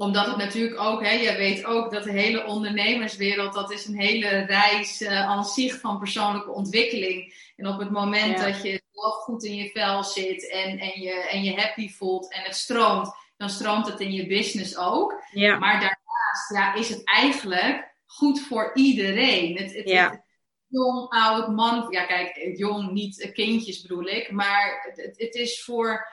omdat 0.00 0.26
het 0.26 0.36
natuurlijk 0.36 0.80
ook, 0.80 1.02
hè, 1.04 1.10
je 1.10 1.36
weet 1.36 1.64
ook 1.64 1.92
dat 1.92 2.04
de 2.04 2.10
hele 2.12 2.44
ondernemerswereld, 2.44 3.52
dat 3.54 3.70
is 3.72 3.86
een 3.86 4.00
hele 4.00 4.28
reis 4.28 5.00
eh 5.00 5.20
aan 5.28 5.44
zich 5.44 5.80
van 5.80 5.98
persoonlijke 5.98 6.50
ontwikkeling. 6.50 7.52
En 7.56 7.66
op 7.66 7.78
het 7.78 7.90
moment 7.90 8.38
Ja. 8.38 8.46
dat 8.46 8.62
je 8.62 8.82
zelf 8.92 9.14
goed 9.14 9.44
in 9.44 9.54
je 9.54 9.70
vel 9.70 10.04
zit 10.04 10.48
en, 10.50 10.78
en, 10.78 11.00
je, 11.00 11.12
en 11.12 11.42
je 11.42 11.54
happy 11.60 11.90
voelt 11.90 12.32
en 12.32 12.42
het 12.42 12.54
stroomt, 12.56 13.14
dan 13.36 13.48
stroomt 13.50 13.86
het 13.86 14.00
in 14.00 14.12
je 14.12 14.26
business 14.26 14.76
ook. 14.76 15.22
ja, 15.30 15.58
Maar 15.58 15.72
daarnaast 15.72 16.50
ja, 16.54 16.74
is 16.74 16.88
het 16.88 17.04
eigenlijk 17.04 17.94
goed 18.06 18.40
voor 18.40 18.70
iedereen. 18.74 19.56
Het, 19.56 19.74
het, 19.74 19.88
Ja. 19.88 20.10
het- 20.10 20.22
jong, 20.66 21.08
oud, 21.08 21.48
man. 21.48 21.86
Ja, 21.90 22.04
kijk, 22.04 22.52
jong, 22.56 22.90
niet 22.90 23.20
eh, 23.20 23.32
kindjes 23.32 23.82
bedoel 23.82 24.04
ik. 24.06 24.30
Maar 24.30 24.92
het, 24.94 25.14
het, 25.16 25.34
is 25.34 25.62
voor, 25.64 26.06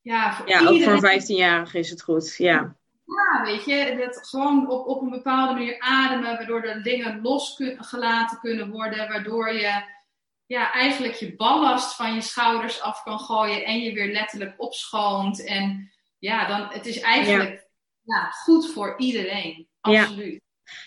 ja, 0.00 0.34
voor 0.34 0.48
ja, 0.48 0.58
ook 0.60 0.82
voor 0.82 0.92
een 0.92 1.20
15-jarige 1.22 1.78
is 1.78 1.90
het 1.90 2.02
goed. 2.02 2.34
Ja, 2.36 2.76
Ja, 3.16 3.42
weet 3.44 3.64
je, 3.64 3.96
dat 3.98 4.28
gewoon 4.28 4.70
op, 4.70 4.86
op 4.86 5.02
een 5.02 5.10
bepaalde 5.10 5.52
manier 5.52 5.78
ademen, 5.78 6.36
waardoor 6.36 6.62
er 6.62 6.82
dingen 6.82 7.20
losgelaten 7.22 8.38
kunnen 8.38 8.70
worden, 8.70 9.08
waardoor 9.08 9.52
je 9.52 9.82
ja, 10.46 10.72
eigenlijk 10.72 11.14
je 11.14 11.36
ballast 11.36 11.94
van 11.94 12.14
je 12.14 12.20
schouders 12.20 12.80
af 12.80 13.02
kan 13.02 13.18
gooien 13.18 13.64
en 13.64 13.80
je 13.80 13.92
weer 13.92 14.12
letterlijk 14.12 14.54
opschoont. 14.56 15.44
En 15.44 15.92
ja, 16.18 16.46
dan, 16.46 16.68
het 16.70 16.86
is 16.86 17.00
eigenlijk 17.00 17.68
ja. 18.02 18.30
goed 18.30 18.72
voor 18.72 18.94
iedereen. 18.98 19.68
Ja. 19.80 20.02
Absoluut. 20.02 20.40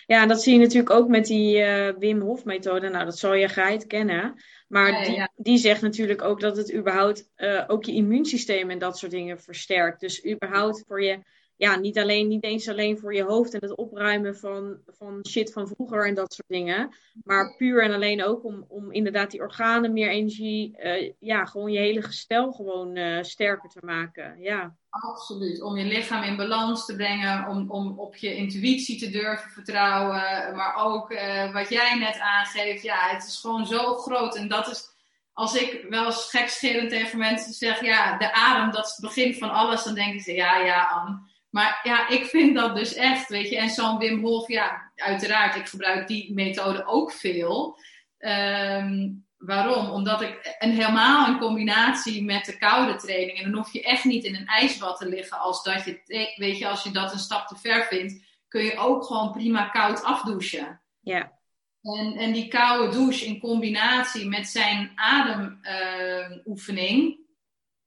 Ja, 0.05 0.22
en 0.22 0.28
dat 0.28 0.41
zie 0.41 0.53
je 0.53 0.59
natuurlijk 0.59 0.89
ook 0.89 1.07
met 1.07 1.26
die 1.26 1.61
eh, 1.61 1.97
Wim 1.97 2.22
Hof 2.22 2.45
methode. 2.45 2.89
Nou, 2.89 3.05
dat 3.05 3.17
zal 3.17 3.34
je 3.34 3.49
geheid 3.49 3.88
kennen. 3.88 4.43
Maar 4.67 4.91
Ja, 4.91 5.03
die, 5.03 5.15
ja. 5.15 5.32
die 5.36 5.57
zegt 5.57 5.82
natuurlijk 5.82 6.22
ook 6.22 6.39
dat 6.39 6.57
het 6.57 6.74
überhaupt 6.74 7.30
eh, 7.36 7.63
ook 7.67 7.84
je 7.84 7.93
immuunsysteem 7.93 8.69
en 8.69 8.80
dat 8.80 8.97
soort 8.97 9.11
dingen 9.11 9.39
versterkt. 9.39 9.99
Dus 9.99 10.26
überhaupt 10.26 10.84
voor 10.88 11.03
je, 11.03 11.19
ja, 11.62 11.76
niet 11.76 11.99
alleen, 11.99 12.28
niet 12.28 12.43
eens 12.43 12.68
alleen 12.70 12.99
voor 12.99 13.14
je 13.14 13.24
hoofd 13.24 13.53
en 13.53 13.59
het 13.62 13.76
opruimen 13.76 14.38
van, 14.38 14.78
van 14.88 15.26
shit 15.28 15.51
van 15.51 15.68
vroeger 15.68 16.07
en 16.07 16.14
dat 16.14 16.34
soort 16.34 16.47
dingen. 16.47 16.95
Maar 17.24 17.55
puur 17.57 17.84
en 17.84 17.93
alleen 17.93 18.24
ook 18.24 18.43
om, 18.43 18.66
om 18.68 18.91
inderdaad 18.91 19.32
die 19.32 19.41
organen 19.41 19.93
meer 19.93 20.09
energie, 20.09 20.78
eh, 20.78 21.12
ja, 21.20 21.45
gewoon 21.45 21.72
je 21.72 21.80
hele 21.80 22.01
gestel 22.01 22.51
gewoon 22.51 22.95
eh, 22.95 23.24
sterker 23.24 23.70
te 23.70 23.80
maken. 23.86 24.39
Ja, 24.39 24.76
Absoluut. 24.89 25.62
Om 25.62 25.78
je 25.78 25.86
lichaam 25.86 26.24
in 26.24 26.38
balans 26.38 26.86
te 26.86 26.95
brengen, 26.95 27.47
om, 27.47 27.72
om 27.72 27.99
op 27.99 28.16
je 28.16 28.36
intuïtie 28.36 28.99
te 28.99 29.09
durven 29.09 29.49
vertrouwen. 29.49 30.55
Maar 30.55 30.76
ook 30.76 31.12
eh, 31.12 31.53
wat 31.53 31.70
jij 31.70 31.97
net 31.97 32.20
aangeeft, 32.20 32.84
ja, 32.84 33.09
het 33.09 33.28
is 33.28 33.39
gewoon 33.39 33.66
zo 33.66 33.95
groot. 33.95 34.36
En 34.36 34.47
dat 34.47 34.68
is, 34.68 34.89
als 35.34 35.55
ik 35.55 35.86
wel 35.89 36.05
eens 36.05 36.30
gekscherend 36.30 36.89
tegen 36.89 37.18
mensen 37.18 37.53
zeg, 37.53 37.82
ja, 37.82 38.18
de 38.18 38.34
adem, 38.34 38.72
dat 38.72 38.86
is 38.86 38.91
het 38.91 39.05
begin 39.05 39.34
van 39.36 39.51
alles, 39.51 39.84
dan 39.84 39.93
denken 39.93 40.20
ze, 40.20 40.34
ja, 40.34 40.57
ja, 40.57 40.84
Anne. 40.84 41.30
Maar 41.52 41.80
ja, 41.84 42.08
ik 42.08 42.26
vind 42.26 42.56
dat 42.56 42.76
dus 42.76 42.93
echt, 42.93 43.30
weet 43.30 43.49
je. 43.49 43.58
En 43.58 43.70
zo'n 43.70 43.97
Wim 43.97 44.24
Hof, 44.24 44.47
ja, 44.47 44.91
uiteraard, 44.95 45.56
ik 45.56 45.68
gebruik 45.68 46.08
die 46.08 46.34
methode 46.34 46.86
ook 46.86 47.12
veel. 47.12 47.80
Ehm, 48.18 49.10
waarom? 49.38 49.89
Omdat 49.89 50.22
ik 50.22 50.56
en 50.60 50.72
helemaal 50.72 51.28
in 51.28 51.39
combinatie 51.39 52.24
met 52.24 52.45
de 52.45 52.58
koude 52.58 52.95
training. 52.95 53.38
En 53.38 53.43
dan 53.43 53.54
hoef 53.54 53.74
je 53.74 53.84
echt 53.84 54.04
niet 54.04 54.24
in 54.24 54.36
een 54.36 54.45
ijsbad 54.45 54.97
te 54.97 55.08
liggen 55.08 55.39
als 55.39 55.64
dat 55.64 55.86
je, 55.86 56.02
weet 56.36 56.58
je, 56.58 56.68
als 56.68 56.84
je 56.84 56.91
dat 56.91 57.14
een 57.14 57.20
stap 57.20 57.47
te 57.47 57.56
ver 57.56 57.84
vindt, 57.84 58.26
kun 58.47 58.64
je 58.64 58.78
ook 58.78 59.06
gewoon 59.06 59.32
prima 59.32 59.68
koud 59.68 60.04
afdouchen. 60.04 60.82
ja, 60.99 61.39
En, 61.82 62.14
en 62.14 62.32
die 62.32 62.47
koude 62.47 62.97
douche 62.97 63.26
in 63.26 63.39
combinatie 63.39 64.28
met 64.28 64.47
zijn 64.47 64.91
ademoefening. 64.95 67.20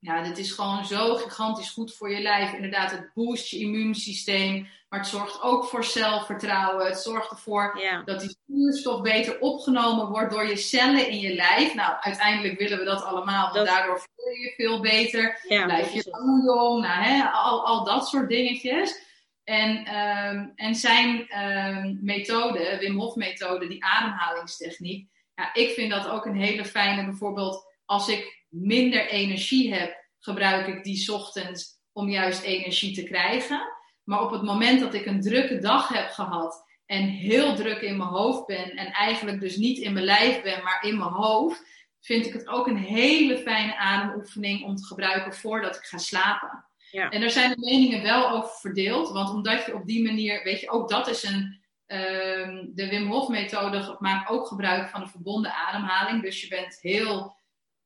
Ja, 0.04 0.22
dit 0.22 0.38
is 0.38 0.52
gewoon 0.52 0.84
zo 0.84 1.14
gigantisch 1.14 1.70
goed 1.70 1.94
voor 1.94 2.10
je 2.12 2.20
lijf. 2.20 2.52
Inderdaad, 2.52 2.90
het 2.90 3.10
boost 3.14 3.48
je 3.50 3.58
immuunsysteem. 3.58 4.68
Maar 4.88 4.98
het 5.02 5.08
zorgt 5.08 5.42
ook 5.42 5.64
voor 5.64 5.84
zelfvertrouwen. 5.84 6.86
Het 6.86 6.98
zorgt 6.98 7.30
ervoor 7.30 7.78
ja, 7.82 8.02
dat 8.04 8.20
die 8.20 8.36
zuurstof 8.46 9.00
beter 9.00 9.38
opgenomen 9.40 10.08
wordt 10.08 10.30
door 10.32 10.46
je 10.48 10.56
cellen 10.56 11.08
in 11.08 11.18
je 11.18 11.34
lijf. 11.34 11.74
Nou, 11.74 11.94
uiteindelijk 12.00 12.58
willen 12.58 12.78
we 12.78 12.84
dat 12.84 13.02
allemaal, 13.04 13.42
want 13.42 13.54
Dat- 13.54 13.66
daardoor 13.66 13.98
voel 13.98 14.32
je 14.32 14.40
je 14.40 14.52
veel 14.56 14.80
beter. 14.80 15.40
ja. 15.48 15.64
Blijf 15.64 15.92
dat 15.92 16.04
je 16.04 16.10
lang 16.10 16.44
jong, 16.44 16.82
nou, 16.82 17.02
hè, 17.02 17.24
al, 17.30 17.66
al 17.66 17.84
dat 17.84 18.08
soort 18.08 18.28
dingetjes. 18.28 19.02
En, 19.44 19.84
ehm, 19.84 20.48
en 20.54 20.74
zijn 20.74 21.28
ehm, 21.28 21.94
methode, 22.00 22.76
Wim 22.80 22.98
Hof 22.98 23.14
methode, 23.14 23.66
die 23.68 23.84
ademhalingstechniek. 23.84 25.08
Ja, 25.34 25.54
ik 25.54 25.70
vind 25.70 25.90
dat 25.90 26.08
ook 26.08 26.24
een 26.26 26.36
hele 26.36 26.64
fijne, 26.64 27.04
bijvoorbeeld 27.04 27.72
als 27.84 28.08
ik 28.08 28.43
minder 28.54 29.08
energie 29.08 29.74
heb, 29.74 30.04
gebruik 30.18 30.66
ik 30.66 30.84
die 30.84 31.12
ochtends 31.12 31.80
om 31.92 32.08
juist 32.08 32.42
energie 32.42 32.94
te 32.94 33.02
krijgen. 33.02 33.60
Maar 34.04 34.22
op 34.22 34.30
het 34.30 34.42
moment 34.42 34.80
dat 34.80 34.94
ik 34.94 35.06
een 35.06 35.20
drukke 35.20 35.58
dag 35.58 35.88
heb 35.88 36.08
gehad 36.08 36.64
en 36.86 37.08
heel 37.08 37.54
druk 37.54 37.80
in 37.80 37.96
mijn 37.96 38.08
hoofd 38.08 38.46
ben 38.46 38.70
en 38.70 38.92
eigenlijk 38.92 39.40
dus 39.40 39.56
niet 39.56 39.78
in 39.78 39.92
mijn 39.92 40.04
lijf 40.04 40.42
ben, 40.42 40.62
maar 40.62 40.84
in 40.84 40.98
mijn 40.98 41.10
hoofd, 41.10 41.72
vind 42.00 42.26
ik 42.26 42.32
het 42.32 42.48
ook 42.48 42.66
een 42.66 42.76
hele 42.76 43.38
fijne 43.38 43.76
ademoefening 43.76 44.64
om 44.64 44.76
te 44.76 44.84
gebruiken 44.84 45.34
voordat 45.34 45.76
ik 45.76 45.82
ga 45.82 45.98
slapen. 45.98 46.64
Ja. 46.90 47.10
En 47.10 47.20
daar 47.20 47.30
zijn 47.30 47.50
de 47.50 47.58
meningen 47.58 48.02
wel 48.02 48.30
over 48.30 48.50
verdeeld, 48.60 49.10
want 49.10 49.30
omdat 49.30 49.66
je 49.66 49.74
op 49.74 49.86
die 49.86 50.02
manier, 50.02 50.42
weet 50.42 50.60
je, 50.60 50.70
ook 50.70 50.88
dat 50.88 51.08
is 51.08 51.22
een, 51.22 51.60
ehm, 51.86 52.64
de 52.74 52.88
Wim 52.88 53.10
Hof 53.10 53.28
methode 53.28 53.96
maakt 53.98 54.30
ook 54.30 54.46
gebruik 54.46 54.88
van 54.88 55.00
een 55.00 55.08
verbonden 55.08 55.54
ademhaling. 55.54 56.22
Dus 56.22 56.40
je 56.40 56.48
bent 56.48 56.78
heel 56.80 57.36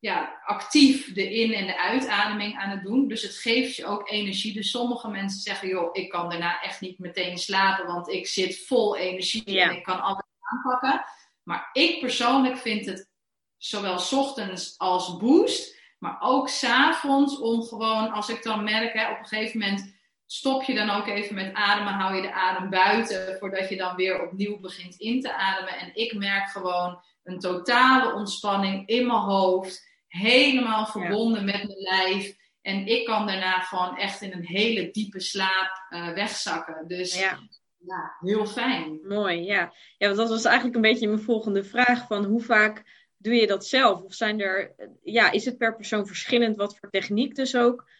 ja, 0.01 0.41
actief 0.45 1.13
de 1.13 1.35
in- 1.35 1.53
en 1.53 1.67
de 1.67 1.79
uitademing 1.79 2.57
aan 2.59 2.71
het 2.71 2.83
doen. 2.83 3.09
Dus 3.09 3.23
het 3.23 3.37
geeft 3.37 3.77
je 3.77 3.87
ook 3.87 4.11
energie. 4.11 4.53
Dus 4.55 4.71
sommige 4.71 5.09
mensen 5.09 5.41
zeggen, 5.41 5.69
joh, 5.69 5.89
ik 5.93 6.09
kan 6.09 6.29
daarna 6.31 6.61
echt 6.63 6.81
niet 6.81 6.99
meteen 6.99 7.39
slapen, 7.39 7.87
want 7.87 8.09
ik 8.09 8.27
zit 8.27 8.67
vol 8.67 8.97
energie 8.97 9.51
Ja. 9.51 9.69
en 9.69 9.77
ik 9.77 9.83
kan 9.83 10.01
alles 10.01 10.23
aanpakken. 10.41 11.05
Maar 11.43 11.69
ik 11.73 12.01
persoonlijk 12.01 12.57
vind 12.59 12.87
het 12.87 13.11
zowel 13.57 13.99
's 13.99 14.13
ochtends 14.13 14.79
als 14.79 15.17
boost, 15.17 15.77
maar 15.99 16.17
ook 16.21 16.49
's 16.49 16.65
avonds 16.65 17.39
om 17.39 17.63
gewoon, 17.63 18.11
als 18.13 18.29
ik 18.29 18.43
dan 18.43 18.65
merk, 18.65 18.93
hè, 18.93 19.11
op 19.11 19.19
een 19.19 19.27
gegeven 19.27 19.59
moment 19.61 19.97
stop 20.27 20.63
je 20.63 20.75
dan 20.75 20.91
ook 20.91 21.07
even 21.07 21.35
met 21.35 21.55
ademen, 21.55 21.93
hou 21.93 22.15
je 22.15 22.23
de 22.23 22.33
adem 22.33 22.71
buiten, 22.71 23.37
voordat 23.39 23.69
je 23.69 23.77
dan 23.77 23.97
weer 23.97 24.23
opnieuw 24.27 24.61
begint 24.61 24.95
in 24.97 25.21
te 25.21 25.35
ademen. 25.35 25.79
En 25.79 25.91
ik 25.95 26.15
merk 26.15 26.49
gewoon 26.49 27.03
een 27.23 27.39
totale 27.39 28.13
ontspanning 28.15 28.89
in 28.89 29.07
mijn 29.07 29.19
hoofd, 29.19 29.88
helemaal 30.09 30.87
verbonden 30.87 31.45
met 31.45 31.55
mijn 31.55 31.79
lijf. 31.79 32.37
En 32.63 32.87
ik 32.87 33.05
kan 33.05 33.27
daarna 33.27 33.61
gewoon 33.61 33.97
echt 33.97 34.23
in 34.23 34.33
een 34.33 34.47
hele 34.47 34.91
diepe 34.91 35.21
slaap 35.21 35.87
uh, 35.91 36.13
wegzakken. 36.13 36.89
Dus 36.89 37.19
ja. 37.19 37.39
ja. 37.79 38.17
heel 38.21 38.47
fijn. 38.47 39.01
Mooi, 39.03 39.43
ja. 39.43 39.73
Ja, 39.99 40.07
want 40.07 40.17
dat 40.17 40.29
was 40.29 40.45
eigenlijk 40.45 40.77
een 40.77 40.83
beetje 40.83 41.09
mijn 41.09 41.21
volgende 41.21 41.65
vraag. 41.65 42.07
Van 42.07 42.25
hoe 42.25 42.43
vaak 42.43 43.07
doe 43.17 43.35
je 43.35 43.47
dat 43.47 43.67
zelf? 43.67 44.03
Of 44.03 44.15
zijn 44.15 44.41
er, 44.41 44.75
ja, 45.03 45.31
is 45.31 45.45
het 45.45 45.59
per 45.59 45.77
persoon 45.77 46.07
verschillend 46.07 46.57
wat 46.57 46.79
voor 46.79 46.91
techniek 46.91 47.35
dus 47.35 47.57
ook 47.57 47.91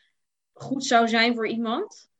goed 0.53 0.85
zou 0.85 1.09
zijn 1.09 1.35
voor 1.35 1.49
iemand? 1.49 2.11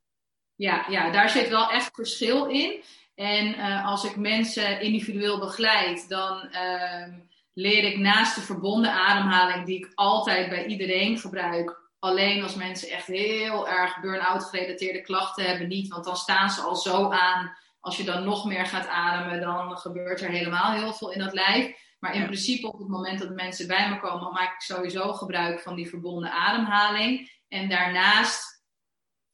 Ja, 0.55 0.87
ja 0.89 1.11
daar 1.11 1.31
zit 1.31 1.49
wel 1.49 1.71
echt 1.71 1.95
verschil 1.95 2.47
in. 2.47 2.83
En 3.15 3.47
uh, 3.47 3.87
als 3.87 4.05
ik 4.05 4.17
mensen 4.17 4.81
individueel 4.81 5.39
begeleid, 5.39 6.09
dan 6.09 6.49
uh, 6.53 7.15
leer 7.59 7.85
ik 7.85 7.99
naast 7.99 8.35
de 8.35 8.41
verbonden 8.41 8.93
ademhaling, 8.93 9.67
die 9.67 9.79
ik 9.79 9.93
altijd 9.95 10.49
bij 10.49 10.67
iedereen 10.67 11.19
gebruik, 11.19 11.81
alleen 11.99 12.43
als 12.43 12.55
mensen 12.55 12.89
echt 12.89 13.07
heel 13.07 13.69
erg 13.69 14.01
burn-out 14.01 14.45
gerelateerde 14.45 15.01
klachten 15.01 15.45
hebben, 15.45 15.69
niet. 15.69 15.89
Want 15.89 16.05
dan 16.05 16.17
staan 16.17 16.51
ze 16.51 16.61
al 16.61 16.77
zo 16.77 17.11
aan. 17.11 17.57
Als 17.81 17.97
je 17.97 18.05
dan 18.05 18.25
nog 18.25 18.45
meer 18.45 18.67
gaat 18.67 18.89
ademen, 18.89 19.41
dan 19.41 19.79
gebeurt 19.79 20.21
er 20.21 20.31
helemaal 20.31 20.73
heel 20.73 20.93
veel 20.93 21.13
in 21.13 21.19
dat 21.19 21.33
lijf. 21.33 21.77
Maar 21.99 22.15
in 22.15 22.25
principe 22.25 22.67
op 22.67 22.79
het 22.79 22.89
moment 22.89 23.19
dat 23.19 23.31
mensen 23.31 23.67
bij 23.67 23.89
me 23.89 24.01
komen, 24.01 24.33
maak 24.33 24.55
ik 24.55 24.61
sowieso 24.61 25.13
gebruik 25.13 25.61
van 25.61 25.75
die 25.75 25.89
verbonden 25.89 26.31
ademhaling. 26.31 27.41
En 27.49 27.69
daarnaast 27.69 28.63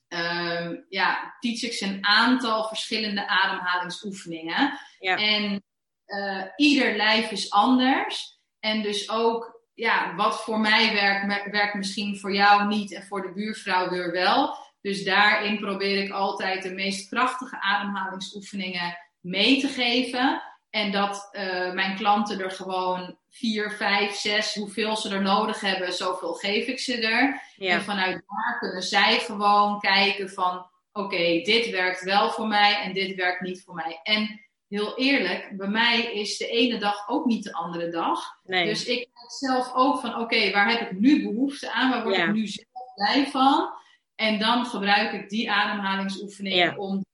uh, 0.09 0.70
ja, 0.89 1.37
teach 1.41 1.62
ik 1.62 1.72
ze 1.72 1.87
een 1.87 2.07
aantal 2.07 2.64
verschillende 2.64 3.29
ademhalingsoefeningen. 3.29 4.79
Ja. 4.99 5.16
En 5.16 5.63
uh, 6.07 6.42
ieder 6.57 6.96
lijf 6.96 7.30
is 7.30 7.50
anders. 7.50 8.38
En 8.61 8.82
dus 8.82 9.11
ook 9.11 9.62
ja, 9.74 10.14
wat 10.14 10.42
voor 10.42 10.61
mij 10.61 10.92
werkt, 10.92 11.50
werkt 11.50 11.74
misschien 11.74 12.18
voor 12.18 12.34
jou 12.34 12.66
niet 12.66 12.94
en 12.94 13.07
voor 13.07 13.22
de 13.22 13.32
buurvrouw 13.32 13.88
weer 13.88 14.12
wel. 14.12 14.57
Dus 14.80 15.05
daarin 15.05 15.59
probeer 15.59 16.02
ik 16.05 16.11
altijd 16.11 16.62
de 16.62 16.72
meest 16.72 17.09
krachtige 17.09 17.61
ademhalingsoefeningen 17.61 18.98
mee 19.20 19.61
te 19.61 19.68
geven. 19.68 20.42
En 20.70 20.92
dat 20.92 21.28
uh, 21.32 21.72
mijn 21.72 21.96
klanten 21.96 22.40
er 22.40 22.50
gewoon 22.50 23.18
vier, 23.30 23.70
vijf, 23.70 24.14
zes, 24.14 24.55
hoeveel 24.55 24.96
ze 24.96 25.14
er 25.14 25.22
nodig 25.22 25.61
hebben, 25.61 25.92
zoveel 25.92 26.32
geef 26.32 26.66
ik 26.66 26.78
ze 26.78 27.07
er. 27.07 27.42
En 27.59 27.82
vanuit 27.82 28.12
daar 28.26 28.59
kunnen 28.59 28.82
zij 28.82 29.18
gewoon 29.18 29.80
kijken 29.80 30.30
van, 30.30 30.66
oké, 30.92 31.40
dit 31.42 31.70
werkt 31.70 32.02
wel 32.02 32.30
voor 32.30 32.46
mij 32.46 32.80
en 32.80 32.92
dit 32.92 33.14
werkt 33.14 33.40
niet 33.40 33.62
voor 33.64 33.74
mij. 33.74 34.00
En 34.02 34.43
heel 34.75 34.97
eerlijk, 34.97 35.57
bij 35.57 35.68
mij 35.68 36.12
is 36.12 36.37
de 36.37 36.47
ene 36.47 36.79
dag 36.79 37.09
ook 37.09 37.25
niet 37.25 37.45
de 37.45 37.53
andere 37.53 37.89
dag. 37.89 38.39
Nee. 38.45 38.64
Dus 38.64 38.85
ik 38.85 39.09
zelf 39.39 39.75
ook 39.75 40.01
van, 40.01 40.18
oké, 40.18 40.51
waar 40.51 40.70
heb 40.70 40.91
ik 40.91 40.99
nu 40.99 41.22
behoefte 41.22 41.72
aan? 41.72 41.91
Waar 41.91 42.03
word 42.03 42.16
ik 42.16 42.33
nu 42.33 42.47
zelf 42.47 42.95
blij 42.95 43.27
van? 43.27 43.70
En 44.14 44.39
dan 44.39 44.66
gebruik 44.66 45.12
ik 45.12 45.29
die 45.29 45.51
ademhalingsoefeningen 45.51 46.79
om 46.79 47.05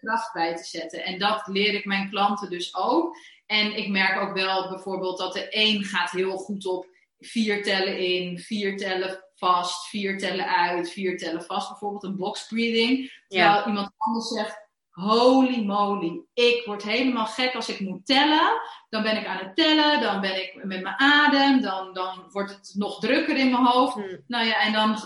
kracht 0.00 0.32
bij 0.32 0.56
te 0.56 0.64
zetten. 0.64 1.04
En 1.04 1.18
dat 1.18 1.46
leer 1.46 1.74
ik 1.74 1.84
mijn 1.84 2.10
klanten 2.10 2.50
dus 2.50 2.76
ook. 2.76 3.16
En 3.46 3.76
ik 3.76 3.88
merk 3.88 4.20
ook 4.20 4.34
wel 4.34 4.68
bijvoorbeeld 4.68 5.18
dat 5.18 5.32
de 5.32 5.46
een 5.50 5.84
gaat 5.84 6.10
heel 6.10 6.36
goed 6.36 6.66
op 6.66 6.86
vier 7.20 7.62
tellen 7.62 7.98
in, 7.98 8.38
vier 8.38 8.76
tellen 8.76 9.24
vast, 9.34 9.88
vier 9.88 10.18
tellen 10.18 10.56
uit, 10.56 10.90
vier 10.90 11.18
tellen 11.18 11.42
vast. 11.42 11.68
Bijvoorbeeld 11.68 12.02
een 12.02 12.16
box 12.16 12.46
breathing. 12.46 13.22
Terwijl 13.28 13.66
iemand 13.66 13.90
anders 13.96 14.28
zegt, 14.28 14.67
holy 14.98 15.64
moly, 15.64 16.22
ik 16.34 16.62
word 16.66 16.82
helemaal 16.82 17.26
gek 17.26 17.54
als 17.54 17.68
ik 17.68 17.80
moet 17.80 18.06
tellen. 18.06 18.60
Dan 18.88 19.02
ben 19.02 19.16
ik 19.16 19.26
aan 19.26 19.38
het 19.38 19.56
tellen, 19.56 20.00
dan 20.00 20.20
ben 20.20 20.42
ik 20.42 20.64
met 20.64 20.82
mijn 20.82 20.98
adem, 20.98 21.60
dan, 21.60 21.92
dan 21.92 22.28
wordt 22.30 22.50
het 22.50 22.72
nog 22.74 23.00
drukker 23.00 23.36
in 23.36 23.50
mijn 23.50 23.64
hoofd. 23.64 23.94
Hmm. 23.94 24.22
Nou 24.26 24.46
ja, 24.46 24.60
en 24.60 24.72
dan, 24.72 24.98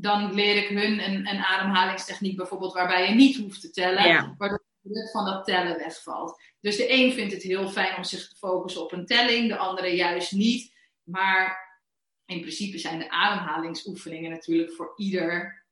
dan 0.00 0.34
leer 0.34 0.56
ik 0.56 0.68
hun 0.68 1.04
een, 1.04 1.28
een 1.28 1.44
ademhalingstechniek 1.44 2.36
bijvoorbeeld 2.36 2.72
waarbij 2.72 3.08
je 3.08 3.14
niet 3.14 3.36
hoeft 3.36 3.60
te 3.60 3.70
tellen, 3.70 4.34
waardoor 4.38 4.64
de 4.80 4.88
druk 4.92 5.10
van 5.10 5.24
dat 5.24 5.44
tellen 5.44 5.78
wegvalt. 5.78 6.42
Dus 6.60 6.76
de 6.76 6.92
een 6.92 7.12
vindt 7.12 7.32
het 7.32 7.42
heel 7.42 7.68
fijn 7.68 7.96
om 7.96 8.04
zich 8.04 8.28
te 8.28 8.36
focussen 8.36 8.82
op 8.82 8.92
een 8.92 9.06
telling, 9.06 9.48
de 9.48 9.56
andere 9.56 9.88
juist 9.88 10.32
niet. 10.32 10.74
Maar 11.02 11.66
in 12.26 12.40
principe 12.40 12.78
zijn 12.78 12.98
de 12.98 13.10
ademhalingsoefeningen 13.10 14.30
natuurlijk 14.30 14.72
voor 14.72 14.92
ieder 14.96 15.66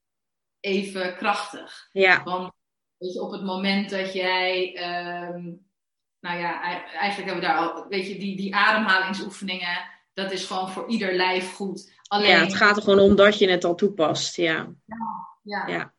even 0.60 1.16
krachtig. 1.16 1.88
Ja. 1.92 2.22
Want 2.22 2.52
Weet 2.98 3.12
je, 3.12 3.22
op 3.22 3.30
het 3.30 3.42
moment 3.42 3.90
dat 3.90 4.12
jij, 4.12 4.76
um, 5.34 5.66
nou 6.20 6.38
ja, 6.38 6.62
eigenlijk 6.62 7.30
hebben 7.30 7.34
we 7.34 7.40
daar 7.40 7.56
al, 7.56 7.86
weet 7.88 8.08
je, 8.08 8.18
die, 8.18 8.36
die 8.36 8.54
ademhalingsoefeningen, 8.54 9.88
dat 10.14 10.32
is 10.32 10.44
gewoon 10.44 10.70
voor 10.70 10.88
ieder 10.88 11.14
lijf 11.14 11.54
goed. 11.54 11.92
Alleen, 12.08 12.28
ja, 12.28 12.40
het 12.40 12.54
gaat 12.54 12.76
er 12.76 12.82
gewoon 12.82 12.98
om 13.10 13.16
dat 13.16 13.38
je 13.38 13.50
het 13.50 13.64
al 13.64 13.74
toepast, 13.74 14.36
ja. 14.36 14.74
Ja, 14.84 15.28
ja. 15.42 15.66
ja. 15.66 15.94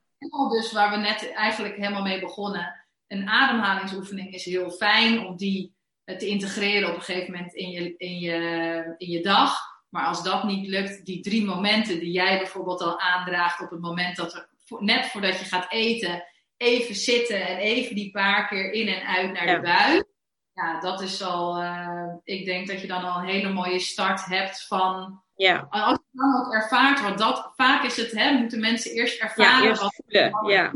Dus 0.50 0.72
waar 0.72 0.92
we 0.92 0.98
net 0.98 1.34
eigenlijk 1.34 1.76
helemaal 1.76 2.02
mee 2.02 2.20
begonnen. 2.20 2.86
Een 3.08 3.28
ademhalingsoefening 3.28 4.34
is 4.34 4.46
heel 4.46 4.72
fijn 4.72 5.26
om 5.26 5.38
die 5.38 5.76
te 6.04 6.28
integreren 6.28 6.90
op 6.90 6.96
een 6.96 7.02
gegeven 7.02 7.32
moment 7.32 7.54
in 7.54 7.70
je, 7.70 7.98
in 7.98 8.20
je, 8.20 8.96
in 8.98 9.10
je 9.10 9.22
dag. 9.22 9.58
Maar 9.90 10.06
als 10.06 10.24
dat 10.24 10.44
niet 10.44 10.68
lukt, 10.68 11.06
die 11.06 11.22
drie 11.22 11.46
momenten 11.46 12.00
die 12.00 12.12
jij 12.12 12.38
bijvoorbeeld 12.38 12.82
al 12.82 13.00
aandraagt 13.00 13.62
op 13.62 13.70
het 13.70 13.82
moment 13.82 14.16
dat 14.16 14.34
er, 14.34 14.50
net 14.80 15.06
voordat 15.06 15.40
je 15.40 15.46
gaat 15.46 15.72
eten, 15.72 16.24
even 16.58 16.96
zitten 16.96 17.48
en 17.48 17.58
even 17.58 17.96
die 17.96 18.12
paar 18.12 18.48
keer 18.48 18.72
in 18.72 18.88
en 18.88 19.08
uit 19.08 19.34
naar 19.34 19.56
de 19.56 19.62
buik. 19.62 20.06
Ja, 20.54 20.80
dat 20.80 21.02
is 21.02 21.22
al, 21.24 21.62
uh, 21.62 22.14
ik 22.24 22.46
denk 22.46 22.68
dat 22.68 22.82
je 22.82 22.88
dan 22.88 23.04
al 23.04 23.20
een 23.20 23.28
hele 23.28 23.54
mooie 23.54 23.80
start 23.80 24.26
hebt 24.26 24.68
van. 24.68 25.22
Ja. 25.36 25.68
Als 25.70 25.98
je 26.12 26.18
dan 26.18 26.46
ook 26.46 26.54
ervaart, 26.54 27.02
want 27.02 27.18
dat, 27.18 27.52
vaak 27.56 27.84
is 27.84 27.98
het, 27.98 28.12
hè, 28.12 28.32
moeten 28.32 28.60
mensen 28.60 28.92
eerst 28.92 29.22
ervaren. 29.22 29.64
Ja, 29.64 29.70
eerst 29.70 29.82
wat, 29.82 29.96
voelen. 29.96 30.48
ja. 30.48 30.74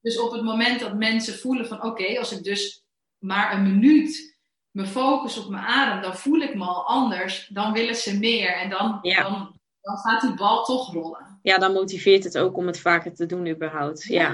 Dus 0.00 0.18
op 0.18 0.32
het 0.32 0.42
moment 0.42 0.80
dat 0.80 0.94
mensen 0.94 1.38
voelen 1.38 1.66
van 1.66 1.82
oké, 1.82 2.18
als 2.18 2.32
ik 2.32 2.44
dus 2.44 2.84
maar 3.18 3.52
een 3.52 3.62
minuut 3.62 4.38
me 4.70 4.86
focus 4.86 5.38
op 5.38 5.50
mijn 5.50 5.64
adem, 5.64 6.02
dan 6.02 6.16
voel 6.16 6.40
ik 6.40 6.54
me 6.54 6.64
al 6.64 6.86
anders. 6.86 7.48
Dan 7.52 7.72
willen 7.72 7.94
ze 7.94 8.18
meer 8.18 8.56
en 8.56 8.70
dan, 8.70 8.98
dan, 9.02 9.60
dan 9.80 9.96
gaat 9.96 10.20
die 10.20 10.34
bal 10.34 10.64
toch 10.64 10.92
rollen. 10.92 11.38
Ja, 11.42 11.58
dan 11.58 11.72
motiveert 11.72 12.24
het 12.24 12.38
ook 12.38 12.56
om 12.56 12.66
het 12.66 12.80
vaker 12.80 13.14
te 13.14 13.26
doen 13.26 13.48
überhaupt. 13.48 14.02
ja. 14.02 14.32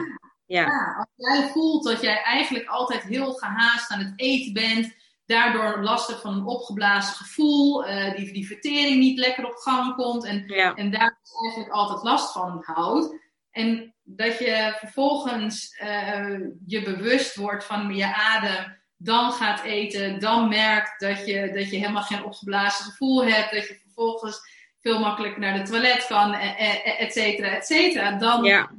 Ja. 0.55 0.95
als 0.99 1.09
jij 1.15 1.49
voelt 1.49 1.85
dat 1.85 2.01
jij 2.01 2.23
eigenlijk 2.23 2.69
altijd 2.69 3.03
heel 3.03 3.33
gehaast 3.33 3.91
aan 3.91 3.99
het 3.99 4.13
eten 4.17 4.53
bent, 4.53 4.95
daardoor 5.27 5.83
lastig 5.83 6.21
van 6.21 6.35
een 6.35 6.47
opgeblazen 6.47 7.15
gevoel, 7.15 7.89
uh, 7.89 8.15
die, 8.15 8.33
die 8.33 8.47
vertering 8.47 8.99
niet 8.99 9.19
lekker 9.19 9.47
op 9.47 9.55
gang 9.55 9.95
komt 9.95 10.25
en, 10.25 10.47
en 10.75 10.91
daar 10.91 11.19
dus 11.23 11.33
eigenlijk 11.43 11.73
altijd 11.73 12.03
last 12.03 12.33
van 12.33 12.63
houdt. 12.67 13.15
En 13.51 13.95
dat 14.03 14.39
je 14.39 14.77
vervolgens 14.79 15.81
uh, 15.83 16.39
je 16.67 16.83
bewust 16.83 17.37
wordt 17.37 17.65
van 17.65 17.95
je 17.95 18.15
adem, 18.15 18.79
dan 18.97 19.33
gaat 19.33 19.63
eten, 19.63 20.21
dan 20.21 20.49
merkt 20.49 21.01
dat 21.01 21.27
je, 21.27 21.53
dat 21.53 21.71
je 21.71 21.77
helemaal 21.77 22.03
geen 22.03 22.25
opgeblazen 22.25 22.85
gevoel 22.85 23.25
hebt, 23.25 23.53
dat 23.53 23.69
je 23.69 23.81
vervolgens 23.83 24.41
veel 24.81 24.99
makkelijker 24.99 25.41
naar 25.41 25.59
de 25.59 25.71
toilet 25.71 26.07
kan, 26.07 26.33
et 26.33 27.13
cetera, 27.13 27.49
et 27.49 27.67
cetera. 27.67 28.19
Dan, 28.19 28.45
ja 28.45 28.71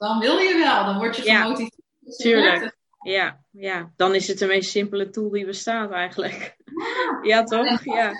dan 0.00 0.18
wil 0.18 0.38
je 0.38 0.54
wel, 0.54 0.84
dan 0.84 0.98
word 0.98 1.16
je 1.16 1.22
gemotiveerd. 1.22 1.82
Ja, 1.98 2.16
tuurlijk. 2.16 2.78
Ja, 3.02 3.44
ja, 3.50 3.92
dan 3.96 4.14
is 4.14 4.28
het 4.28 4.38
de 4.38 4.46
meest 4.46 4.70
simpele 4.70 5.10
tool 5.10 5.30
die 5.30 5.46
bestaat 5.46 5.90
eigenlijk. 5.90 6.56
Ja, 7.22 7.44
toch? 7.44 7.84
Ja. 7.84 8.12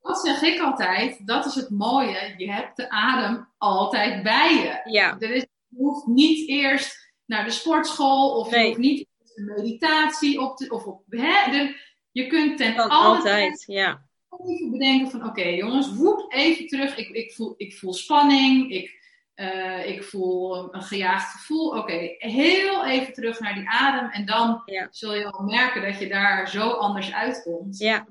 Dat 0.00 0.18
zeg 0.18 0.42
ik 0.42 0.60
altijd, 0.60 1.26
dat 1.26 1.46
is 1.46 1.54
het 1.54 1.70
mooie. 1.70 2.34
Je 2.36 2.52
hebt 2.52 2.76
de 2.76 2.90
adem 2.90 3.48
altijd 3.58 4.22
bij 4.22 4.54
je. 4.54 4.90
Ja. 4.92 5.16
Er 5.18 5.30
is, 5.30 5.46
je 5.68 5.76
hoeft 5.76 6.06
niet 6.06 6.48
eerst 6.48 7.12
naar 7.26 7.44
de 7.44 7.50
sportschool 7.50 8.38
of 8.38 8.50
je 8.50 8.64
hoeft 8.64 8.78
niet 8.78 9.06
een 9.34 9.44
meditatie 9.44 10.40
op 10.40 10.56
te, 10.56 10.70
of 10.70 10.84
op, 10.84 11.02
hè, 11.08 11.70
je 12.10 12.26
kunt 12.26 12.56
ten 12.56 12.76
alle 12.76 12.90
altijd, 12.90 13.64
ja. 13.66 14.08
even 14.46 14.70
bedenken 14.70 15.10
van 15.10 15.28
oké 15.28 15.48
jongens, 15.48 15.94
woep 15.94 16.32
even 16.32 16.66
terug. 16.66 16.96
Ik, 16.96 17.08
ik, 17.08 17.32
voel, 17.32 17.54
ik 17.56 17.76
voel 17.76 17.92
spanning, 17.92 18.72
ik, 18.72 18.97
uh, 19.40 19.86
ik 19.86 20.04
voel 20.04 20.74
een 20.74 20.82
gejaagd 20.82 21.32
gevoel. 21.32 21.68
Oké, 21.68 22.14
heel 22.18 22.86
even 22.86 23.12
terug 23.12 23.40
naar 23.40 23.54
die 23.54 23.68
adem. 23.68 24.10
En 24.10 24.26
dan 24.26 24.62
zul 24.90 25.14
je 25.14 25.30
al 25.30 25.44
merken 25.44 25.82
dat 25.82 25.98
je 25.98 26.08
daar 26.08 26.48
zo 26.48 26.70
anders 26.70 27.12
uitkomt. 27.12 27.78
Ja. 27.78 28.06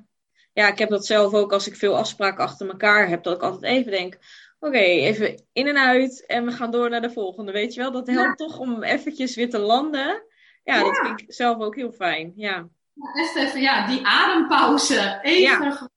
ja, 0.54 0.68
ik 0.68 0.78
heb 0.78 0.90
dat 0.90 1.06
zelf 1.06 1.34
ook 1.34 1.54
als 1.54 1.68
ik 1.68 1.76
veel 1.76 1.98
afspraken 1.98 2.44
achter 2.44 2.68
elkaar 2.70 3.08
heb. 3.08 3.24
Dat 3.24 3.36
ik 3.36 3.42
altijd 3.42 3.64
even 3.64 3.92
denk, 3.92 4.18
oké, 4.60 4.78
even 4.78 5.46
in 5.54 5.68
en 5.68 5.78
uit. 5.78 6.26
En 6.26 6.46
we 6.46 6.52
gaan 6.52 6.72
door 6.72 6.90
naar 6.90 7.02
de 7.02 7.12
volgende. 7.12 7.52
Weet 7.52 7.74
je 7.74 7.82
wel, 7.82 7.92
dat 7.92 8.08
helpt 8.08 8.38
toch 8.38 8.60
om 8.60 8.84
eventjes 8.84 9.36
weer 9.36 9.50
te 9.50 9.60
landen. 9.60 10.24
Ja, 10.64 10.84
dat 10.84 10.98
vind 10.98 11.22
ik 11.22 11.34
zelf 11.34 11.60
ook 11.60 11.76
heel 11.76 11.92
fijn. 11.92 12.34
Ja. 12.36 12.70
ja 12.94 13.24
echt 13.24 13.36
even, 13.36 13.62
ja, 13.62 13.88
die 13.88 14.06
adempauze. 14.06 15.20
Even. 15.22 15.92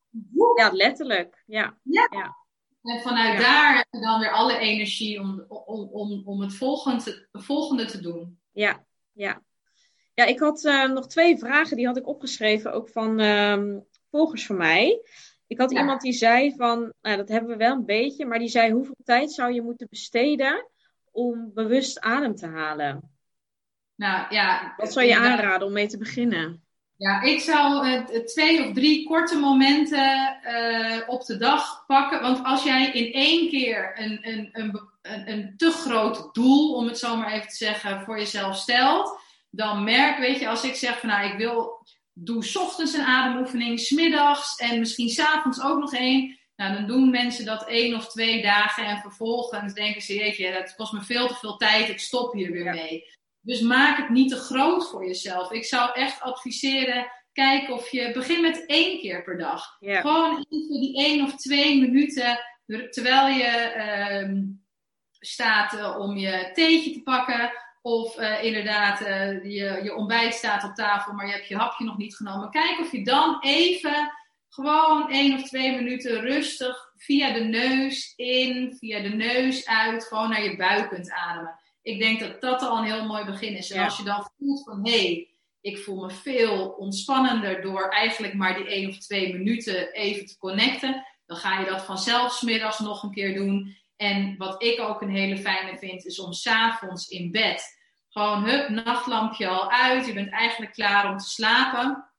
Ja, 0.55 0.71
letterlijk. 0.73 1.43
Ja. 1.47 1.75
ja. 1.83 2.39
En 2.83 3.01
vanuit 3.01 3.41
daar 3.41 3.87
dan 3.91 4.21
weer 4.21 4.31
alle 4.31 4.59
energie 4.59 5.21
om, 5.21 5.45
om, 5.49 5.89
om, 5.93 6.23
om 6.25 6.41
het 6.41 6.55
volgende, 6.55 7.29
volgende 7.33 7.85
te 7.85 8.01
doen. 8.01 8.39
Ja, 8.53 8.85
ja. 9.13 9.43
Ja, 10.15 10.25
ik 10.25 10.39
had 10.39 10.65
uh, 10.65 10.91
nog 10.91 11.07
twee 11.07 11.39
vragen, 11.39 11.77
die 11.77 11.87
had 11.87 11.97
ik 11.97 12.07
opgeschreven, 12.07 12.73
ook 12.73 12.89
van 12.89 13.21
um, 13.21 13.87
volgers 14.11 14.47
van 14.47 14.57
mij. 14.57 15.03
Ik 15.47 15.59
had 15.59 15.73
iemand 15.73 16.01
die 16.01 16.13
zei 16.13 16.55
van, 16.57 16.93
nou 17.01 17.17
dat 17.17 17.29
hebben 17.29 17.51
we 17.51 17.57
wel 17.57 17.75
een 17.75 17.85
beetje, 17.85 18.27
maar 18.27 18.39
die 18.39 18.49
zei 18.49 18.73
hoeveel 18.73 18.97
tijd 19.05 19.33
zou 19.33 19.53
je 19.53 19.63
moeten 19.63 19.87
besteden 19.91 20.71
om 21.11 21.51
bewust 21.55 22.01
adem 22.01 22.35
te 22.35 22.47
halen? 22.47 23.11
Nou 23.95 24.35
ja. 24.35 24.75
Wat 24.77 24.93
zou 24.93 25.07
je 25.07 25.19
aanraden 25.19 25.67
om 25.67 25.73
mee 25.73 25.87
te 25.87 25.99
beginnen? 25.99 26.65
Ja, 27.01 27.23
ik 27.23 27.41
zou 27.41 27.89
uh, 27.89 28.01
twee 28.25 28.67
of 28.67 28.75
drie 28.75 29.07
korte 29.07 29.39
momenten 29.39 30.39
uh, 30.45 30.99
op 31.07 31.25
de 31.25 31.37
dag 31.37 31.85
pakken. 31.87 32.21
Want 32.21 32.45
als 32.45 32.63
jij 32.63 32.91
in 32.91 33.13
één 33.13 33.49
keer 33.49 33.93
een, 34.01 34.19
een, 34.23 34.49
een, 34.53 34.81
een, 35.03 35.31
een 35.31 35.55
te 35.57 35.71
groot 35.71 36.35
doel, 36.35 36.75
om 36.75 36.87
het 36.87 36.99
zo 36.99 37.17
maar 37.17 37.33
even 37.33 37.49
te 37.49 37.55
zeggen, 37.55 38.03
voor 38.05 38.19
jezelf 38.19 38.57
stelt, 38.57 39.19
dan 39.51 39.85
merk, 39.85 40.19
weet 40.19 40.39
je, 40.39 40.49
als 40.49 40.65
ik 40.65 40.75
zeg 40.75 40.99
van 40.99 41.09
nou, 41.09 41.27
ik 41.27 41.37
wil, 41.37 41.87
doe 42.13 42.53
ochtends 42.55 42.93
een 42.93 43.05
ademoefening, 43.05 43.81
smiddags 43.81 44.57
en 44.57 44.79
misschien 44.79 45.09
s'avonds 45.09 45.63
ook 45.63 45.79
nog 45.79 45.95
één. 45.95 46.39
Nou, 46.57 46.75
dan 46.75 46.87
doen 46.87 47.11
mensen 47.11 47.45
dat 47.45 47.69
één 47.69 47.95
of 47.95 48.09
twee 48.09 48.43
dagen 48.43 48.87
en 48.87 48.99
vervolgens 48.99 49.75
denken 49.75 50.03
ze, 50.03 50.15
jeetje, 50.15 50.53
dat 50.53 50.75
kost 50.75 50.93
me 50.93 51.03
veel 51.03 51.27
te 51.27 51.35
veel 51.35 51.57
tijd, 51.57 51.89
ik 51.89 52.01
stop 52.01 52.33
hier 52.33 52.53
weer 52.53 52.75
mee. 52.75 53.19
Dus 53.43 53.61
maak 53.61 53.97
het 53.97 54.09
niet 54.09 54.31
te 54.31 54.37
groot 54.37 54.91
voor 54.91 55.07
jezelf. 55.07 55.53
Ik 55.53 55.65
zou 55.65 55.93
echt 55.93 56.21
adviseren, 56.21 57.11
kijk 57.33 57.71
of 57.71 57.91
je 57.91 58.11
begin 58.13 58.41
met 58.41 58.67
één 58.67 59.01
keer 59.01 59.23
per 59.23 59.39
dag. 59.39 59.77
Gewoon 59.81 60.47
even 60.49 60.81
die 60.81 60.97
één 61.05 61.25
of 61.25 61.37
twee 61.37 61.81
minuten, 61.81 62.39
terwijl 62.91 63.27
je 63.27 63.75
uh, 63.77 64.43
staat 65.11 65.73
uh, 65.75 65.99
om 65.99 66.17
je 66.17 66.51
theetje 66.53 66.93
te 66.93 67.03
pakken. 67.03 67.53
Of 67.83 68.19
uh, 68.19 68.45
inderdaad, 68.45 69.01
uh, 69.01 69.43
je, 69.43 69.81
je 69.83 69.95
ontbijt 69.95 70.35
staat 70.35 70.65
op 70.65 70.75
tafel, 70.75 71.13
maar 71.13 71.27
je 71.27 71.33
hebt 71.33 71.49
je 71.49 71.57
hapje 71.57 71.85
nog 71.85 71.97
niet 71.97 72.17
genomen. 72.17 72.51
Kijk 72.51 72.81
of 72.81 72.93
je 72.93 73.05
dan 73.05 73.39
even 73.41 74.13
gewoon 74.49 75.11
één 75.11 75.35
of 75.35 75.43
twee 75.43 75.77
minuten 75.77 76.21
rustig 76.21 76.93
via 76.97 77.33
de 77.33 77.41
neus 77.41 78.13
in, 78.17 78.77
via 78.79 79.01
de 79.03 79.09
neus 79.09 79.67
uit, 79.67 80.05
gewoon 80.05 80.29
naar 80.29 80.43
je 80.43 80.57
buik 80.57 80.89
kunt 80.89 81.11
ademen 81.11 81.61
ik 81.83 81.99
denk 81.99 82.21
dat 82.21 82.41
dat 82.41 82.63
al 82.63 82.79
een 82.79 82.93
heel 82.93 83.07
mooi 83.07 83.25
begin 83.25 83.57
is. 83.57 83.71
En 83.71 83.85
als 83.85 83.97
je 83.97 84.03
dan 84.03 84.31
voelt 84.39 84.65
van 84.65 84.87
hé, 84.87 84.91
hey, 84.91 85.29
ik 85.61 85.79
voel 85.79 86.05
me 86.05 86.11
veel 86.11 86.69
ontspannender 86.69 87.63
door 87.63 87.89
eigenlijk 87.89 88.35
maar 88.35 88.55
die 88.55 88.67
één 88.67 88.89
of 88.89 88.99
twee 88.99 89.33
minuten 89.33 89.93
even 89.93 90.27
te 90.27 90.39
connecten, 90.39 91.07
dan 91.27 91.37
ga 91.37 91.61
je 91.61 91.67
dat 91.67 91.85
vanzelf 91.85 92.33
smiddags 92.33 92.79
nog 92.79 93.03
een 93.03 93.13
keer 93.13 93.35
doen. 93.35 93.77
En 93.97 94.35
wat 94.37 94.63
ik 94.63 94.81
ook 94.81 95.03
een 95.03 95.11
hele 95.11 95.39
fijne 95.39 95.79
vind, 95.79 96.05
is 96.05 96.21
om 96.21 96.33
s'avonds 96.33 97.09
in 97.09 97.31
bed 97.31 97.79
gewoon 98.11 98.45
hup, 98.45 98.69
nachtlampje 98.69 99.49
al 99.49 99.71
uit. 99.71 100.07
Je 100.07 100.13
bent 100.13 100.31
eigenlijk 100.31 100.73
klaar 100.73 101.11
om 101.11 101.17
te 101.17 101.29
slapen. 101.29 102.11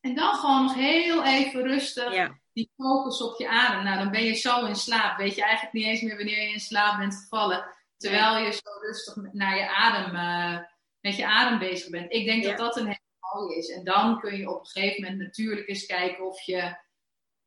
En 0.00 0.14
dan 0.14 0.34
gewoon 0.34 0.62
nog 0.62 0.74
heel 0.74 1.24
even 1.24 1.62
rustig 1.62 2.30
die 2.52 2.70
focus 2.76 3.22
op 3.22 3.38
je 3.38 3.48
adem. 3.48 3.84
Nou, 3.84 3.98
dan 3.98 4.10
ben 4.10 4.24
je 4.24 4.34
zo 4.34 4.64
in 4.64 4.76
slaap. 4.76 5.16
Weet 5.16 5.34
je 5.34 5.42
eigenlijk 5.42 5.72
niet 5.72 5.84
eens 5.84 6.00
meer 6.00 6.16
wanneer 6.16 6.42
je 6.42 6.52
in 6.52 6.60
slaap 6.60 6.98
bent 6.98 7.14
gevallen. 7.14 7.64
Terwijl 8.00 8.36
je 8.36 8.52
zo 8.52 8.70
rustig 8.80 9.32
naar 9.32 9.56
je 9.56 9.68
adem, 9.68 10.14
uh, 10.14 10.58
met 11.00 11.16
je 11.16 11.26
adem 11.26 11.58
bezig 11.58 11.90
bent. 11.90 12.12
Ik 12.12 12.24
denk 12.24 12.44
dat 12.44 12.56
dat 12.56 12.76
een 12.76 12.86
hele 12.86 13.34
mooie 13.34 13.56
is. 13.56 13.68
En 13.68 13.84
dan 13.84 14.20
kun 14.20 14.36
je 14.36 14.50
op 14.50 14.60
een 14.60 14.66
gegeven 14.66 15.02
moment 15.02 15.20
natuurlijk 15.20 15.68
eens 15.68 15.86
kijken 15.86 16.26
of 16.26 16.40
je 16.40 16.76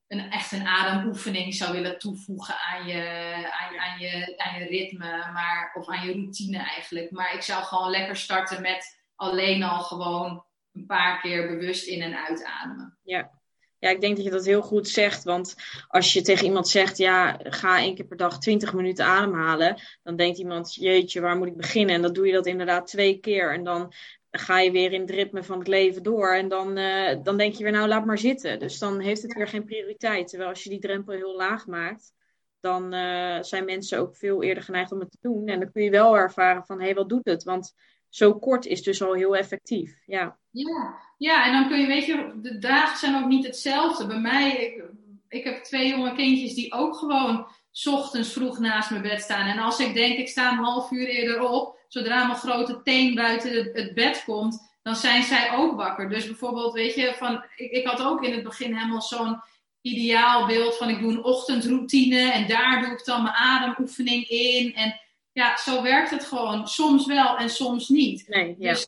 een, 0.07 0.31
echt 0.31 0.51
een 0.51 0.67
ademoefening 0.67 1.53
zou 1.53 1.71
willen 1.73 1.99
toevoegen 1.99 2.59
aan 2.59 2.87
je, 2.87 3.03
aan, 3.51 3.79
aan, 3.79 3.99
je, 3.99 4.33
aan 4.37 4.59
je 4.59 4.65
ritme 4.65 5.31
maar, 5.31 5.71
of 5.73 5.87
aan 5.89 6.05
je 6.05 6.13
routine 6.13 6.57
eigenlijk. 6.57 7.11
Maar 7.11 7.33
ik 7.33 7.41
zou 7.41 7.63
gewoon 7.63 7.89
lekker 7.89 8.15
starten 8.15 8.61
met 8.61 9.01
alleen 9.15 9.63
al 9.63 9.81
gewoon 9.81 10.45
een 10.73 10.85
paar 10.85 11.21
keer 11.21 11.47
bewust 11.47 11.87
in- 11.87 12.01
en 12.01 12.25
uitademen. 12.25 12.97
Ja, 13.01 13.41
ja, 13.83 13.89
ik 13.89 14.01
denk 14.01 14.15
dat 14.15 14.25
je 14.25 14.31
dat 14.31 14.45
heel 14.45 14.61
goed 14.61 14.87
zegt. 14.87 15.23
Want 15.23 15.55
als 15.87 16.13
je 16.13 16.21
tegen 16.21 16.45
iemand 16.45 16.67
zegt, 16.67 16.97
ja, 16.97 17.39
ga 17.43 17.77
één 17.77 17.95
keer 17.95 18.05
per 18.05 18.17
dag 18.17 18.39
20 18.39 18.73
minuten 18.73 19.05
ademhalen. 19.05 19.81
Dan 20.03 20.15
denkt 20.15 20.37
iemand, 20.37 20.75
jeetje, 20.75 21.21
waar 21.21 21.37
moet 21.37 21.47
ik 21.47 21.57
beginnen? 21.57 21.95
En 21.95 22.01
dan 22.01 22.13
doe 22.13 22.27
je 22.27 22.33
dat 22.33 22.45
inderdaad 22.45 22.87
twee 22.87 23.19
keer. 23.19 23.53
En 23.53 23.63
dan 23.63 23.93
ga 24.31 24.59
je 24.59 24.71
weer 24.71 24.91
in 24.91 25.01
het 25.01 25.09
ritme 25.09 25.43
van 25.43 25.59
het 25.59 25.67
leven 25.67 26.03
door. 26.03 26.33
En 26.33 26.47
dan, 26.47 26.77
uh, 26.77 27.23
dan 27.23 27.37
denk 27.37 27.53
je 27.53 27.63
weer, 27.63 27.71
nou, 27.71 27.87
laat 27.87 28.05
maar 28.05 28.17
zitten. 28.17 28.59
Dus 28.59 28.79
dan 28.79 28.99
heeft 28.99 29.21
het 29.21 29.33
weer 29.33 29.47
geen 29.47 29.65
prioriteit. 29.65 30.27
Terwijl 30.27 30.49
als 30.49 30.63
je 30.63 30.69
die 30.69 30.79
drempel 30.79 31.13
heel 31.13 31.35
laag 31.35 31.67
maakt, 31.67 32.13
dan 32.59 32.93
uh, 32.93 33.41
zijn 33.41 33.65
mensen 33.65 33.99
ook 33.99 34.15
veel 34.15 34.43
eerder 34.43 34.63
geneigd 34.63 34.91
om 34.91 34.99
het 34.99 35.11
te 35.11 35.17
doen. 35.21 35.47
En 35.47 35.59
dan 35.59 35.71
kun 35.71 35.83
je 35.83 35.89
wel 35.89 36.17
ervaren 36.17 36.65
van, 36.65 36.77
hé, 36.77 36.85
hey, 36.85 36.95
wat 36.95 37.09
doet 37.09 37.25
het? 37.25 37.43
Want 37.43 37.73
zo 38.09 38.33
kort 38.33 38.65
is 38.65 38.83
dus 38.83 39.01
al 39.01 39.13
heel 39.13 39.35
effectief. 39.35 39.99
Ja. 40.05 40.37
ja, 40.49 40.99
ja, 41.23 41.45
en 41.45 41.51
dan 41.51 41.67
kun 41.67 41.79
je, 41.79 41.87
weet 41.87 42.05
je, 42.05 42.31
de 42.41 42.57
dagen 42.57 42.97
zijn 42.97 43.23
ook 43.23 43.29
niet 43.29 43.45
hetzelfde. 43.45 44.07
Bij 44.07 44.19
mij, 44.19 44.51
ik, 44.51 44.83
ik 45.29 45.43
heb 45.43 45.63
twee 45.63 45.87
jonge 45.87 46.15
kindjes 46.15 46.53
die 46.53 46.73
ook 46.73 46.95
gewoon 46.95 47.47
s 47.71 47.87
ochtends 47.87 48.33
vroeg 48.33 48.59
naast 48.59 48.89
mijn 48.89 49.01
bed 49.01 49.21
staan. 49.21 49.47
En 49.47 49.59
als 49.59 49.79
ik 49.79 49.93
denk, 49.93 50.17
ik 50.17 50.27
sta 50.27 50.51
een 50.51 50.63
half 50.63 50.91
uur 50.91 51.07
eerder 51.07 51.41
op, 51.49 51.79
zodra 51.87 52.25
mijn 52.25 52.39
grote 52.39 52.81
teen 52.83 53.15
buiten 53.15 53.51
het, 53.53 53.69
het 53.73 53.93
bed 53.93 54.23
komt, 54.25 54.77
dan 54.81 54.95
zijn 54.95 55.23
zij 55.23 55.51
ook 55.51 55.75
wakker. 55.75 56.09
Dus 56.09 56.25
bijvoorbeeld, 56.25 56.73
weet 56.73 56.95
je, 56.95 57.13
van, 57.17 57.43
ik, 57.55 57.71
ik 57.71 57.87
had 57.87 58.01
ook 58.01 58.23
in 58.23 58.33
het 58.33 58.43
begin 58.43 58.73
helemaal 58.75 59.01
zo'n 59.01 59.41
ideaal 59.81 60.45
beeld 60.45 60.77
van 60.77 60.89
ik 60.89 60.99
doe 60.99 61.11
een 61.11 61.23
ochtendroutine 61.23 62.31
en 62.31 62.47
daar 62.47 62.81
doe 62.81 62.91
ik 62.91 63.05
dan 63.05 63.23
mijn 63.23 63.35
ademoefening 63.35 64.27
in. 64.27 64.75
En 64.75 64.99
ja, 65.31 65.57
zo 65.57 65.81
werkt 65.81 66.09
het 66.09 66.25
gewoon. 66.25 66.67
Soms 66.67 67.05
wel 67.05 67.37
en 67.37 67.49
soms 67.49 67.89
niet. 67.89 68.27
Nee, 68.27 68.55
ja. 68.59 68.69
Dus 68.69 68.87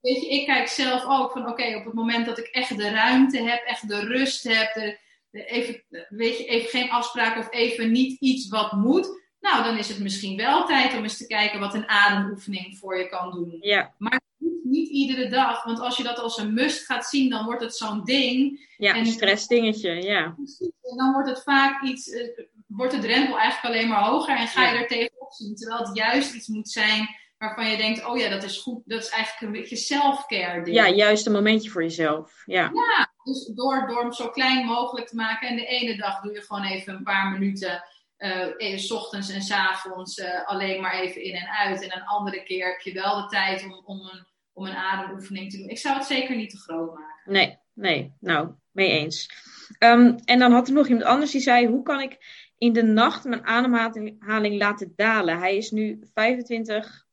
weet 0.00 0.20
je, 0.20 0.28
ik 0.28 0.46
kijk 0.46 0.68
zelf 0.68 1.04
ook 1.06 1.32
van 1.32 1.48
oké, 1.48 1.76
op 1.76 1.84
het 1.84 1.94
moment 1.94 2.26
dat 2.26 2.38
ik 2.38 2.46
echt 2.46 2.76
de 2.76 2.90
ruimte 2.90 3.42
heb, 3.42 3.62
echt 3.64 3.88
de 3.88 4.00
rust 4.00 4.42
heb, 4.42 4.74
de, 4.74 4.98
even, 5.44 5.84
weet 6.08 6.38
je, 6.38 6.44
even 6.44 6.68
geen 6.68 6.90
afspraak 6.90 7.38
of 7.38 7.52
even 7.52 7.92
niet 7.92 8.20
iets 8.20 8.48
wat 8.48 8.72
moet. 8.72 9.24
Nou, 9.40 9.64
dan 9.64 9.76
is 9.78 9.88
het 9.88 9.98
misschien 9.98 10.36
wel 10.36 10.66
tijd 10.66 10.96
om 10.96 11.02
eens 11.02 11.16
te 11.16 11.26
kijken 11.26 11.60
wat 11.60 11.74
een 11.74 11.88
ademoefening 11.88 12.78
voor 12.78 12.98
je 12.98 13.08
kan 13.08 13.30
doen. 13.30 13.56
Ja. 13.60 13.94
Maar 13.98 14.20
niet 14.62 14.88
iedere 14.88 15.28
dag, 15.28 15.64
want 15.64 15.80
als 15.80 15.96
je 15.96 16.02
dat 16.02 16.18
als 16.18 16.38
een 16.38 16.54
must 16.54 16.84
gaat 16.84 17.06
zien, 17.06 17.30
dan 17.30 17.44
wordt 17.44 17.62
het 17.62 17.76
zo'n 17.76 18.04
ding. 18.04 18.66
Ja, 18.76 18.96
een 18.96 19.06
stressdingetje, 19.06 20.02
ja. 20.02 20.24
En 20.82 20.96
dan 20.96 21.12
wordt 21.12 21.28
het 21.28 21.42
vaak 21.42 21.82
iets, 21.82 22.08
uh, 22.08 22.38
wordt 22.66 22.92
de 22.92 22.98
drempel 22.98 23.38
eigenlijk 23.38 23.74
alleen 23.74 23.88
maar 23.88 24.04
hoger 24.04 24.36
en 24.36 24.46
ga 24.46 24.70
je 24.70 24.78
er 24.78 24.86
tegenop 24.86 25.32
zien. 25.32 25.54
Terwijl 25.54 25.84
het 25.84 25.96
juist 25.96 26.34
iets 26.34 26.48
moet 26.48 26.68
zijn 26.68 27.08
waarvan 27.38 27.70
je 27.70 27.76
denkt, 27.76 28.04
oh 28.04 28.18
ja, 28.18 28.28
dat 28.28 28.42
is 28.42 28.58
goed, 28.58 28.82
dat 28.84 29.02
is 29.02 29.08
eigenlijk 29.08 29.40
een 29.40 29.60
beetje 29.60 29.76
self-care. 29.76 30.72
Ja, 30.72 30.88
juist 30.88 31.26
een 31.26 31.32
momentje 31.32 31.70
voor 31.70 31.82
jezelf. 31.82 32.42
Ja, 32.44 32.70
ja 32.74 33.14
dus 33.26 33.50
door, 33.54 33.86
door 33.86 34.00
hem 34.00 34.12
zo 34.12 34.28
klein 34.28 34.66
mogelijk 34.66 35.08
te 35.08 35.16
maken. 35.16 35.48
En 35.48 35.56
de 35.56 35.66
ene 35.66 35.96
dag 35.96 36.20
doe 36.20 36.32
je 36.32 36.42
gewoon 36.42 36.64
even 36.64 36.94
een 36.94 37.02
paar 37.02 37.30
minuten, 37.30 37.82
uh, 38.18 38.76
s 38.76 38.90
ochtends 38.90 39.30
en 39.30 39.42
s 39.42 39.50
avonds, 39.50 40.18
uh, 40.18 40.46
alleen 40.46 40.80
maar 40.80 41.00
even 41.00 41.22
in 41.22 41.34
en 41.34 41.48
uit. 41.48 41.82
En 41.82 41.96
een 41.96 42.06
andere 42.06 42.42
keer 42.42 42.66
heb 42.66 42.80
je 42.80 42.92
wel 42.92 43.22
de 43.22 43.26
tijd 43.26 43.64
om, 43.64 43.82
om, 43.84 44.00
een, 44.00 44.26
om 44.52 44.66
een 44.66 44.76
ademoefening 44.76 45.50
te 45.50 45.58
doen. 45.58 45.68
Ik 45.68 45.78
zou 45.78 45.96
het 45.96 46.06
zeker 46.06 46.36
niet 46.36 46.50
te 46.50 46.58
groot 46.58 46.94
maken. 46.94 47.32
Nee, 47.32 47.58
nee, 47.72 48.12
nou, 48.20 48.50
mee 48.70 48.90
eens. 48.90 49.30
Um, 49.78 50.16
en 50.24 50.38
dan 50.38 50.52
had 50.52 50.68
er 50.68 50.74
nog 50.74 50.86
iemand 50.86 51.04
anders 51.04 51.30
die 51.30 51.40
zei, 51.40 51.66
hoe 51.66 51.82
kan 51.82 52.00
ik 52.00 52.18
in 52.58 52.72
de 52.72 52.82
nacht 52.82 53.24
mijn 53.24 53.46
ademhaling 53.46 54.58
laten 54.58 54.92
dalen? 54.96 55.38
Hij 55.38 55.56
is 55.56 55.70
nu 55.70 56.00
25 56.14 57.05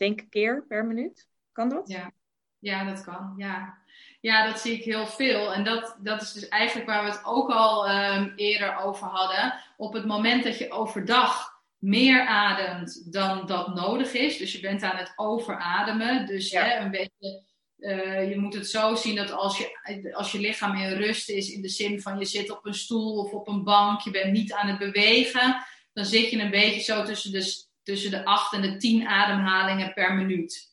denk 0.00 0.30
keer 0.30 0.64
per 0.68 0.84
minuut. 0.84 1.28
Kan 1.52 1.68
dat? 1.68 1.88
Ja, 1.88 2.12
ja 2.58 2.84
dat 2.84 3.04
kan. 3.04 3.34
Ja. 3.36 3.78
ja, 4.20 4.46
dat 4.46 4.60
zie 4.60 4.76
ik 4.76 4.84
heel 4.84 5.06
veel. 5.06 5.52
En 5.52 5.64
dat, 5.64 5.96
dat 6.02 6.22
is 6.22 6.32
dus 6.32 6.48
eigenlijk 6.48 6.88
waar 6.88 7.04
we 7.04 7.10
het 7.10 7.24
ook 7.24 7.50
al 7.50 7.90
um, 7.90 8.32
eerder 8.36 8.76
over 8.76 9.06
hadden. 9.06 9.54
Op 9.76 9.92
het 9.92 10.06
moment 10.06 10.44
dat 10.44 10.58
je 10.58 10.70
overdag 10.70 11.58
meer 11.78 12.26
ademt 12.26 13.12
dan 13.12 13.46
dat 13.46 13.74
nodig 13.74 14.12
is. 14.12 14.38
Dus 14.38 14.52
je 14.52 14.60
bent 14.60 14.82
aan 14.82 14.96
het 14.96 15.12
overademen. 15.16 16.26
Dus 16.26 16.50
ja. 16.50 16.64
hè, 16.64 16.78
een 16.78 16.90
beetje, 16.90 17.42
uh, 17.78 18.28
je 18.28 18.38
moet 18.38 18.54
het 18.54 18.68
zo 18.68 18.94
zien 18.94 19.16
dat 19.16 19.32
als 19.32 19.58
je, 19.58 20.14
als 20.14 20.32
je 20.32 20.40
lichaam 20.40 20.76
in 20.76 20.92
rust 20.92 21.28
is, 21.28 21.50
in 21.50 21.62
de 21.62 21.68
zin 21.68 22.00
van 22.00 22.18
je 22.18 22.24
zit 22.24 22.50
op 22.50 22.66
een 22.66 22.74
stoel 22.74 23.18
of 23.18 23.32
op 23.32 23.48
een 23.48 23.64
bank, 23.64 24.00
je 24.00 24.10
bent 24.10 24.32
niet 24.32 24.52
aan 24.52 24.68
het 24.68 24.78
bewegen, 24.78 25.64
dan 25.92 26.04
zit 26.04 26.30
je 26.30 26.38
een 26.38 26.50
beetje 26.50 26.80
zo 26.80 27.02
tussen 27.02 27.32
de 27.32 27.68
tussen 27.82 28.10
de 28.10 28.24
8 28.24 28.52
en 28.52 28.62
de 28.62 28.76
10 28.76 29.06
ademhalingen 29.06 29.92
per 29.92 30.14
minuut. 30.14 30.68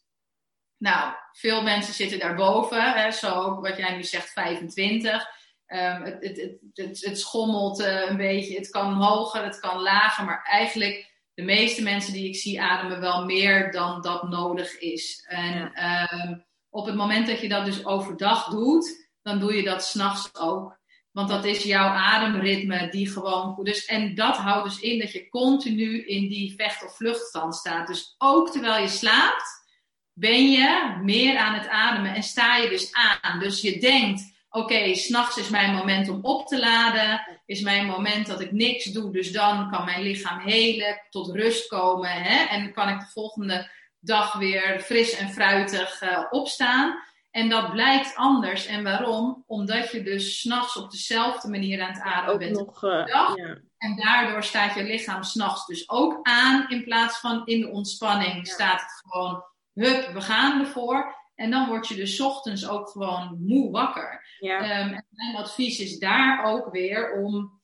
Nou, 0.78 1.14
veel 1.32 1.64
mensen 1.64 1.94
zitten 1.94 2.20
daarboven, 2.20 2.94
hè, 2.94 3.12
zo 3.12 3.62
wat 3.62 3.78
jij 3.78 3.96
nu 3.96 4.04
zegt 4.04 4.30
25. 4.30 5.36
Um, 5.68 6.04
het, 6.04 6.18
het, 6.20 6.58
het, 6.74 7.06
het, 7.06 7.20
schommelt 7.20 7.80
uh, 7.80 8.10
een 8.10 8.18
beetje, 8.18 8.58
het 8.58 8.70
kan 8.70 8.94
hoger, 8.94 9.44
het 9.44 9.60
kan 9.60 9.82
lager, 9.82 10.26
maar 10.26 10.44
eigenlijk 10.44 11.16
de 11.34 11.44
meeste 11.44 11.84
mensen 11.84 12.14
die 12.14 12.28
ik 12.28 12.36
zie 12.36 12.62
ademen 12.62 13.00
wel 13.00 13.26
meer 13.26 13.72
dan 13.72 14.02
dat 14.02 14.30
nodig 14.30 14.78
is. 14.78 15.26
En 15.28 15.72
um, 15.84 16.46
op 16.70 16.86
het 16.86 16.96
moment 16.96 17.28
dat 17.28 17.42
je 17.42 17.50
dat 17.50 17.66
dus 17.66 17.86
overdag 17.86 18.50
doet, 18.50 19.10
dan 19.22 19.40
doe 19.40 19.54
je 19.54 19.64
dat 19.64 19.84
s'nachts 19.84 20.36
ook. 20.36 20.77
Want 21.18 21.30
dat 21.30 21.46
is 21.46 21.64
jouw 21.64 21.88
ademritme 21.88 22.90
die 22.90 23.10
gewoon 23.10 23.54
goed 23.54 23.68
is. 23.68 23.86
En 23.86 24.16
dat 24.16 24.38
houdt 24.38 24.64
dus 24.64 24.80
in 24.80 25.00
dat 25.00 25.12
je 25.12 25.30
continu 25.30 26.06
in 26.06 26.28
die 26.28 26.54
vecht- 26.58 26.86
of 26.86 26.96
vluchtstand 26.96 27.56
staat. 27.56 27.88
Dus 27.88 28.16
ook 28.18 28.52
terwijl 28.52 28.82
je 28.82 28.88
slaapt, 28.88 29.66
ben 30.14 30.52
je 30.52 30.98
meer 31.02 31.38
aan 31.38 31.54
het 31.54 31.68
ademen 31.68 32.16
en 32.16 32.24
sta 32.24 32.58
je 32.58 32.70
dus 32.70 32.94
aan. 33.22 33.40
Dus 33.40 33.62
je 33.62 33.80
denkt, 33.80 34.22
oké, 34.50 34.96
s 34.96 35.06
s'nachts 35.06 35.38
is 35.38 35.50
mijn 35.50 35.76
moment 35.76 36.10
om 36.10 36.20
op 36.22 36.48
te 36.48 36.60
laden, 36.60 37.40
is 37.46 37.62
mijn 37.62 37.86
moment 37.86 38.28
dat 38.28 38.42
ik 38.42 38.52
niks 38.52 38.86
doe, 38.86 39.12
dus 39.12 39.32
dan 39.32 39.72
kan 39.72 39.86
mijn 39.86 40.02
lichaam 40.02 40.40
helen, 40.40 41.02
tot 41.10 41.36
rust 41.36 41.68
komen 41.68 42.12
hè? 42.12 42.46
en 42.46 42.74
kan 42.74 42.90
ik 42.90 43.00
de 43.00 43.12
volgende 43.14 43.72
dag 44.00 44.34
weer 44.34 44.80
fris 44.80 45.18
en 45.18 45.30
fruitig 45.30 46.02
uh, 46.02 46.24
opstaan. 46.30 47.00
En 47.32 47.50
dat 47.50 47.72
blijkt 47.72 48.16
anders. 48.16 48.66
En 48.66 48.84
waarom? 48.84 49.44
Omdat 49.48 49.92
je 49.92 50.04
dus 50.04 50.40
s'nachts 50.40 50.78
op 50.78 50.92
dezelfde 50.92 51.50
manier 51.50 51.82
aan 51.82 51.94
het 51.94 52.02
ademen 52.02 52.38
bent. 52.38 52.56
Nog, 52.56 52.84
uh, 52.84 53.06
ja. 53.06 53.36
En 53.78 53.96
daardoor 53.96 54.44
staat 54.44 54.76
je 54.76 54.84
lichaam 54.84 55.24
s'nachts 55.24 55.66
dus 55.66 55.90
ook 55.90 56.20
aan. 56.22 56.70
In 56.70 56.84
plaats 56.84 57.20
van 57.20 57.46
in 57.46 57.60
de 57.60 57.70
ontspanning 57.70 58.48
staat 58.48 58.82
het 58.82 59.02
gewoon, 59.06 59.44
hup, 59.74 60.14
we 60.14 60.22
gaan 60.22 60.60
ervoor. 60.60 61.16
En 61.36 61.52
dan 61.52 61.68
word 61.68 61.88
je 61.88 61.96
dus 61.96 62.22
ochtends 62.22 62.68
ook 62.68 62.90
gewoon 62.90 63.38
moe 63.46 63.72
wakker. 63.72 64.36
Ja. 64.40 64.62
Um, 64.62 64.94
en 64.94 65.06
mijn 65.10 65.36
advies 65.36 65.80
is 65.80 66.00
daar 66.00 66.46
ook 66.46 66.72
weer 66.72 67.24
om 67.24 67.62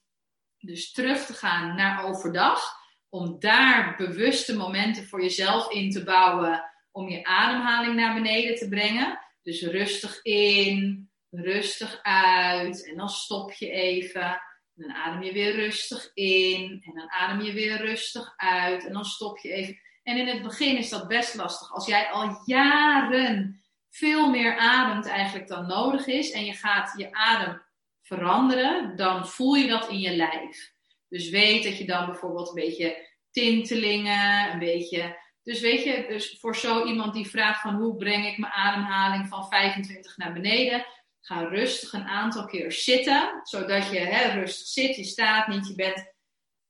dus 0.57 0.91
terug 0.91 1.25
te 1.25 1.33
gaan 1.33 1.75
naar 1.75 2.03
overdag. 2.03 2.61
Om 3.09 3.39
daar 3.39 3.95
bewuste 3.97 4.55
momenten 4.55 5.07
voor 5.07 5.21
jezelf 5.21 5.71
in 5.71 5.91
te 5.91 6.03
bouwen. 6.03 6.63
Om 6.91 7.09
je 7.09 7.25
ademhaling 7.25 7.95
naar 7.95 8.13
beneden 8.13 8.55
te 8.55 8.69
brengen. 8.69 9.19
Dus 9.43 9.61
rustig 9.61 10.19
in, 10.21 11.09
rustig 11.29 11.99
uit. 12.01 12.87
En 12.87 12.97
dan 12.97 13.09
stop 13.09 13.51
je 13.51 13.69
even. 13.69 14.41
En 14.75 14.87
dan 14.87 14.91
adem 14.91 15.23
je 15.23 15.33
weer 15.33 15.55
rustig 15.55 16.11
in. 16.13 16.81
En 16.85 16.93
dan 16.93 17.11
adem 17.11 17.45
je 17.45 17.53
weer 17.53 17.77
rustig 17.77 18.33
uit. 18.35 18.85
En 18.85 18.93
dan 18.93 19.05
stop 19.05 19.37
je 19.37 19.51
even. 19.51 19.79
En 20.03 20.17
in 20.17 20.27
het 20.27 20.41
begin 20.41 20.77
is 20.77 20.89
dat 20.89 21.07
best 21.07 21.35
lastig. 21.35 21.73
Als 21.73 21.85
jij 21.85 22.09
al 22.09 22.41
jaren 22.45 23.63
veel 23.89 24.29
meer 24.29 24.57
ademt 24.57 25.07
eigenlijk 25.07 25.47
dan 25.47 25.67
nodig 25.67 26.07
is. 26.07 26.31
En 26.31 26.45
je 26.45 26.53
gaat 26.53 26.93
je 26.97 27.11
adem 27.11 27.61
veranderen. 28.01 28.95
Dan 28.95 29.27
voel 29.27 29.53
je 29.53 29.67
dat 29.67 29.89
in 29.89 29.99
je 29.99 30.15
lijf. 30.15 30.73
Dus 31.09 31.29
weet 31.29 31.63
dat 31.63 31.77
je 31.77 31.85
dan 31.85 32.05
bijvoorbeeld 32.05 32.47
een 32.47 32.63
beetje 32.63 33.11
tintelingen, 33.31 34.51
een 34.51 34.59
beetje 34.59 35.17
dus 35.43 35.59
weet 35.59 35.83
je, 35.83 36.05
dus 36.07 36.37
voor 36.39 36.55
zo 36.55 36.85
iemand 36.85 37.13
die 37.13 37.27
vraagt 37.27 37.61
van 37.61 37.75
hoe 37.75 37.95
breng 37.95 38.27
ik 38.27 38.37
mijn 38.37 38.53
ademhaling 38.53 39.27
van 39.27 39.47
25 39.47 40.17
naar 40.17 40.33
beneden, 40.33 40.85
ga 41.21 41.41
rustig 41.41 41.93
een 41.93 42.07
aantal 42.07 42.45
keer 42.45 42.71
zitten, 42.71 43.39
zodat 43.43 43.91
je 43.91 43.99
hè, 43.99 44.39
rustig 44.39 44.67
zit, 44.67 44.95
je 44.95 45.03
staat 45.03 45.47
niet, 45.47 45.67
je 45.67 45.75
bent 45.75 46.13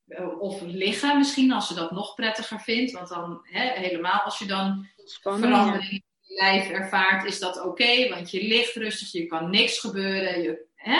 eh, 0.07 0.39
of 0.39 0.61
liggen 0.61 1.17
misschien 1.17 1.51
als 1.51 1.67
je 1.67 1.75
dat 1.75 1.91
nog 1.91 2.15
prettiger 2.15 2.59
vindt, 2.59 2.91
want 2.91 3.09
dan 3.09 3.39
hè, 3.43 3.79
helemaal 3.79 4.19
als 4.19 4.39
je 4.39 4.45
dan 4.45 4.87
verandering 5.21 5.91
in 5.91 6.03
je 6.19 6.35
lijf 6.35 6.69
ervaart, 6.69 7.25
is 7.25 7.39
dat 7.39 7.61
oké, 7.61 8.09
want 8.09 8.31
je 8.31 8.47
ligt 8.47 8.75
rustig, 8.75 9.11
je 9.11 9.25
kan 9.25 9.49
niks 9.49 9.79
gebeuren, 9.79 10.41
je, 10.41 10.65
hè? 10.75 10.99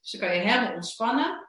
dus 0.00 0.10
dan 0.10 0.20
kan 0.20 0.36
je 0.36 0.42
helemaal 0.42 0.74
ontspannen. 0.74 1.48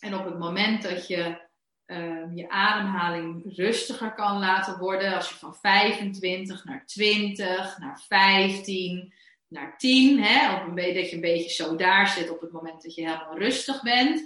En 0.00 0.14
op 0.14 0.24
het 0.24 0.38
moment 0.38 0.82
dat 0.82 1.06
je 1.06 1.48
Ehm, 1.90 2.34
je 2.34 2.48
ademhaling 2.48 3.42
rustiger 3.56 4.14
kan 4.14 4.38
laten 4.38 4.78
worden. 4.78 5.14
Als 5.14 5.28
je 5.28 5.34
van 5.34 5.54
25 5.54 6.64
naar 6.64 6.86
20, 6.86 7.78
naar 7.78 8.00
15, 8.08 9.12
naar 9.48 9.78
10, 9.78 10.22
hè, 10.22 10.54
op 10.54 10.68
een 10.68 10.94
dat 10.94 11.08
je 11.08 11.14
een 11.14 11.20
beetje 11.20 11.64
zo 11.64 11.76
daar 11.76 12.08
zit 12.08 12.30
op 12.30 12.40
het 12.40 12.52
moment 12.52 12.82
dat 12.82 12.94
je 12.94 13.02
helemaal 13.02 13.38
rustig 13.38 13.82
bent. 13.82 14.24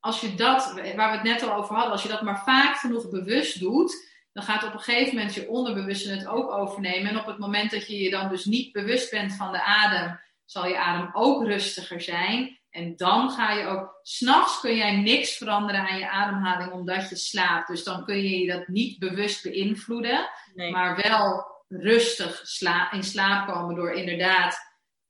Als 0.00 0.20
je 0.20 0.34
dat, 0.34 0.72
waar 0.96 1.10
we 1.10 1.16
het 1.16 1.22
net 1.22 1.42
al 1.42 1.54
over 1.54 1.74
hadden, 1.74 1.92
als 1.92 2.02
je 2.02 2.08
dat 2.08 2.22
maar 2.22 2.42
vaak 2.44 2.76
genoeg 2.76 3.10
bewust 3.10 3.60
doet, 3.60 4.08
dan 4.32 4.44
gaat 4.44 4.64
op 4.64 4.72
een 4.72 4.80
gegeven 4.80 5.14
moment 5.14 5.34
je 5.34 5.48
onderbewuste 5.48 6.10
het 6.10 6.26
ook 6.26 6.50
overnemen. 6.50 7.10
En 7.10 7.18
op 7.18 7.26
het 7.26 7.38
moment 7.38 7.70
dat 7.70 7.86
je 7.86 7.98
je 7.98 8.10
dan 8.10 8.28
dus 8.28 8.44
niet 8.44 8.72
bewust 8.72 9.10
bent 9.10 9.32
van 9.32 9.52
de 9.52 9.62
adem, 9.62 10.20
zal 10.44 10.66
je 10.66 10.78
adem 10.78 11.10
ook 11.12 11.44
rustiger 11.44 12.00
zijn. 12.00 12.58
En 12.76 12.96
dan 12.96 13.30
ga 13.30 13.52
je 13.52 13.66
ook, 13.66 13.98
s'nachts 14.02 14.60
kun 14.60 14.76
jij 14.76 14.96
niks 14.96 15.36
veranderen 15.36 15.88
aan 15.88 15.98
je 15.98 16.10
ademhaling 16.10 16.72
omdat 16.72 17.08
je 17.08 17.16
slaapt. 17.16 17.68
Dus 17.68 17.84
dan 17.84 18.04
kun 18.04 18.16
je 18.16 18.38
je 18.38 18.52
dat 18.52 18.68
niet 18.68 18.98
bewust 18.98 19.42
beïnvloeden, 19.42 20.28
maar 20.54 21.00
wel 21.02 21.46
rustig 21.68 22.40
sla 22.44 22.92
in 22.92 23.02
slaap 23.02 23.48
komen 23.48 23.74
door 23.74 23.92
inderdaad 23.92 24.58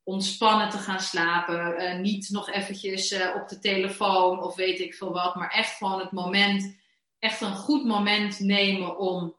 ontspannen 0.03 0.69
te 0.71 0.79
gaan 0.79 1.01
slapen. 1.01 1.83
Uh, 1.83 1.99
niet 1.99 2.31
nog 2.31 2.51
eventjes 2.51 3.13
uh, 3.13 3.35
op 3.35 3.49
de 3.49 3.59
telefoon 3.59 4.43
of 4.43 4.57
weet 4.57 4.81
ik 4.81 4.95
veel 4.95 5.13
wat, 5.13 5.35
maar 5.35 5.51
echt 5.51 5.77
gewoon 5.77 6.01
het 6.01 6.13
moment, 6.13 6.79
echt 7.19 7.41
een 7.41 7.55
goed 7.55 7.85
moment 7.85 8.41
nemen 8.41 8.99
om 8.99 9.37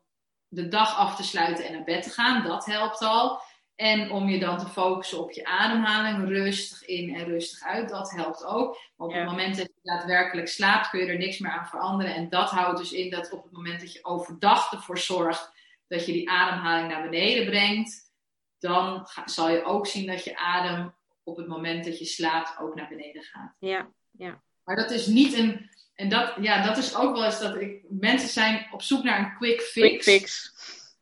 de 0.47 0.67
dag 0.67 0.97
af 0.97 1.15
te 1.15 1.23
sluiten 1.23 1.65
en 1.65 1.73
naar 1.73 1.83
bed 1.83 2.03
te 2.03 2.09
gaan. 2.09 2.43
Dat 2.43 2.65
helpt 2.65 3.01
al. 3.01 3.41
En 3.77 4.11
om 4.11 4.29
je 4.29 4.39
dan 4.39 4.57
te 4.57 4.67
focussen 4.67 5.19
op 5.19 5.31
je 5.31 5.45
ademhaling, 5.45 6.27
rustig 6.27 6.85
in 6.85 7.15
en 7.15 7.25
rustig 7.25 7.63
uit, 7.63 7.89
dat 7.89 8.11
helpt 8.11 8.45
ook. 8.45 8.77
Maar 8.95 9.07
op 9.07 9.13
het 9.13 9.25
moment 9.25 9.57
dat 9.57 9.65
je 9.65 9.79
daadwerkelijk 9.83 10.47
slaapt, 10.47 10.89
kun 10.89 10.99
je 10.99 11.05
er 11.05 11.17
niks 11.17 11.37
meer 11.37 11.51
aan 11.51 11.67
veranderen. 11.67 12.15
En 12.15 12.29
dat 12.29 12.49
houdt 12.49 12.77
dus 12.77 12.91
in 12.91 13.09
dat 13.09 13.31
op 13.31 13.43
het 13.43 13.51
moment 13.51 13.79
dat 13.79 13.93
je 13.93 14.05
overdag 14.05 14.71
ervoor 14.71 14.97
zorgt 14.97 15.51
dat 15.87 16.05
je 16.05 16.11
die 16.11 16.29
ademhaling 16.29 16.91
naar 16.91 17.09
beneden 17.09 17.45
brengt, 17.45 18.11
dan 18.59 19.07
zal 19.25 19.49
je 19.49 19.63
ook 19.63 19.87
zien 19.87 20.07
dat 20.07 20.23
je 20.23 20.37
adem 20.37 20.93
op 21.23 21.37
het 21.37 21.47
moment 21.47 21.85
dat 21.85 21.99
je 21.99 22.05
slaapt 22.05 22.59
ook 22.59 22.75
naar 22.75 22.87
beneden 22.87 23.23
gaat. 23.23 23.55
Ja, 23.59 23.89
ja. 24.11 24.41
Maar 24.63 24.75
dat 24.75 24.91
is 24.91 25.07
niet 25.07 25.33
een. 25.33 25.69
En 25.95 26.09
dat, 26.09 26.33
ja, 26.41 26.65
dat 26.65 26.77
is 26.77 26.95
ook 26.95 27.15
wel 27.15 27.25
eens 27.25 27.39
dat 27.39 27.55
ik. 27.55 27.83
Mensen 27.89 28.29
zijn 28.29 28.67
op 28.71 28.81
zoek 28.81 29.03
naar 29.03 29.19
een 29.19 29.35
quick 29.37 29.61
fix. 29.61 29.87
Quick 29.87 30.03
fix. 30.03 30.53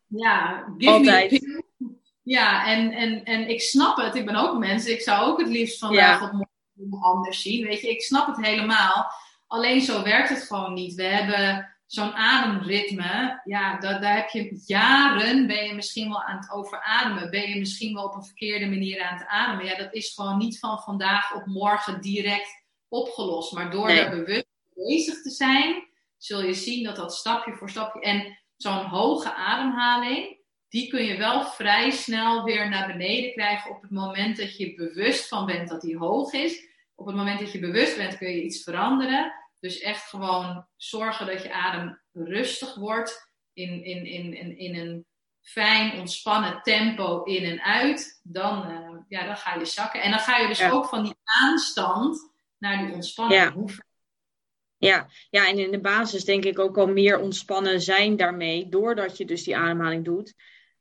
Ja, 0.08 0.66
give 0.78 0.92
Altijd. 0.92 1.32
me 1.32 1.64
ja, 2.26 2.68
en, 2.68 2.92
en, 2.92 3.24
en 3.24 3.50
ik 3.50 3.62
snap 3.62 3.98
het. 3.98 4.16
Ik 4.16 4.26
ben 4.26 4.36
ook 4.36 4.54
een 4.54 4.60
mens. 4.60 4.86
Ik 4.86 5.02
zou 5.02 5.28
ook 5.28 5.40
het 5.40 5.48
liefst 5.48 5.80
vandaag 5.80 6.20
ja. 6.20 6.26
op 6.26 6.32
morgen 6.32 7.08
anders 7.08 7.42
zien. 7.42 7.68
Weet 7.68 7.82
je, 7.82 7.90
ik 7.90 8.02
snap 8.02 8.28
het 8.28 8.46
helemaal. 8.46 9.12
Alleen 9.48 9.82
zo 9.82 10.04
werkt 10.04 10.30
het 10.30 10.44
gewoon 10.44 10.74
niet. 10.74 10.94
We 10.94 11.04
hebben 11.04 11.76
zo'n 11.86 12.14
ademritme. 12.14 13.42
Ja, 13.44 13.80
daar, 13.80 14.02
daar 14.02 14.16
heb 14.16 14.30
je 14.30 14.62
jaren 14.66 15.48
ben 15.48 15.66
je 15.66 15.74
misschien 15.74 16.10
wel 16.10 16.24
aan 16.24 16.38
het 16.38 16.52
overademen. 16.52 17.30
Ben 17.30 17.50
je 17.50 17.60
misschien 17.60 17.94
wel 17.94 18.04
op 18.04 18.16
een 18.16 18.26
verkeerde 18.26 18.66
manier 18.66 19.04
aan 19.04 19.18
het 19.18 19.28
ademen. 19.28 19.66
Ja, 19.66 19.78
dat 19.78 19.94
is 19.94 20.14
gewoon 20.14 20.38
niet 20.38 20.60
van 20.60 20.80
vandaag 20.80 21.36
op 21.36 21.46
morgen 21.46 22.02
direct 22.02 22.64
opgelost. 22.88 23.54
Maar 23.54 23.72
door 23.72 23.90
er 23.90 24.10
bewust 24.10 24.48
bezig 24.76 25.22
te 25.22 25.30
zijn, 25.30 25.88
zul 26.18 26.44
je 26.44 26.54
zien 26.54 26.84
dat 26.84 26.96
dat 26.96 27.16
stapje 27.16 27.54
voor 27.54 27.70
stapje. 27.70 28.02
En 28.02 28.40
zo'n 28.58 28.86
hoge 28.86 29.34
ademhaling 29.34 30.44
die 30.76 30.88
kun 30.88 31.04
je 31.04 31.18
wel 31.18 31.46
vrij 31.46 31.92
snel 31.92 32.44
weer 32.44 32.70
naar 32.70 32.88
beneden 32.88 33.32
krijgen 33.32 33.72
op 33.72 33.82
het 33.82 33.92
moment 33.92 34.38
dat 34.38 34.58
je 34.58 34.76
bewust 34.76 35.28
van 35.28 35.46
bent 35.46 35.70
dat 35.70 35.82
die 35.82 35.98
hoog 35.98 36.34
is. 36.34 36.68
Op 36.96 37.06
het 37.06 37.16
moment 37.16 37.40
dat 37.40 37.52
je 37.52 37.60
bewust 37.60 37.98
bent 37.98 38.18
kun 38.18 38.30
je 38.30 38.44
iets 38.44 38.64
veranderen. 38.64 39.34
Dus 39.60 39.80
echt 39.80 40.10
gewoon 40.10 40.68
zorgen 40.76 41.26
dat 41.26 41.44
je 41.44 41.54
adem 41.54 42.00
rustig 42.14 42.76
wordt 42.76 43.32
in, 43.54 43.84
in, 43.84 44.06
in, 44.06 44.34
in, 44.34 44.58
in 44.58 44.76
een 44.76 45.06
fijn, 45.42 46.00
ontspannen 46.00 46.62
tempo 46.62 47.24
in 47.24 47.44
en 47.44 47.62
uit. 47.62 48.20
Dan, 48.24 48.72
uh, 48.72 48.98
ja, 49.08 49.26
dan 49.26 49.38
ga 49.38 49.56
je 49.56 49.66
zakken. 49.66 50.02
En 50.02 50.12
dan 50.12 50.20
ga 50.20 50.38
je 50.38 50.48
dus 50.48 50.72
ook 50.72 50.86
van 50.86 51.04
die 51.04 51.16
aanstand 51.24 52.32
naar 52.58 52.86
die 52.86 52.94
ontspanning. 52.94 53.42
Ja. 53.42 53.84
Ja, 54.78 55.08
ja, 55.30 55.48
en 55.48 55.60
in 55.60 55.72
de 55.72 55.82
basis 55.82 56.26
denk 56.26 56.44
ik 56.44 56.60
ook 56.60 56.78
al 56.78 56.88
meer 56.88 57.20
ontspannen 57.20 57.82
zijn 57.82 58.16
daarmee, 58.16 58.70
doordat 58.70 59.18
je 59.18 59.26
dus 59.26 59.44
die 59.44 59.58
ademhaling 59.58 60.06
doet 60.06 60.34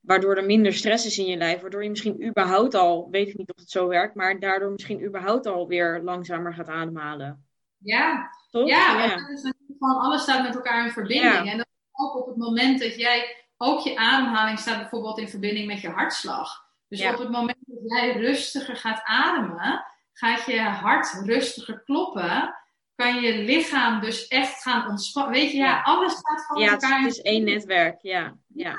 waardoor 0.06 0.36
er 0.36 0.44
minder 0.44 0.72
stress 0.72 1.06
is 1.06 1.18
in 1.18 1.26
je 1.26 1.36
lijf, 1.36 1.60
waardoor 1.60 1.82
je 1.82 1.90
misschien 1.90 2.26
überhaupt 2.26 2.74
al, 2.74 3.08
weet 3.10 3.28
ik 3.28 3.36
niet 3.36 3.52
of 3.52 3.60
het 3.60 3.70
zo 3.70 3.88
werkt, 3.88 4.14
maar 4.14 4.40
daardoor 4.40 4.70
misschien 4.70 5.04
überhaupt 5.04 5.46
al 5.46 5.68
weer 5.68 6.00
langzamer 6.02 6.54
gaat 6.54 6.68
ademhalen. 6.68 7.46
Ja, 7.78 8.30
Toch? 8.50 8.68
ja, 8.68 9.04
ja. 9.04 9.28
Is 9.28 9.52
alles 9.78 10.22
staat 10.22 10.42
met 10.42 10.54
elkaar 10.54 10.84
in 10.84 10.92
verbinding. 10.92 11.50
En 11.50 11.56
dat 11.56 11.66
ook 11.92 12.16
op 12.16 12.26
het 12.26 12.36
moment 12.36 12.80
dat 12.80 12.96
jij, 12.96 13.46
ook 13.56 13.80
je 13.80 13.96
ademhaling 13.96 14.58
staat 14.58 14.78
bijvoorbeeld 14.78 15.18
in 15.18 15.28
verbinding 15.28 15.66
met 15.66 15.80
je 15.80 15.88
hartslag. 15.88 16.62
Dus 16.88 17.06
op 17.06 17.18
het 17.18 17.30
moment 17.30 17.58
dat 17.60 17.78
jij 17.84 18.12
rustiger 18.12 18.76
gaat 18.76 19.00
ademen, 19.04 19.84
gaat 20.12 20.46
je 20.46 20.60
hart 20.60 21.20
rustiger 21.24 21.82
kloppen 21.84 22.54
kan 22.94 23.20
je 23.20 23.38
lichaam 23.38 24.00
dus 24.00 24.28
echt 24.28 24.62
gaan 24.62 24.88
ontspannen. 24.88 25.32
Weet 25.32 25.50
je, 25.50 25.56
ja, 25.56 25.82
alles 25.82 26.12
staat 26.12 26.46
van 26.46 26.62
elkaar. 26.62 26.90
Ja, 26.90 27.02
het 27.02 27.12
is 27.12 27.22
één 27.22 27.44
netwerk, 27.44 28.02
ja. 28.02 28.34
ja. 28.46 28.76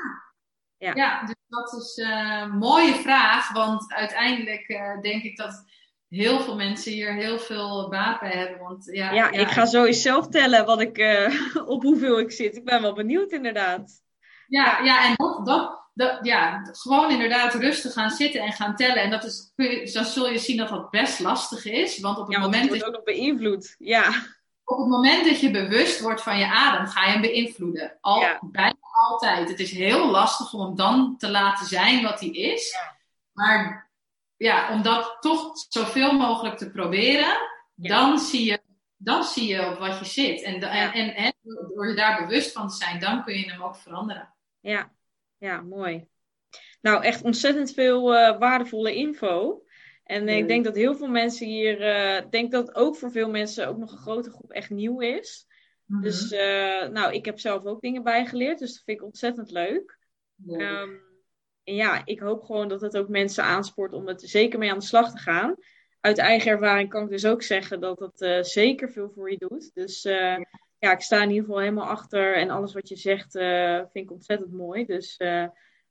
Ja. 0.77 0.91
ja, 0.95 1.25
dus 1.25 1.35
dat 1.47 1.73
is 1.73 1.97
een 1.97 2.57
mooie 2.57 2.93
vraag, 2.93 3.51
want 3.51 3.93
uiteindelijk 3.93 4.69
uh, 4.69 5.01
denk 5.01 5.23
ik 5.23 5.37
dat 5.37 5.63
heel 6.09 6.39
veel 6.39 6.55
mensen 6.55 6.91
hier 6.91 7.13
heel 7.13 7.39
veel 7.39 7.89
baat 7.89 8.19
bij 8.19 8.29
hebben. 8.29 8.59
Want, 8.59 8.85
ja, 8.91 9.11
ja, 9.11 9.31
ja 9.31 9.31
ik 9.31 9.47
ga 9.47 9.65
zo 9.65 9.83
eens 9.83 10.01
zelf 10.01 10.27
tellen 10.27 10.65
wat 10.65 10.81
ik, 10.81 10.97
uh, 10.97 11.55
op 11.73 11.81
hoeveel 11.81 12.19
ik 12.19 12.31
zit. 12.31 12.55
Ik 12.55 12.65
ben 12.65 12.81
wel 12.81 12.93
benieuwd 12.93 13.31
inderdaad. 13.31 14.03
Ja, 14.47 14.79
ja. 14.83 15.05
en 15.05 15.13
dat, 15.15 15.45
dat, 15.45 15.89
dat, 15.93 16.19
ja, 16.21 16.69
gewoon 16.71 17.11
inderdaad 17.11 17.53
rustig 17.53 17.93
gaan 17.93 18.09
zitten 18.09 18.41
en 18.41 18.51
gaan 18.51 18.75
tellen. 18.75 19.03
En 19.03 19.09
dat 19.09 19.23
is, 19.23 19.53
dan 19.93 20.05
zul 20.05 20.29
je 20.29 20.37
zien 20.37 20.57
dat 20.57 20.69
dat 20.69 20.89
best 20.89 21.19
lastig 21.19 21.65
is. 21.65 21.99
Want 21.99 22.17
op 22.17 22.27
het 22.27 22.35
ja, 22.35 22.41
moment. 22.41 22.67
wordt 22.67 22.85
ook 22.85 22.93
nog 22.93 23.03
beïnvloed. 23.03 23.75
Ja. 23.77 24.07
Op 24.63 24.77
het 24.77 24.87
moment 24.87 25.25
dat 25.25 25.39
je 25.39 25.51
bewust 25.51 26.01
wordt 26.01 26.21
van 26.21 26.37
je 26.37 26.47
adem, 26.47 26.87
ga 26.87 27.05
je 27.05 27.11
hem 27.11 27.21
beïnvloeden. 27.21 27.97
Al. 28.01 28.23
Bijna 28.41 28.84
altijd. 29.09 29.49
Het 29.49 29.59
is 29.59 29.71
heel 29.71 30.09
lastig 30.09 30.53
om 30.53 30.61
hem 30.61 30.75
dan 30.75 31.17
te 31.17 31.29
laten 31.29 31.65
zijn 31.65 32.03
wat 32.03 32.19
hij 32.19 32.29
is. 32.29 32.75
Maar 33.31 33.89
ja, 34.37 34.73
om 34.73 34.81
dat 34.81 35.17
toch 35.19 35.57
zoveel 35.69 36.13
mogelijk 36.13 36.57
te 36.57 36.71
proberen, 36.71 37.37
dan, 37.75 38.19
zie 38.19 38.45
je, 38.45 38.61
dan 38.97 39.23
zie 39.23 39.47
je 39.47 39.71
op 39.71 39.79
wat 39.79 39.99
je 39.99 40.05
zit. 40.05 40.41
En, 40.41 40.61
en, 40.61 41.15
en, 41.15 41.33
door 41.75 41.87
je 41.87 41.95
daar 41.95 42.27
bewust 42.27 42.51
van 42.51 42.67
te 42.67 42.75
zijn, 42.75 42.99
dan 42.99 43.23
kun 43.23 43.37
je 43.39 43.51
hem 43.51 43.61
ook 43.61 43.75
veranderen. 43.75 44.33
Ja, 44.59 44.91
ja 45.37 45.61
mooi. 45.61 46.07
Nou, 46.81 47.03
echt 47.03 47.21
ontzettend 47.21 47.73
veel 47.73 48.13
uh, 48.13 48.37
waardevolle 48.39 48.95
info. 48.95 49.63
En 50.03 50.29
ik 50.29 50.47
denk 50.47 50.63
dat 50.63 50.75
heel 50.75 50.95
veel 50.95 51.07
mensen 51.07 51.47
hier, 51.47 51.81
uh, 51.81 52.29
denk 52.29 52.51
dat 52.51 52.75
ook 52.75 52.95
voor 52.95 53.11
veel 53.11 53.29
mensen 53.29 53.67
ook 53.67 53.77
nog 53.77 53.91
een 53.91 53.97
grote 53.97 54.29
groep 54.29 54.51
echt 54.51 54.69
nieuw 54.69 54.99
is. 54.99 55.47
Mhm. 55.85 56.01
Dus 56.01 56.31
uh, 56.31 56.87
nou, 56.87 57.13
ik 57.13 57.25
heb 57.25 57.39
zelf 57.39 57.65
ook 57.65 57.81
dingen 57.81 58.03
bijgeleerd, 58.03 58.59
dus 58.59 58.73
dat 58.73 58.83
vind 58.83 58.99
ik 58.99 59.05
ontzettend 59.05 59.51
leuk. 59.51 59.97
Um, 60.47 61.01
en 61.63 61.75
ja, 61.75 62.01
ik 62.05 62.19
hoop 62.19 62.43
gewoon 62.43 62.67
dat 62.67 62.81
het 62.81 62.97
ook 62.97 63.07
mensen 63.07 63.43
aanspoort 63.43 63.93
om 63.93 64.07
er 64.07 64.19
zeker 64.19 64.59
mee 64.59 64.71
aan 64.71 64.79
de 64.79 64.85
slag 64.85 65.11
te 65.11 65.17
gaan. 65.17 65.55
Uit 65.99 66.17
eigen 66.17 66.51
ervaring 66.51 66.89
kan 66.89 67.03
ik 67.03 67.09
dus 67.09 67.25
ook 67.25 67.41
zeggen 67.41 67.79
dat 67.79 67.99
het 67.99 68.21
uh, 68.21 68.41
zeker 68.41 68.91
veel 68.91 69.09
voor 69.09 69.31
je 69.31 69.37
doet. 69.37 69.71
Dus 69.73 70.05
uh, 70.05 70.37
ja, 70.79 70.91
ik 70.91 71.01
sta 71.01 71.21
in 71.21 71.29
ieder 71.29 71.45
geval 71.45 71.59
helemaal 71.59 71.87
achter 71.87 72.35
en 72.35 72.49
alles 72.49 72.73
wat 72.73 72.89
je 72.89 72.95
zegt 72.95 73.31
vind 73.91 74.05
ik 74.05 74.11
ontzettend 74.11 74.51
mooi. 74.51 74.85
Dus 74.85 75.19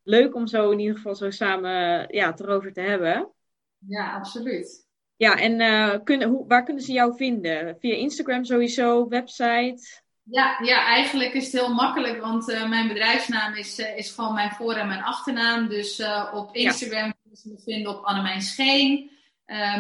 leuk 0.03 0.35
om 0.35 0.47
zo 0.47 0.71
in 0.71 0.79
ieder 0.79 0.97
geval 0.97 1.15
zo 1.15 1.31
samen 1.31 1.71
ja, 2.15 2.31
het 2.31 2.41
erover 2.41 2.73
te 2.73 2.81
hebben. 2.81 3.33
Ja, 3.79 4.15
absoluut. 4.15 4.84
Ja, 5.17 5.37
en 5.37 6.03
kunnen, 6.05 6.29
hoe, 6.29 6.47
waar 6.47 6.65
kunnen 6.65 6.83
ze 6.83 6.93
jou 6.93 7.17
vinden? 7.17 7.77
Via 7.81 7.95
Instagram 7.95 8.45
sowieso, 8.45 9.09
website? 9.09 10.03
Ja, 10.23 10.59
ja, 10.63 10.87
eigenlijk 10.87 11.33
is 11.33 11.45
het 11.45 11.53
heel 11.53 11.75
makkelijk, 11.75 12.21
want 12.21 12.49
uh, 12.49 12.69
mijn 12.69 12.89
bedrijfsnaam 12.89 13.55
is, 13.55 13.79
uh, 13.79 13.97
is 13.97 14.11
gewoon 14.11 14.35
mijn 14.35 14.51
voor- 14.51 14.75
en 14.75 14.87
mijn 14.87 15.03
achternaam. 15.03 15.69
Dus 15.69 16.03
op 16.33 16.55
Instagram 16.55 17.07
ja. 17.07 17.15
kunnen 17.23 17.41
ze 17.41 17.49
me 17.49 17.61
vinden 17.65 17.99
op 17.99 18.05
Annemijn 18.05 18.43
Scheen. 18.43 19.11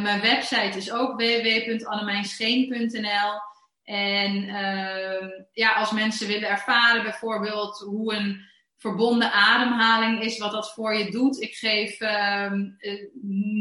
mijn 0.02 0.20
website 0.20 0.78
is 0.78 0.92
ook 0.92 1.20
www.annemijnscheen.nl. 1.20 3.40
En 3.84 4.48
ehm, 4.48 5.28
ja, 5.52 5.72
als 5.72 5.90
mensen 5.90 6.26
willen 6.26 6.48
ervaren 6.48 7.02
bijvoorbeeld 7.02 7.78
hoe 7.78 8.14
een 8.14 8.40
verbonden 8.76 9.32
ademhaling 9.32 10.22
is, 10.22 10.38
wat 10.38 10.52
dat 10.52 10.72
voor 10.72 10.94
je 10.94 11.10
doet. 11.10 11.40
Ik 11.40 11.54
geef 11.54 12.00
ehm, 12.00 12.70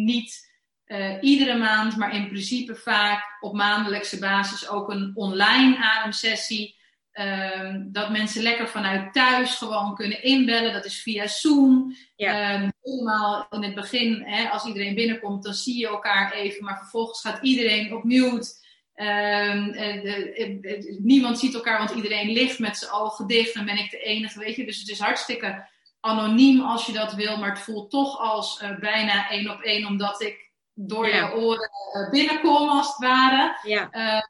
niet 0.06 0.53
uh, 0.94 1.18
iedere 1.22 1.58
maand, 1.58 1.98
maar 1.98 2.16
in 2.16 2.28
principe 2.28 2.76
vaak 2.76 3.38
op 3.40 3.54
maandelijkse 3.54 4.20
basis 4.20 4.70
ook 4.70 4.90
een 4.90 5.12
online 5.16 5.78
ademsessie. 5.78 6.82
Um, 7.20 7.90
dat 7.92 8.10
mensen 8.10 8.44
lekker 8.44 8.70
vanuit 8.70 9.14
thuis 9.14 9.56
gewoon 9.56 9.96
kunnen 9.96 10.24
inbellen. 10.24 10.74
Dat 10.74 10.86
is 10.86 11.02
via 11.02 11.28
Zoom. 11.28 11.96
Ja. 12.16 12.54
Um, 12.54 12.72
helemaal 12.82 13.48
in 13.50 13.64
het 13.64 13.76
begin, 13.76 14.24
hè, 14.26 14.50
als 14.50 14.66
iedereen 14.66 14.96
binnenkomt, 14.96 15.44
dan 15.44 15.54
zie 15.54 15.78
je 15.78 15.88
elkaar 15.88 16.32
even. 16.32 16.64
Maar 16.64 16.78
vervolgens 16.78 17.22
gaat 17.22 17.40
iedereen 17.42 17.94
op 17.94 18.04
mute. 18.04 18.62
Um, 18.96 19.74
uh, 19.74 21.00
niemand 21.00 21.40
ziet 21.40 21.54
elkaar, 21.54 21.78
want 21.78 21.92
iedereen 21.92 22.32
ligt 22.32 22.60
met 22.60 22.78
zijn 22.78 22.92
ogen 22.92 23.28
dicht. 23.28 23.54
Dan 23.54 23.66
ben 23.66 23.78
ik 23.78 23.92
de 23.92 24.00
enige, 24.00 24.40
weet 24.40 24.56
je. 24.56 24.66
Dus 24.66 24.80
het 24.80 24.90
is 24.90 25.00
hartstikke 25.00 25.68
anoniem 26.00 26.62
als 26.62 26.86
je 26.86 26.94
dat 26.94 27.14
wil. 27.14 27.38
Maar 27.38 27.50
het 27.50 27.60
voelt 27.64 27.92
toch 27.92 28.20
als 28.20 28.62
uh, 28.62 28.80
bijna 28.80 29.30
één 29.30 29.52
op 29.52 29.62
één, 29.62 29.88
omdat 29.88 30.22
ik 30.22 30.43
door 30.74 31.08
je 31.08 31.34
oren 31.34 31.70
uh, 31.94 32.10
binnenkomen, 32.10 32.76
als 32.76 32.88
het 32.88 32.98
ware. 32.98 33.58
Ja. 33.62 33.90
Uh, 33.92 34.22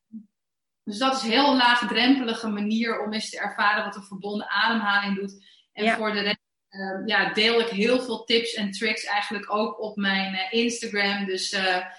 dus 0.84 0.98
dat 0.98 1.16
is 1.16 1.24
een 1.24 1.30
heel 1.30 1.56
laagdrempelige 1.56 2.48
manier 2.48 3.02
om 3.02 3.14
eens 3.14 3.30
te 3.30 3.40
ervaren 3.40 3.84
wat 3.84 3.96
een 3.96 4.04
verbonden 4.04 4.50
ademhaling 4.50 5.16
doet. 5.16 5.46
En 5.74 5.96
voor 5.96 6.12
de 6.12 6.20
rest 6.20 6.42
uh, 6.70 7.06
ja, 7.06 7.34
deel 7.34 7.60
ik 7.60 7.68
heel 7.68 8.02
veel 8.02 8.24
tips 8.24 8.54
en 8.54 8.72
tricks 8.72 9.04
eigenlijk 9.04 9.54
ook 9.54 9.82
op 9.82 9.96
mijn 9.96 10.34
uh, 10.34 10.54
Instagram. 10.64 11.26
Dus, 11.26 11.50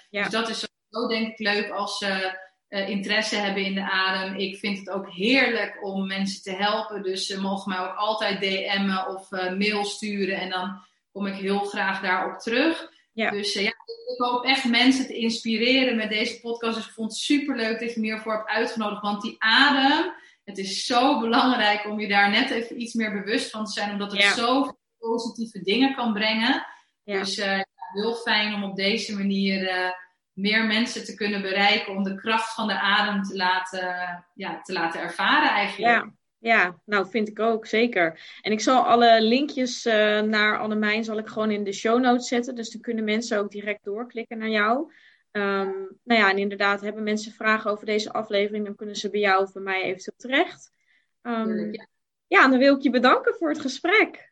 dus, 0.09 0.29
dat 0.29 0.49
is 0.49 0.67
zo 0.89 1.07
denk 1.07 1.27
ik 1.27 1.39
leuk 1.39 1.69
als 1.69 1.97
ze 1.97 2.43
interesse 2.67 3.35
hebben 3.35 3.65
in 3.65 3.75
de 3.75 3.91
adem. 3.91 4.35
Ik 4.35 4.57
vind 4.57 4.77
het 4.77 4.89
ook 4.89 5.11
heerlijk 5.11 5.83
om 5.83 6.07
mensen 6.07 6.41
te 6.41 6.51
helpen. 6.51 7.03
Dus 7.03 7.25
ze 7.25 7.41
mogen 7.41 7.69
mij 7.69 7.79
ook 7.79 7.95
altijd 7.95 8.39
DM'en 8.39 9.07
of 9.07 9.31
mail 9.31 9.85
sturen. 9.85 10.39
En 10.39 10.49
dan 10.49 10.85
kom 11.11 11.25
ik 11.25 11.35
heel 11.35 11.59
graag 11.59 12.01
daarop 12.01 12.39
terug. 12.39 12.89
Ja. 13.11 13.31
Dus 13.31 13.53
ja, 13.53 13.74
ik 13.85 14.15
hoop 14.17 14.45
echt 14.45 14.65
mensen 14.65 15.07
te 15.07 15.17
inspireren 15.17 15.95
met 15.95 16.09
deze 16.09 16.39
podcast. 16.41 16.75
Dus 16.75 16.85
ik 16.85 16.93
vond 16.93 17.11
het 17.11 17.21
super 17.21 17.55
leuk 17.55 17.79
dat 17.79 17.93
je 17.93 17.99
me 17.99 18.05
hiervoor 18.05 18.33
hebt 18.33 18.49
uitgenodigd. 18.49 19.01
Want 19.01 19.21
die 19.21 19.35
adem, 19.39 20.13
het 20.43 20.57
is 20.57 20.85
zo 20.85 21.19
belangrijk 21.19 21.85
om 21.85 21.99
je 21.99 22.07
daar 22.07 22.29
net 22.29 22.49
even 22.49 22.81
iets 22.81 22.93
meer 22.93 23.11
bewust 23.11 23.49
van 23.49 23.65
te 23.65 23.71
zijn. 23.71 23.91
Omdat 23.91 24.11
het 24.11 24.21
ja. 24.21 24.33
zoveel 24.33 24.79
positieve 24.97 25.61
dingen 25.61 25.95
kan 25.95 26.13
brengen. 26.13 26.65
Dus 27.03 27.37
uh, 27.37 27.59
heel 27.93 28.13
fijn 28.13 28.53
om 28.53 28.63
op 28.63 28.75
deze 28.75 29.17
manier 29.17 29.61
uh, 29.61 29.89
meer 30.33 30.65
mensen 30.65 31.05
te 31.05 31.15
kunnen 31.15 31.41
bereiken. 31.41 31.95
Om 31.95 32.03
de 32.03 32.15
kracht 32.15 32.53
van 32.53 32.67
de 32.67 32.79
adem 32.79 33.23
te 33.23 33.35
laten, 33.35 34.25
ja, 34.33 34.61
te 34.61 34.73
laten 34.73 35.01
ervaren 35.01 35.49
eigenlijk. 35.49 35.93
Ja. 35.93 36.13
Ja, 36.45 36.79
nou 36.85 37.09
vind 37.09 37.27
ik 37.27 37.39
ook, 37.39 37.65
zeker. 37.65 38.19
En 38.41 38.51
ik 38.51 38.59
zal 38.59 38.83
alle 38.83 39.21
linkjes 39.21 39.85
uh, 39.85 40.21
naar 40.21 40.59
Annemijn 40.59 41.03
zal 41.03 41.17
ik 41.17 41.27
gewoon 41.27 41.51
in 41.51 41.63
de 41.63 41.73
show 41.73 41.99
notes 41.99 42.27
zetten. 42.27 42.55
Dus 42.55 42.69
dan 42.69 42.81
kunnen 42.81 43.03
mensen 43.03 43.39
ook 43.39 43.51
direct 43.51 43.83
doorklikken 43.83 44.37
naar 44.37 44.49
jou. 44.49 44.91
Um, 45.31 45.97
nou 46.03 46.19
ja, 46.21 46.29
en 46.29 46.37
inderdaad, 46.37 46.81
hebben 46.81 47.03
mensen 47.03 47.31
vragen 47.31 47.71
over 47.71 47.85
deze 47.85 48.13
aflevering, 48.13 48.65
dan 48.65 48.75
kunnen 48.75 48.95
ze 48.95 49.09
bij 49.09 49.19
jou 49.19 49.43
of 49.43 49.53
bij 49.53 49.61
mij 49.61 49.83
eventueel 49.83 50.17
terecht. 50.17 50.71
Um, 51.21 51.73
ja. 51.73 51.87
ja, 52.27 52.43
en 52.43 52.49
dan 52.49 52.59
wil 52.59 52.75
ik 52.75 52.81
je 52.81 52.89
bedanken 52.89 53.35
voor 53.35 53.49
het 53.49 53.61
gesprek. 53.61 54.31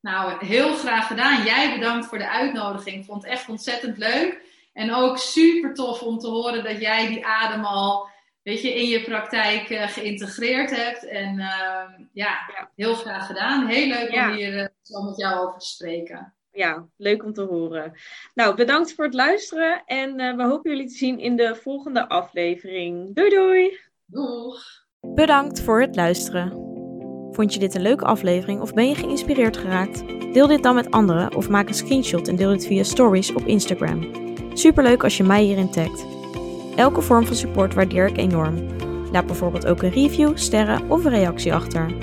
Nou, 0.00 0.46
heel 0.46 0.74
graag 0.74 1.06
gedaan. 1.06 1.44
Jij 1.44 1.74
bedankt 1.74 2.06
voor 2.06 2.18
de 2.18 2.28
uitnodiging. 2.28 2.96
Ik 2.96 3.04
vond 3.04 3.22
het 3.22 3.32
echt 3.32 3.48
ontzettend 3.48 3.98
leuk. 3.98 4.42
En 4.72 4.94
ook 4.94 5.18
super 5.18 5.74
tof 5.74 6.02
om 6.02 6.18
te 6.18 6.28
horen 6.28 6.64
dat 6.64 6.80
jij 6.80 7.06
die 7.06 7.26
adem 7.26 7.64
al 7.64 8.12
weet 8.44 8.62
je, 8.62 8.74
in 8.74 8.88
je 8.88 9.02
praktijk 9.02 9.70
uh, 9.70 9.88
geïntegreerd 9.88 10.76
hebt. 10.76 11.06
En 11.06 11.38
uh, 11.38 12.06
ja, 12.12 12.38
heel 12.76 12.94
graag 12.94 13.26
gedaan. 13.26 13.66
Heel 13.66 13.86
leuk 13.86 14.12
om 14.12 14.32
hier 14.32 14.54
uh, 14.54 14.66
zo 14.82 15.02
met 15.02 15.16
jou 15.16 15.46
over 15.46 15.58
te 15.58 15.66
spreken. 15.66 16.34
Ja, 16.52 16.86
leuk 16.96 17.24
om 17.24 17.32
te 17.32 17.42
horen. 17.42 17.92
Nou, 18.34 18.56
bedankt 18.56 18.94
voor 18.94 19.04
het 19.04 19.14
luisteren 19.14 19.82
en 19.86 20.36
we 20.36 20.42
hopen 20.42 20.70
jullie 20.70 20.88
te 20.88 20.94
zien 20.94 21.18
in 21.18 21.36
de 21.36 21.54
volgende 21.54 22.08
aflevering. 22.08 23.14
Doei 23.14 23.30
doei! 23.30 23.78
Doeg! 24.06 24.62
Bedankt 25.00 25.60
voor 25.60 25.80
het 25.80 25.96
luisteren. 25.96 26.50
Vond 27.30 27.54
je 27.54 27.60
dit 27.60 27.74
een 27.74 27.82
leuke 27.82 28.04
aflevering 28.04 28.60
of 28.60 28.74
ben 28.74 28.88
je 28.88 28.94
geïnspireerd 28.94 29.56
geraakt? 29.56 30.04
Deel 30.32 30.46
dit 30.46 30.62
dan 30.62 30.74
met 30.74 30.90
anderen 30.90 31.34
of 31.34 31.48
maak 31.48 31.68
een 31.68 31.74
screenshot 31.74 32.28
en 32.28 32.36
deel 32.36 32.50
dit 32.50 32.66
via 32.66 32.82
stories 32.82 33.32
op 33.32 33.46
Instagram. 33.46 34.10
Superleuk 34.56 35.02
als 35.02 35.16
je 35.16 35.22
mij 35.22 35.42
hierin 35.42 35.70
tagt. 35.70 36.13
Elke 36.76 37.02
vorm 37.02 37.26
van 37.26 37.36
support 37.36 37.74
waardeer 37.74 38.06
ik 38.06 38.16
enorm. 38.16 38.66
Laat 39.12 39.26
bijvoorbeeld 39.26 39.66
ook 39.66 39.82
een 39.82 39.90
review, 39.90 40.36
sterren 40.36 40.90
of 40.90 41.04
een 41.04 41.10
reactie 41.10 41.54
achter. 41.54 41.94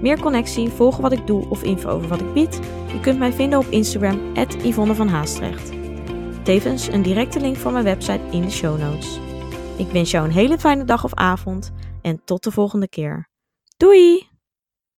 Meer 0.00 0.20
connectie, 0.20 0.68
volgen 0.68 1.02
wat 1.02 1.12
ik 1.12 1.26
doe 1.26 1.48
of 1.48 1.62
info 1.62 1.88
over 1.88 2.08
wat 2.08 2.20
ik 2.20 2.32
bied? 2.32 2.60
Je 2.92 3.00
kunt 3.00 3.18
mij 3.18 3.32
vinden 3.32 3.58
op 3.58 3.66
Instagram, 3.66 4.20
Yvonne 4.62 4.94
van 4.94 5.08
Haastrecht. 5.08 5.72
Tevens 6.42 6.86
een 6.86 7.02
directe 7.02 7.40
link 7.40 7.56
voor 7.56 7.72
mijn 7.72 7.84
website 7.84 8.20
in 8.30 8.42
de 8.42 8.50
show 8.50 8.78
notes. 8.80 9.20
Ik 9.76 9.90
wens 9.90 10.10
jou 10.10 10.24
een 10.24 10.32
hele 10.32 10.58
fijne 10.58 10.84
dag 10.84 11.04
of 11.04 11.14
avond 11.14 11.72
en 12.02 12.20
tot 12.24 12.44
de 12.44 12.50
volgende 12.50 12.88
keer. 12.88 13.28
Doei! 13.76 14.28